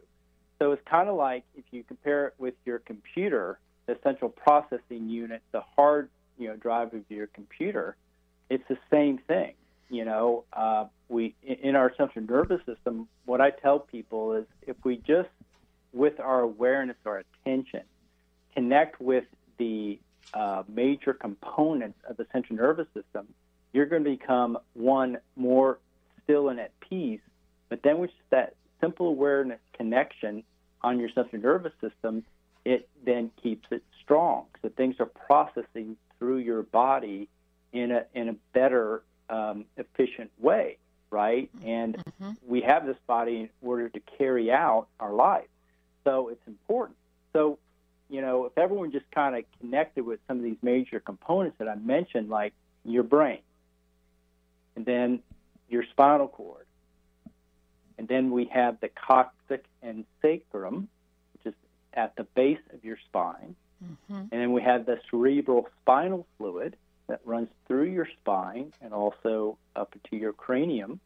So 0.59 0.73
it's 0.73 0.83
kind 0.89 1.09
of 1.09 1.17
like 1.17 1.45
if 1.57 1.65
you 1.71 1.83
compare 1.85 2.27
it 2.29 2.35
with 2.39 2.55
your 2.65 2.79
computer, 2.81 3.59
the 3.87 3.97
central 4.03 4.31
processing 4.31 5.09
unit, 5.09 5.43
the 5.53 5.63
hard 5.77 6.11
you 6.39 6.49
know 6.49 6.57
drive 6.57 6.93
of 6.93 7.03
your 7.09 7.29
computer, 7.29 7.97
it's 8.49 8.65
the 8.69 8.79
same 8.91 9.19
thing. 9.19 9.55
You 9.89 10.05
know, 10.05 10.45
uh, 10.53 10.87
we 11.09 11.35
in 11.43 11.77
our 11.77 11.93
central 11.97 12.25
nervous 12.25 12.61
system. 12.67 13.09
What 13.25 13.41
I 13.41 13.51
tell 13.51 13.79
people 13.79 14.35
is, 14.35 14.45
if 14.67 14.77
we 14.85 14.97
just 14.97 15.31
with 15.93 16.21
our 16.21 16.41
awareness, 16.41 16.97
our 17.07 17.25
attention, 17.45 17.83
connect 18.55 19.01
with 19.01 19.25
the 19.59 19.99
uh, 20.35 20.63
major 20.69 21.13
components 21.15 21.99
of 22.09 22.17
the 22.17 22.27
central 22.33 22.57
nervous 22.57 22.87
system, 22.95 23.27
you're 23.73 23.87
going 23.87 24.05
to 24.05 24.11
become 24.11 24.59
one 24.75 25.19
more 25.37 25.79
still 26.23 26.49
and 26.51 26.61
at 26.61 26.79
peace 26.81 27.21
but 27.71 27.83
then 27.83 27.99
with 27.99 28.11
that 28.29 28.55
simple 28.81 29.09
awareness 29.09 29.61
connection 29.73 30.43
on 30.83 30.99
your 31.01 31.09
central 31.11 31.41
nervous 31.41 31.73
system, 31.81 32.25
it 32.64 32.89
then 33.05 33.31
keeps 33.43 33.66
it 33.71 33.83
strong. 34.03 34.47
So 34.61 34.68
things 34.68 34.97
are 35.01 35.07
processing 35.07 35.97
through 36.18 36.39
your 36.39 36.62
body 36.62 37.29
in 37.73 37.91
a 37.93 38.05
in 38.14 38.29
a 38.29 38.35
better 38.53 39.03
um, 39.31 39.64
efficient 39.79 40.31
way, 40.39 40.77
right? 41.11 41.49
And 41.64 41.97
Mm-hmm. 41.97 42.33
we 42.47 42.61
have 42.62 42.85
this 42.87 42.97
body 43.07 43.37
in 43.37 43.51
order 43.62 43.89
to 43.89 44.01
carry 44.18 44.51
out 44.51 44.89
our 44.99 45.12
life. 45.12 45.49
So 46.05 46.29
it's 46.29 46.47
important. 46.47 46.97
So, 47.33 47.59
you 48.09 48.21
know, 48.21 48.47
if 48.47 48.59
everyone 48.59 48.91
just 48.93 49.11
kind 49.11 49.37
of 49.37 49.45
connected 49.61 50.05
with 50.05 50.21
some 50.29 50.39
of 50.39 50.43
these 50.43 50.57
major 50.62 51.01
components 51.01 51.57
that 51.59 51.68
I 51.68 51.77
mentioned, 51.77 52.29
like 52.29 52.53
your 52.85 53.05
brain, 53.05 53.41
and 54.77 54.85
then 54.85 55.21
your 55.68 55.85
spinal 55.91 56.29
cord, 56.29 56.66
and 58.01 58.09
then 58.09 58.31
we 58.31 58.47
have 58.47 58.81
the 58.81 58.89
coccyx 58.89 59.69
and 59.83 60.07
sacrum, 60.23 60.89
which 61.35 61.53
is 61.53 61.55
at 61.93 62.17
the 62.17 62.25
base 62.25 62.65
of 62.73 62.83
your 62.83 62.97
spine, 63.09 63.55
Mm-hmm. 63.83 64.15
and 64.15 64.31
then 64.31 64.53
we 64.53 64.61
have 64.61 64.85
the 64.85 65.01
cerebral 65.11 65.67
spinal 65.81 66.27
fluid 66.37 66.77
that 67.07 67.21
runs 67.25 67.49
through 67.67 67.85
your 67.85 68.07
spine 68.21 68.75
and 68.83 68.93
also 68.93 69.57
up 69.75 69.95
to 70.11 70.17
your 70.17 70.35
cranium. 70.35 71.01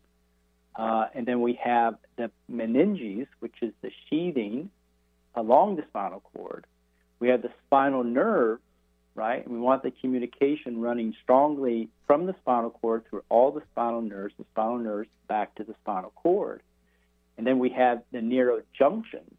Uh, 0.74 1.06
and 1.14 1.24
then 1.24 1.40
we 1.40 1.52
have 1.62 1.94
the 2.16 2.32
meninges, 2.50 3.28
which 3.38 3.54
is 3.62 3.72
the 3.80 3.92
sheathing 4.10 4.70
along 5.36 5.76
the 5.76 5.84
spinal 5.88 6.20
cord. 6.34 6.66
We 7.20 7.28
have 7.28 7.42
the 7.42 7.52
spinal 7.64 8.02
nerve, 8.02 8.58
right? 9.14 9.44
And 9.46 9.54
we 9.54 9.60
want 9.60 9.84
the 9.84 9.92
communication 9.92 10.80
running 10.80 11.14
strongly 11.22 11.90
from 12.08 12.26
the 12.26 12.34
spinal 12.40 12.70
cord 12.70 13.04
through 13.08 13.22
all 13.28 13.52
the 13.52 13.62
spinal 13.70 14.02
nerves, 14.02 14.34
the 14.36 14.46
spinal 14.52 14.78
nerves 14.78 15.08
back 15.28 15.54
to 15.54 15.64
the 15.64 15.74
spinal 15.80 16.12
cord. 16.16 16.60
And 17.36 17.46
then 17.46 17.58
we 17.58 17.70
have 17.70 18.02
the 18.12 18.18
neurojunctions, 18.18 19.32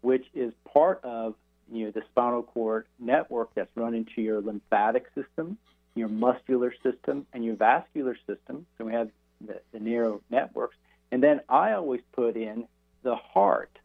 which 0.00 0.26
is 0.34 0.52
part 0.72 1.00
of 1.04 1.34
you 1.70 1.86
know 1.86 1.90
the 1.90 2.02
spinal 2.10 2.42
cord 2.42 2.86
network 2.98 3.50
that's 3.54 3.70
run 3.76 3.94
into 3.94 4.22
your 4.22 4.40
lymphatic 4.40 5.06
system, 5.14 5.58
your 5.94 6.08
muscular 6.08 6.72
system, 6.82 7.26
and 7.32 7.44
your 7.44 7.56
vascular 7.56 8.16
system. 8.26 8.66
So 8.78 8.84
we 8.84 8.92
have 8.92 9.10
the, 9.40 9.60
the 9.72 9.80
neural 9.80 10.22
networks. 10.30 10.76
And 11.12 11.22
then 11.22 11.40
I 11.48 11.72
always 11.72 12.00
put 12.12 12.36
in 12.36 12.66
the 13.02 13.16
heart 13.16 13.78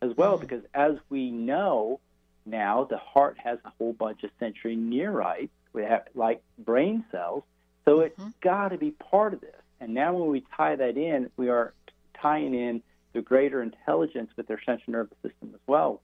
as 0.00 0.16
well, 0.16 0.34
mm-hmm. 0.34 0.46
because 0.46 0.64
as 0.74 0.96
we 1.10 1.30
know 1.30 2.00
now, 2.44 2.84
the 2.84 2.98
heart 2.98 3.38
has 3.42 3.58
a 3.64 3.70
whole 3.78 3.92
bunch 3.92 4.24
of 4.24 4.30
sensory 4.40 4.76
neurites, 4.76 5.50
we 5.72 5.82
have 5.82 6.04
like 6.14 6.42
brain 6.58 7.04
cells. 7.10 7.44
So 7.84 8.00
it's 8.00 8.18
mm-hmm. 8.18 8.30
got 8.40 8.68
to 8.68 8.78
be 8.78 8.90
part 8.90 9.34
of 9.34 9.40
this. 9.40 9.54
And 9.80 9.94
now 9.94 10.12
when 10.14 10.30
we 10.30 10.44
tie 10.56 10.76
that 10.76 10.96
in, 10.96 11.30
we 11.36 11.48
are 11.48 11.72
tying 12.20 12.54
in 12.54 12.82
the 13.12 13.22
greater 13.22 13.62
intelligence 13.62 14.30
with 14.36 14.46
their 14.46 14.60
central 14.64 14.92
nervous 14.92 15.16
system 15.22 15.50
as 15.54 15.60
well. 15.66 16.00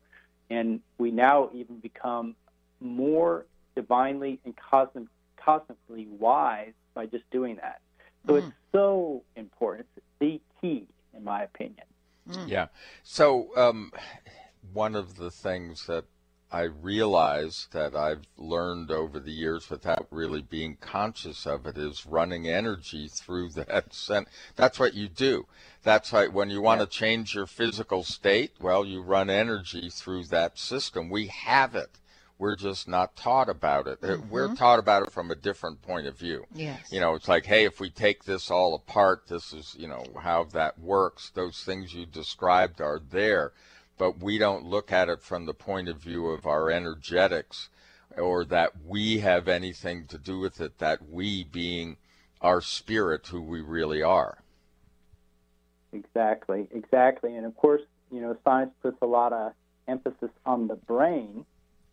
And 0.50 0.80
we 0.98 1.10
now 1.10 1.50
even 1.54 1.78
become 1.78 2.34
more 2.80 3.46
divinely 3.74 4.40
and 4.44 4.54
cosmic, 4.56 5.04
cosmically 5.36 6.06
wise 6.06 6.72
by 6.94 7.06
just 7.06 7.28
doing 7.30 7.56
that. 7.56 7.80
So 8.26 8.34
it's 8.36 8.52
so 8.72 9.22
important. 9.36 9.86
It's 9.96 10.04
the 10.18 10.40
key, 10.60 10.86
in 11.16 11.24
my 11.24 11.42
opinion. 11.42 11.84
Yeah. 12.46 12.66
So 13.02 13.48
um, 13.56 13.92
one 14.72 14.94
of 14.94 15.16
the 15.16 15.30
things 15.30 15.86
that 15.86 16.04
I 16.50 16.62
realized 16.62 17.72
that 17.72 17.94
I've 17.94 18.22
learned 18.38 18.90
over 18.90 19.20
the 19.20 19.30
years 19.32 19.68
without 19.68 20.06
really 20.10 20.40
being 20.40 20.76
conscious 20.80 21.46
of 21.46 21.66
it 21.66 21.76
is 21.76 22.06
running 22.06 22.48
energy 22.48 23.08
through 23.08 23.50
that. 23.56 23.92
cent- 23.92 24.28
That's 24.56 24.78
what 24.78 24.94
you 24.94 25.08
do. 25.08 25.46
That's 25.82 26.12
right. 26.12 26.32
When 26.32 26.48
you 26.50 26.62
want 26.62 26.80
to 26.80 26.86
change 26.86 27.34
your 27.34 27.46
physical 27.46 28.02
state, 28.02 28.52
well, 28.60 28.84
you 28.84 29.02
run 29.02 29.28
energy 29.30 29.88
through 29.90 30.24
that 30.24 30.58
system. 30.58 31.10
We 31.10 31.26
have 31.28 31.74
it. 31.74 31.98
We're 32.38 32.56
just 32.56 32.86
not 32.88 33.16
taught 33.16 33.48
about 33.48 33.86
it. 33.88 33.98
Uh, 34.02 34.16
We're 34.30 34.48
Mhm. 34.48 34.56
taught 34.58 34.78
about 34.78 35.02
it 35.02 35.10
from 35.12 35.30
a 35.30 35.34
different 35.34 35.82
point 35.82 36.06
of 36.06 36.16
view. 36.16 36.46
Yes. 36.54 36.80
You 36.92 37.00
know, 37.00 37.14
it's 37.14 37.26
like, 37.28 37.46
hey, 37.46 37.64
if 37.64 37.80
we 37.80 37.90
take 37.90 38.24
this 38.24 38.48
all 38.50 38.74
apart, 38.74 39.26
this 39.26 39.52
is, 39.52 39.74
you 39.76 39.88
know, 39.88 40.04
how 40.22 40.44
that 40.52 40.78
works. 40.78 41.30
Those 41.34 41.62
things 41.64 41.92
you 41.94 42.06
described 42.06 42.80
are 42.80 43.00
there, 43.10 43.52
but 43.98 44.22
we 44.22 44.38
don't 44.38 44.64
look 44.64 44.92
at 44.92 45.08
it 45.08 45.22
from 45.22 45.46
the 45.46 45.54
point 45.54 45.88
of 45.88 45.98
view 45.98 46.28
of 46.28 46.46
our 46.46 46.70
energetics 46.70 47.68
or 48.16 48.44
that 48.44 48.72
we 48.86 49.18
have 49.18 49.48
anything 49.48 50.06
to 50.06 50.18
do 50.18 50.38
with 50.38 50.60
it, 50.60 50.78
that 50.78 51.08
we 51.08 51.44
being 51.44 51.96
our 52.40 52.60
spirit, 52.60 53.26
who 53.26 53.42
we 53.42 53.60
really 53.60 54.02
are. 54.02 54.38
Exactly, 55.92 56.68
exactly. 56.70 57.34
And 57.34 57.46
of 57.46 57.56
course, 57.56 57.82
you 58.10 58.20
know, 58.20 58.36
science 58.44 58.70
puts 58.82 58.96
a 59.02 59.06
lot 59.06 59.32
of 59.32 59.52
emphasis 59.86 60.30
on 60.46 60.68
the 60.68 60.76
brain, 60.76 61.44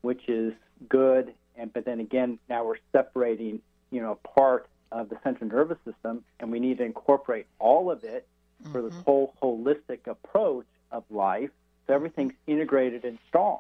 which 0.02 0.28
is 0.28 0.54
good. 0.90 1.34
And 1.56 1.74
but 1.74 1.86
then 1.86 2.00
again, 2.00 2.40
now 2.50 2.66
we're 2.66 2.78
separating, 2.92 3.62
you 3.92 4.02
know, 4.02 4.20
a 4.24 4.28
part 4.28 4.68
of 4.92 5.10
the 5.10 5.18
central 5.24 5.50
nervous 5.50 5.78
system, 5.86 6.24
and 6.40 6.52
we 6.52 6.60
need 6.60 6.78
to 6.78 6.84
incorporate 6.84 7.48
all 7.60 7.90
of 7.90 8.04
it 8.04 8.28
for 8.72 8.82
this 8.82 8.94
mm-hmm. 8.94 9.02
whole 9.02 9.34
holistic 9.42 10.08
approach 10.08 10.66
of 10.92 11.04
life, 11.10 11.52
so 11.88 11.94
everything's 11.94 12.34
integrated 12.48 13.06
and 13.06 13.18
strong. 13.28 13.60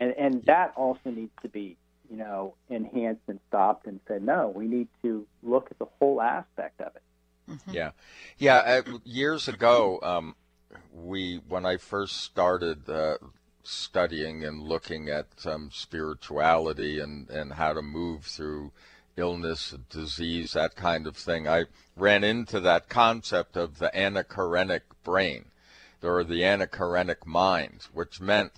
And 0.00 0.14
and 0.18 0.42
that 0.46 0.72
also 0.76 1.10
needs 1.10 1.32
to 1.42 1.48
be, 1.48 1.76
you 2.10 2.16
know, 2.16 2.54
enhanced 2.68 3.22
and 3.28 3.38
stopped 3.48 3.86
and 3.86 4.00
said, 4.08 4.22
no, 4.22 4.52
we 4.54 4.66
need 4.66 4.88
to 5.02 5.26
look 5.42 5.68
at 5.70 5.78
the 5.78 5.86
whole 5.98 6.20
aspect 6.20 6.80
of 6.80 6.92
it. 6.96 7.02
Yeah, 7.70 7.90
yeah. 8.38 8.56
Uh, 8.86 8.98
years 9.04 9.46
ago, 9.46 10.00
um, 10.02 10.34
we 10.92 11.40
when 11.48 11.64
I 11.64 11.76
first 11.76 12.16
started 12.22 12.90
uh, 12.90 13.18
studying 13.62 14.44
and 14.44 14.62
looking 14.62 15.08
at 15.08 15.28
um, 15.44 15.70
spirituality 15.72 16.98
and 16.98 17.30
and 17.30 17.52
how 17.52 17.72
to 17.72 17.82
move 17.82 18.24
through 18.24 18.72
illness, 19.16 19.74
disease, 19.88 20.52
that 20.52 20.76
kind 20.76 21.06
of 21.06 21.16
thing, 21.16 21.48
I 21.48 21.64
ran 21.96 22.24
into 22.24 22.60
that 22.60 22.88
concept 22.88 23.56
of 23.56 23.78
the 23.78 23.90
anachorenic 23.94 24.82
brain, 25.04 25.46
or 26.06 26.24
the 26.24 26.40
anachorenic 26.40 27.26
mind, 27.26 27.88
which 27.92 28.20
meant 28.20 28.52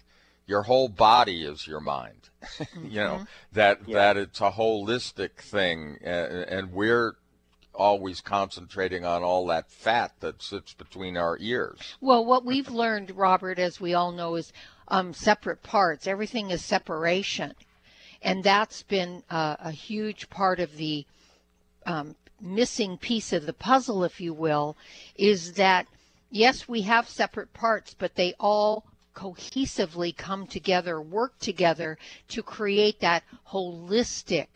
your 0.47 0.63
whole 0.63 0.89
body 0.89 1.45
is 1.45 1.67
your 1.67 1.81
mind. 1.81 2.31
you 2.83 3.01
know 3.01 3.27
that 3.53 3.87
that 3.89 4.17
it's 4.17 4.41
a 4.41 4.53
holistic 4.53 5.37
thing, 5.39 5.99
and, 6.03 6.33
and 6.33 6.73
we're 6.73 7.17
always 7.75 8.21
concentrating 8.21 9.05
on 9.05 9.23
all 9.23 9.47
that 9.47 9.71
fat 9.71 10.13
that 10.21 10.43
sits 10.43 10.75
between 10.75 11.17
our 11.17 11.39
ears. 11.41 11.97
Well, 12.01 12.25
what 12.25 12.45
we've 12.45 12.69
learned, 12.69 13.13
Robert, 13.13 13.59
as 13.59 13.81
we 13.81 13.95
all 13.95 14.13
know, 14.13 14.35
is 14.35 14.53
um, 14.89 15.15
separate 15.15 15.63
parts. 15.63 16.07
Everything 16.07 16.51
is 16.51 16.65
separation. 16.65 17.55
And 18.21 18.43
that's 18.43 18.83
been 18.83 19.23
uh, 19.31 19.57
a 19.61 19.71
huge 19.71 20.29
part 20.29 20.59
of 20.59 20.77
the 20.77 21.07
um, 21.87 22.17
missing 22.41 22.99
piece 22.99 23.33
of 23.33 23.47
the 23.47 23.53
puzzle, 23.53 24.03
if 24.03 24.21
you 24.21 24.35
will, 24.35 24.77
is 25.17 25.55
that 25.55 25.87
yes, 26.31 26.69
we 26.69 26.83
have 26.83 27.09
separate 27.09 27.53
parts, 27.53 27.95
but 27.95 28.15
they 28.15 28.35
all 28.39 28.85
cohesively 29.15 30.17
come 30.17 30.47
together, 30.47 31.01
work 31.01 31.39
together 31.41 31.99
to 32.29 32.43
create 32.43 33.01
that 33.01 33.25
holistic 33.49 34.47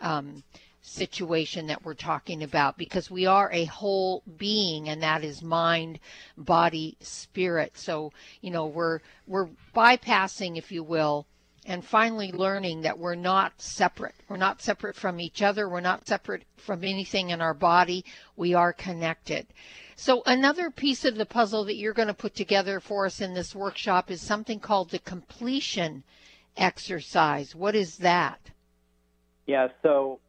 um, 0.00 0.42
situation 0.80 1.66
that 1.66 1.84
we're 1.84 1.94
talking 1.94 2.42
about 2.42 2.76
because 2.76 3.10
we 3.10 3.26
are 3.26 3.50
a 3.52 3.66
whole 3.66 4.22
being 4.36 4.88
and 4.88 5.02
that 5.02 5.22
is 5.22 5.42
mind 5.42 5.98
body 6.36 6.96
spirit. 7.00 7.72
So 7.76 8.12
you 8.40 8.50
know 8.50 8.66
we're 8.66 9.00
we're 9.26 9.48
bypassing 9.74 10.56
if 10.56 10.72
you 10.72 10.82
will 10.82 11.26
and 11.66 11.84
finally 11.84 12.32
learning 12.32 12.80
that 12.80 12.98
we're 12.98 13.14
not 13.14 13.52
separate. 13.60 14.14
We're 14.28 14.36
not 14.38 14.60
separate 14.60 14.96
from 14.96 15.20
each 15.20 15.42
other. 15.42 15.68
We're 15.68 15.80
not 15.80 16.08
separate 16.08 16.42
from 16.56 16.82
anything 16.82 17.30
in 17.30 17.40
our 17.40 17.54
body. 17.54 18.04
We 18.36 18.54
are 18.54 18.72
connected 18.72 19.46
so 19.96 20.22
another 20.26 20.70
piece 20.70 21.04
of 21.04 21.16
the 21.16 21.26
puzzle 21.26 21.64
that 21.64 21.76
you're 21.76 21.92
going 21.92 22.08
to 22.08 22.14
put 22.14 22.34
together 22.34 22.80
for 22.80 23.06
us 23.06 23.20
in 23.20 23.34
this 23.34 23.54
workshop 23.54 24.10
is 24.10 24.20
something 24.20 24.60
called 24.60 24.90
the 24.90 24.98
completion 24.98 26.02
exercise 26.56 27.54
what 27.54 27.74
is 27.74 27.98
that 27.98 28.50
Yeah, 29.46 29.68
so 29.82 30.20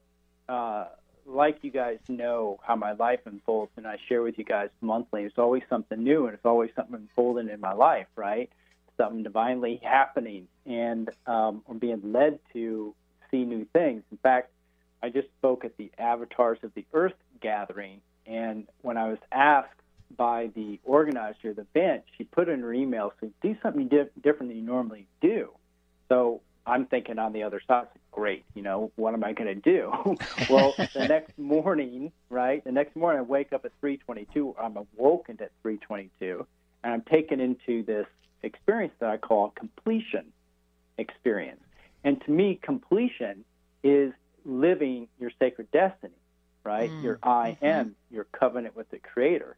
uh, 0.49 0.85
like 1.25 1.59
you 1.61 1.71
guys 1.71 1.99
know 2.07 2.59
how 2.63 2.75
my 2.75 2.93
life 2.93 3.21
unfolds, 3.25 3.71
and 3.77 3.87
I 3.87 3.97
share 4.07 4.21
with 4.21 4.37
you 4.37 4.43
guys 4.43 4.69
monthly, 4.81 5.23
it's 5.23 5.37
always 5.37 5.63
something 5.69 6.03
new, 6.03 6.25
and 6.25 6.33
it's 6.33 6.45
always 6.45 6.71
something 6.75 6.95
unfolding 6.95 7.49
in 7.49 7.59
my 7.59 7.73
life, 7.73 8.07
right? 8.15 8.49
Something 8.97 9.23
divinely 9.23 9.79
happening, 9.83 10.47
and 10.65 11.09
um, 11.25 11.63
I'm 11.69 11.79
being 11.79 12.11
led 12.11 12.39
to 12.53 12.93
see 13.31 13.43
new 13.43 13.65
things. 13.73 14.03
In 14.11 14.17
fact, 14.17 14.51
I 15.01 15.09
just 15.09 15.27
spoke 15.37 15.65
at 15.65 15.77
the 15.77 15.91
Avatars 15.97 16.59
of 16.63 16.73
the 16.73 16.85
Earth 16.93 17.13
gathering, 17.41 18.01
and 18.25 18.67
when 18.81 18.97
I 18.97 19.09
was 19.09 19.19
asked 19.31 19.69
by 20.15 20.49
the 20.55 20.79
organizer 20.83 21.49
of 21.49 21.55
the 21.55 21.65
event, 21.73 22.03
she 22.17 22.23
put 22.23 22.49
in 22.49 22.61
her 22.61 22.73
email, 22.73 23.13
"So 23.19 23.31
do 23.41 23.55
something 23.61 23.87
di- 23.87 24.09
different 24.21 24.49
than 24.49 24.57
you 24.57 24.63
normally 24.63 25.07
do." 25.21 25.51
So 26.09 26.41
I'm 26.65 26.85
thinking 26.85 27.19
on 27.19 27.33
the 27.33 27.43
other 27.43 27.61
side, 27.67 27.87
great, 28.11 28.45
you 28.53 28.61
know, 28.61 28.91
what 28.95 29.13
am 29.13 29.23
I 29.23 29.33
going 29.33 29.47
to 29.47 29.61
do? 29.61 29.91
well, 30.49 30.73
the 30.93 31.07
next 31.07 31.37
morning, 31.37 32.11
right? 32.29 32.63
The 32.63 32.71
next 32.71 32.95
morning, 32.95 33.19
I 33.19 33.23
wake 33.23 33.51
up 33.53 33.65
at 33.65 33.71
3:22. 33.81 34.55
I'm 34.59 34.77
awoken 34.77 35.37
at 35.41 35.51
3:22, 35.63 36.45
and 36.83 36.93
I'm 36.93 37.01
taken 37.01 37.39
into 37.39 37.83
this 37.83 38.07
experience 38.43 38.93
that 38.99 39.09
I 39.09 39.17
call 39.17 39.49
completion 39.51 40.31
experience. 40.97 41.61
And 42.03 42.21
to 42.25 42.31
me, 42.31 42.59
completion 42.61 43.43
is 43.83 44.13
living 44.45 45.07
your 45.19 45.31
sacred 45.39 45.71
destiny, 45.71 46.13
right? 46.63 46.91
Mm, 46.91 47.03
Your 47.03 47.19
I 47.23 47.57
mhm. 47.61 47.67
am, 47.67 47.95
your 48.11 48.25
covenant 48.25 48.75
with 48.75 48.89
the 48.89 48.99
Creator. 48.99 49.55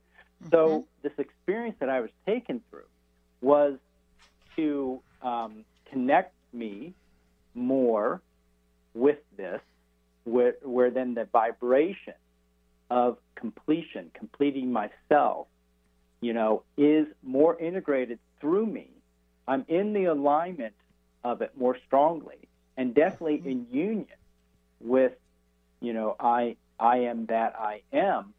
So 0.51 0.85
this 1.01 1.13
experience 1.17 1.77
that 1.79 1.89
I 1.89 2.01
was 2.01 2.11
taken 2.25 2.61
through 2.69 2.85
was 3.41 3.77
to 4.55 5.01
um, 5.21 5.65
connect 5.91 6.33
me 6.53 6.93
more 7.53 8.21
with 8.93 9.17
this, 9.37 9.61
where, 10.23 10.55
where 10.61 10.91
then 10.91 11.13
the 11.15 11.25
vibration 11.25 12.13
of 12.89 13.17
completion, 13.35 14.11
completing 14.13 14.71
myself, 14.71 15.47
you 16.21 16.33
know, 16.33 16.63
is 16.77 17.07
more 17.23 17.59
integrated 17.59 18.19
through 18.39 18.65
me. 18.67 18.89
I'm 19.47 19.65
in 19.67 19.93
the 19.93 20.05
alignment 20.05 20.75
of 21.23 21.41
it 21.41 21.57
more 21.57 21.77
strongly, 21.85 22.47
and 22.77 22.93
definitely 22.93 23.41
in 23.45 23.67
union 23.71 24.07
with, 24.79 25.13
you 25.81 25.93
know, 25.93 26.15
I 26.19 26.55
I 26.79 26.97
am 26.99 27.27
that 27.27 27.55
I 27.57 27.81
am, 27.93 28.33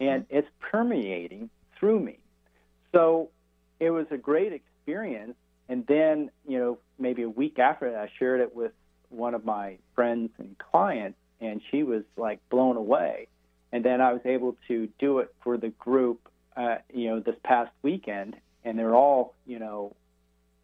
and 0.00 0.26
it's 0.30 0.48
permeating 0.60 1.50
through 1.76 2.00
me. 2.00 2.18
So 2.92 3.30
it 3.80 3.90
was 3.90 4.06
a 4.10 4.18
great 4.18 4.52
experience. 4.52 5.34
And 5.68 5.86
then, 5.86 6.30
you 6.46 6.58
know, 6.58 6.78
maybe 6.98 7.22
a 7.22 7.28
week 7.28 7.58
after 7.58 7.90
that, 7.90 7.98
I 7.98 8.10
shared 8.18 8.40
it 8.40 8.54
with 8.54 8.72
one 9.08 9.34
of 9.34 9.44
my 9.44 9.78
friends 9.94 10.30
and 10.38 10.56
clients, 10.58 11.18
and 11.40 11.60
she 11.70 11.82
was 11.82 12.02
like 12.16 12.40
blown 12.50 12.76
away. 12.76 13.28
And 13.72 13.84
then 13.84 14.00
I 14.00 14.12
was 14.12 14.22
able 14.24 14.56
to 14.68 14.88
do 14.98 15.20
it 15.20 15.34
for 15.42 15.56
the 15.56 15.70
group, 15.70 16.28
uh, 16.56 16.76
you 16.92 17.08
know, 17.08 17.20
this 17.20 17.36
past 17.42 17.70
weekend, 17.82 18.36
and 18.64 18.78
they're 18.78 18.94
all, 18.94 19.34
you 19.46 19.58
know, 19.58 19.96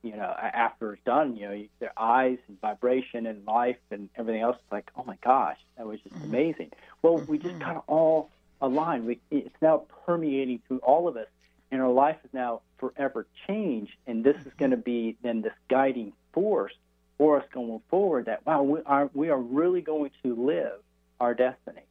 you 0.09 0.17
know, 0.17 0.35
after 0.39 0.95
it's 0.95 1.05
done, 1.05 1.37
you 1.37 1.49
know, 1.49 1.65
their 1.81 1.93
eyes 1.99 2.39
and 2.49 2.59
vibration 2.61 3.27
and 3.27 3.47
life 3.47 3.77
and 3.91 4.09
everything 4.17 4.41
else, 4.41 4.57
it's 4.63 4.73
like, 4.73 4.91
oh 4.97 5.05
my 5.05 5.19
gosh, 5.23 5.59
that 5.77 5.87
was 5.87 6.01
just 6.01 6.15
mm-hmm. 6.15 6.25
amazing. 6.25 6.71
Well, 7.03 7.19
we 7.19 7.37
just 7.37 7.55
mm-hmm. 7.55 7.63
kind 7.63 7.77
of 7.77 7.85
all 7.87 8.31
aligned. 8.63 9.05
We, 9.07 9.21
it's 9.31 9.55
now 9.61 9.85
permeating 10.07 10.63
through 10.67 10.79
all 10.79 11.09
of 11.09 11.17
us, 11.19 11.27
and 11.71 11.83
our 11.83 11.91
life 11.91 12.17
is 12.25 12.31
now 12.33 12.63
forever 12.79 13.27
changed. 13.47 13.93
And 14.07 14.25
this 14.25 14.37
is 14.47 14.53
going 14.59 14.71
to 14.71 14.79
mm-hmm. 14.79 14.83
be 14.83 15.17
then 15.23 15.43
this 15.43 15.53
guiding 15.69 16.15
force 16.33 16.73
for 17.19 17.39
us 17.41 17.45
going 17.53 17.83
forward. 17.91 18.25
That 18.27 18.47
wow, 18.47 18.63
we 18.63 18.81
are 18.87 19.11
we 19.13 19.29
are 19.29 19.41
really 19.41 19.83
going 19.83 20.11
to 20.23 20.35
live 20.35 20.81
our 21.21 21.35
destiny, 21.35 21.83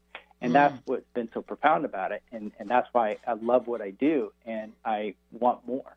and 0.41 0.55
that's 0.55 0.73
mm. 0.73 0.81
what's 0.85 1.05
been 1.13 1.29
so 1.35 1.43
profound 1.43 1.85
about 1.85 2.11
it. 2.11 2.23
And 2.31 2.51
and 2.57 2.67
that's 2.67 2.87
why 2.93 3.17
I 3.27 3.33
love 3.33 3.67
what 3.67 3.81
I 3.81 3.91
do, 3.91 4.31
and 4.43 4.71
I 4.83 5.13
want 5.31 5.67
more. 5.67 5.95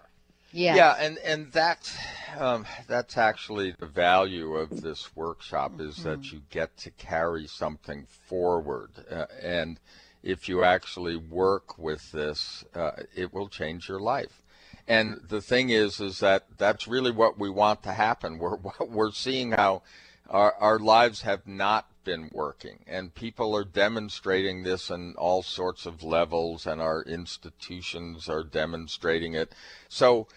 Yes. 0.51 0.77
Yeah, 0.77 0.95
and 0.99 1.17
and 1.19 1.51
that's 1.51 1.95
um, 2.39 2.65
that's 2.87 3.17
actually 3.17 3.75
the 3.77 3.85
value 3.85 4.55
of 4.55 4.81
this 4.81 5.15
workshop 5.15 5.79
is 5.79 5.97
that 6.03 6.31
you 6.31 6.41
get 6.49 6.75
to 6.77 6.91
carry 6.91 7.45
something 7.45 8.07
forward, 8.27 8.89
uh, 9.11 9.25
and 9.41 9.79
if 10.23 10.49
you 10.49 10.63
actually 10.63 11.17
work 11.17 11.77
with 11.77 12.11
this, 12.11 12.65
uh, 12.73 12.91
it 13.15 13.31
will 13.31 13.47
change 13.47 13.87
your 13.87 13.99
life. 13.99 14.41
And 14.87 15.21
the 15.27 15.39
thing 15.39 15.69
is, 15.69 15.99
is 15.99 16.19
that 16.19 16.45
that's 16.57 16.87
really 16.87 17.11
what 17.11 17.37
we 17.37 17.49
want 17.49 17.83
to 17.83 17.91
happen. 17.91 18.39
We're 18.39 18.57
we're 18.79 19.11
seeing 19.11 19.51
how 19.51 19.83
our 20.27 20.55
our 20.55 20.79
lives 20.79 21.21
have 21.21 21.45
not 21.45 21.88
been 22.03 22.29
working, 22.33 22.83
and 22.87 23.13
people 23.13 23.55
are 23.55 23.63
demonstrating 23.63 24.63
this 24.63 24.89
on 24.89 25.15
all 25.17 25.43
sorts 25.43 25.85
of 25.85 26.03
levels, 26.03 26.65
and 26.65 26.81
our 26.81 27.03
institutions 27.03 28.29
are 28.29 28.43
demonstrating 28.43 29.33
it. 29.33 29.53
So 29.87 30.27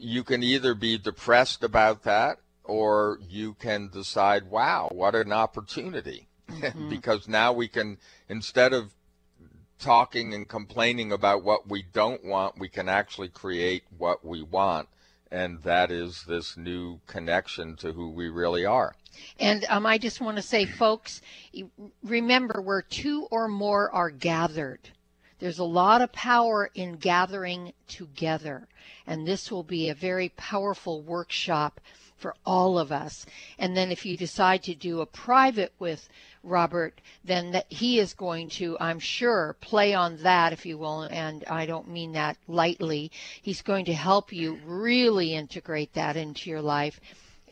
you 0.00 0.24
can 0.24 0.42
either 0.42 0.74
be 0.74 0.98
depressed 0.98 1.62
about 1.62 2.02
that, 2.04 2.38
or 2.64 3.18
you 3.28 3.54
can 3.54 3.88
decide, 3.88 4.50
wow, 4.50 4.88
what 4.92 5.14
an 5.14 5.32
opportunity, 5.32 6.28
mm-hmm. 6.48 6.88
because 6.88 7.28
now 7.28 7.52
we 7.52 7.68
can 7.68 7.98
instead 8.28 8.72
of 8.72 8.94
talking 9.78 10.32
and 10.32 10.48
complaining 10.48 11.12
about 11.12 11.44
what 11.44 11.68
we 11.68 11.82
don't 11.82 12.24
want, 12.24 12.58
we 12.58 12.68
can 12.68 12.88
actually 12.88 13.28
create 13.28 13.84
what 13.96 14.24
we 14.24 14.42
want. 14.42 14.88
And 15.30 15.62
that 15.62 15.90
is 15.90 16.24
this 16.28 16.56
new 16.56 17.00
connection 17.06 17.76
to 17.76 17.92
who 17.92 18.10
we 18.10 18.28
really 18.28 18.64
are. 18.64 18.94
And 19.38 19.64
um, 19.68 19.86
I 19.86 19.98
just 19.98 20.20
want 20.20 20.36
to 20.36 20.42
say, 20.42 20.66
folks, 20.66 21.20
remember 22.02 22.60
where 22.60 22.82
two 22.82 23.26
or 23.30 23.48
more 23.48 23.90
are 23.90 24.10
gathered. 24.10 24.90
There's 25.38 25.58
a 25.58 25.64
lot 25.64 26.00
of 26.00 26.12
power 26.12 26.70
in 26.74 26.96
gathering 26.96 27.72
together. 27.88 28.68
And 29.06 29.26
this 29.26 29.50
will 29.50 29.64
be 29.64 29.88
a 29.88 29.94
very 29.94 30.30
powerful 30.30 31.02
workshop 31.02 31.80
for 32.16 32.34
all 32.46 32.78
of 32.78 32.90
us. 32.90 33.26
And 33.58 33.76
then 33.76 33.90
if 33.90 34.06
you 34.06 34.16
decide 34.16 34.62
to 34.62 34.74
do 34.74 35.00
a 35.00 35.06
private 35.06 35.72
with 35.78 36.08
Robert, 36.42 37.00
then 37.24 37.50
that 37.50 37.70
he 37.70 37.98
is 37.98 38.14
going 38.14 38.48
to, 38.50 38.78
I'm 38.80 38.98
sure, 38.98 39.56
play 39.60 39.92
on 39.92 40.18
that, 40.18 40.52
if 40.52 40.64
you 40.64 40.78
will. 40.78 41.02
And 41.02 41.44
I 41.44 41.66
don't 41.66 41.88
mean 41.88 42.12
that 42.12 42.38
lightly. 42.46 43.10
He's 43.42 43.62
going 43.62 43.84
to 43.86 43.94
help 43.94 44.32
you 44.32 44.58
really 44.64 45.34
integrate 45.34 45.92
that 45.94 46.16
into 46.16 46.48
your 46.48 46.62
life. 46.62 47.00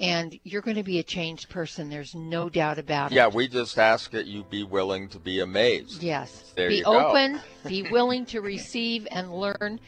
And 0.02 0.38
you're 0.42 0.62
going 0.62 0.76
to 0.76 0.82
be 0.82 0.98
a 0.98 1.02
changed 1.02 1.48
person. 1.48 1.88
There's 1.88 2.14
no 2.14 2.48
doubt 2.48 2.78
about 2.78 3.12
it. 3.12 3.14
Yeah, 3.14 3.28
we 3.28 3.46
just 3.46 3.78
ask 3.78 4.10
that 4.10 4.26
you 4.26 4.42
be 4.42 4.64
willing 4.64 5.08
to 5.10 5.20
be 5.20 5.40
amazed. 5.40 6.02
Yes. 6.02 6.52
There 6.56 6.68
be 6.68 6.78
you 6.78 6.84
go. 6.84 7.08
open, 7.08 7.40
be 7.66 7.88
willing 7.90 8.26
to 8.26 8.40
receive 8.40 9.06
and 9.12 9.32
learn. 9.32 9.78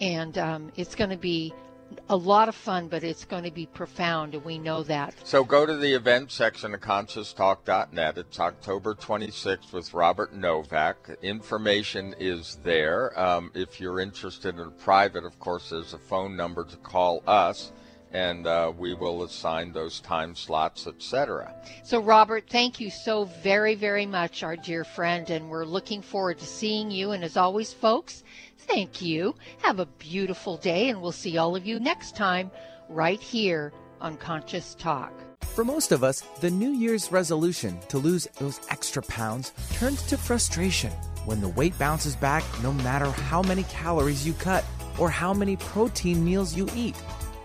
And 0.00 0.38
um, 0.38 0.72
it's 0.76 0.94
going 0.94 1.10
to 1.10 1.18
be 1.18 1.52
a 2.08 2.16
lot 2.16 2.48
of 2.48 2.54
fun, 2.54 2.88
but 2.88 3.04
it's 3.04 3.24
going 3.24 3.44
to 3.44 3.50
be 3.50 3.66
profound, 3.66 4.34
and 4.34 4.44
we 4.44 4.58
know 4.58 4.82
that. 4.84 5.14
So 5.24 5.44
go 5.44 5.66
to 5.66 5.76
the 5.76 5.92
event 5.92 6.30
section 6.30 6.74
of 6.74 6.80
conscioustalk.net. 6.80 8.18
It's 8.18 8.40
October 8.40 8.94
26th 8.94 9.72
with 9.72 9.94
Robert 9.94 10.34
Novak. 10.34 11.10
Information 11.22 12.14
is 12.18 12.58
there. 12.62 13.18
Um, 13.18 13.50
if 13.54 13.80
you're 13.80 14.00
interested 14.00 14.58
in 14.58 14.70
private, 14.72 15.24
of 15.24 15.38
course, 15.38 15.70
there's 15.70 15.94
a 15.94 15.98
phone 15.98 16.36
number 16.36 16.64
to 16.64 16.76
call 16.76 17.22
us, 17.26 17.72
and 18.12 18.46
uh, 18.46 18.72
we 18.76 18.94
will 18.94 19.22
assign 19.22 19.72
those 19.72 20.00
time 20.00 20.34
slots, 20.34 20.86
etc. 20.86 21.54
So, 21.84 22.00
Robert, 22.00 22.44
thank 22.48 22.80
you 22.80 22.90
so 22.90 23.24
very, 23.42 23.74
very 23.74 24.06
much, 24.06 24.42
our 24.42 24.56
dear 24.56 24.84
friend, 24.84 25.28
and 25.30 25.50
we're 25.50 25.64
looking 25.64 26.02
forward 26.02 26.38
to 26.38 26.46
seeing 26.46 26.90
you. 26.90 27.10
And 27.12 27.22
as 27.22 27.36
always, 27.36 27.72
folks, 27.72 28.24
thank 28.58 29.02
you. 29.02 29.34
Have 29.62 29.78
a 29.78 29.86
beautiful 29.86 30.56
day, 30.56 30.88
and 30.88 31.02
we'll 31.02 31.12
see 31.12 31.38
all 31.38 31.54
of 31.54 31.66
you 31.66 31.78
next 31.80 32.16
time 32.16 32.50
right 32.88 33.20
here 33.20 33.72
on 34.00 34.16
Conscious 34.16 34.74
Talk. 34.74 35.12
For 35.40 35.64
most 35.64 35.90
of 35.92 36.04
us, 36.04 36.20
the 36.40 36.50
New 36.50 36.70
Year's 36.70 37.10
resolution 37.10 37.80
to 37.88 37.98
lose 37.98 38.28
those 38.38 38.60
extra 38.70 39.02
pounds 39.02 39.52
turns 39.72 40.02
to 40.04 40.16
frustration 40.16 40.92
when 41.24 41.40
the 41.40 41.48
weight 41.48 41.76
bounces 41.78 42.14
back 42.14 42.44
no 42.62 42.72
matter 42.72 43.10
how 43.10 43.42
many 43.42 43.64
calories 43.64 44.26
you 44.26 44.34
cut 44.34 44.64
or 44.98 45.10
how 45.10 45.34
many 45.34 45.56
protein 45.56 46.24
meals 46.24 46.56
you 46.56 46.68
eat. 46.74 46.94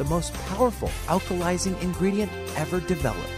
the 0.00 0.04
most 0.06 0.32
powerful 0.48 0.88
alkalizing 1.08 1.78
ingredient 1.82 2.32
ever 2.56 2.80
developed. 2.80 3.28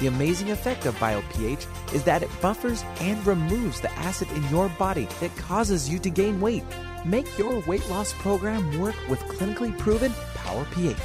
The 0.00 0.06
amazing 0.06 0.50
effect 0.50 0.84
of 0.84 0.94
BioPH 0.96 1.94
is 1.94 2.04
that 2.04 2.22
it 2.22 2.28
buffers 2.42 2.84
and 3.00 3.26
removes 3.26 3.80
the 3.80 3.90
acid 3.92 4.30
in 4.32 4.46
your 4.50 4.68
body 4.68 5.08
that 5.20 5.34
causes 5.38 5.88
you 5.88 5.98
to 6.00 6.10
gain 6.10 6.38
weight. 6.38 6.62
Make 7.06 7.38
your 7.38 7.60
weight 7.60 7.88
loss 7.88 8.12
program 8.12 8.78
work 8.78 8.94
with 9.08 9.18
clinically 9.20 9.78
proven 9.78 10.12
Power 10.34 10.66
pH. 10.74 10.98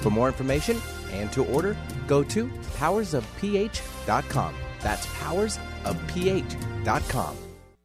For 0.00 0.08
more 0.08 0.28
information 0.28 0.80
and 1.12 1.30
to 1.32 1.44
order, 1.44 1.76
go 2.06 2.24
to 2.24 2.46
powersofph.com. 2.78 4.54
That's 4.80 5.06
powersofph.com. 5.06 7.36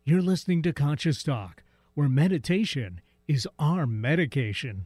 You're 0.06 0.22
listening 0.22 0.62
to 0.62 0.72
Conscious 0.72 1.24
Talk, 1.24 1.62
where 1.94 2.08
meditation 2.08 3.02
is 3.28 3.46
our 3.60 3.86
medication. 3.86 4.86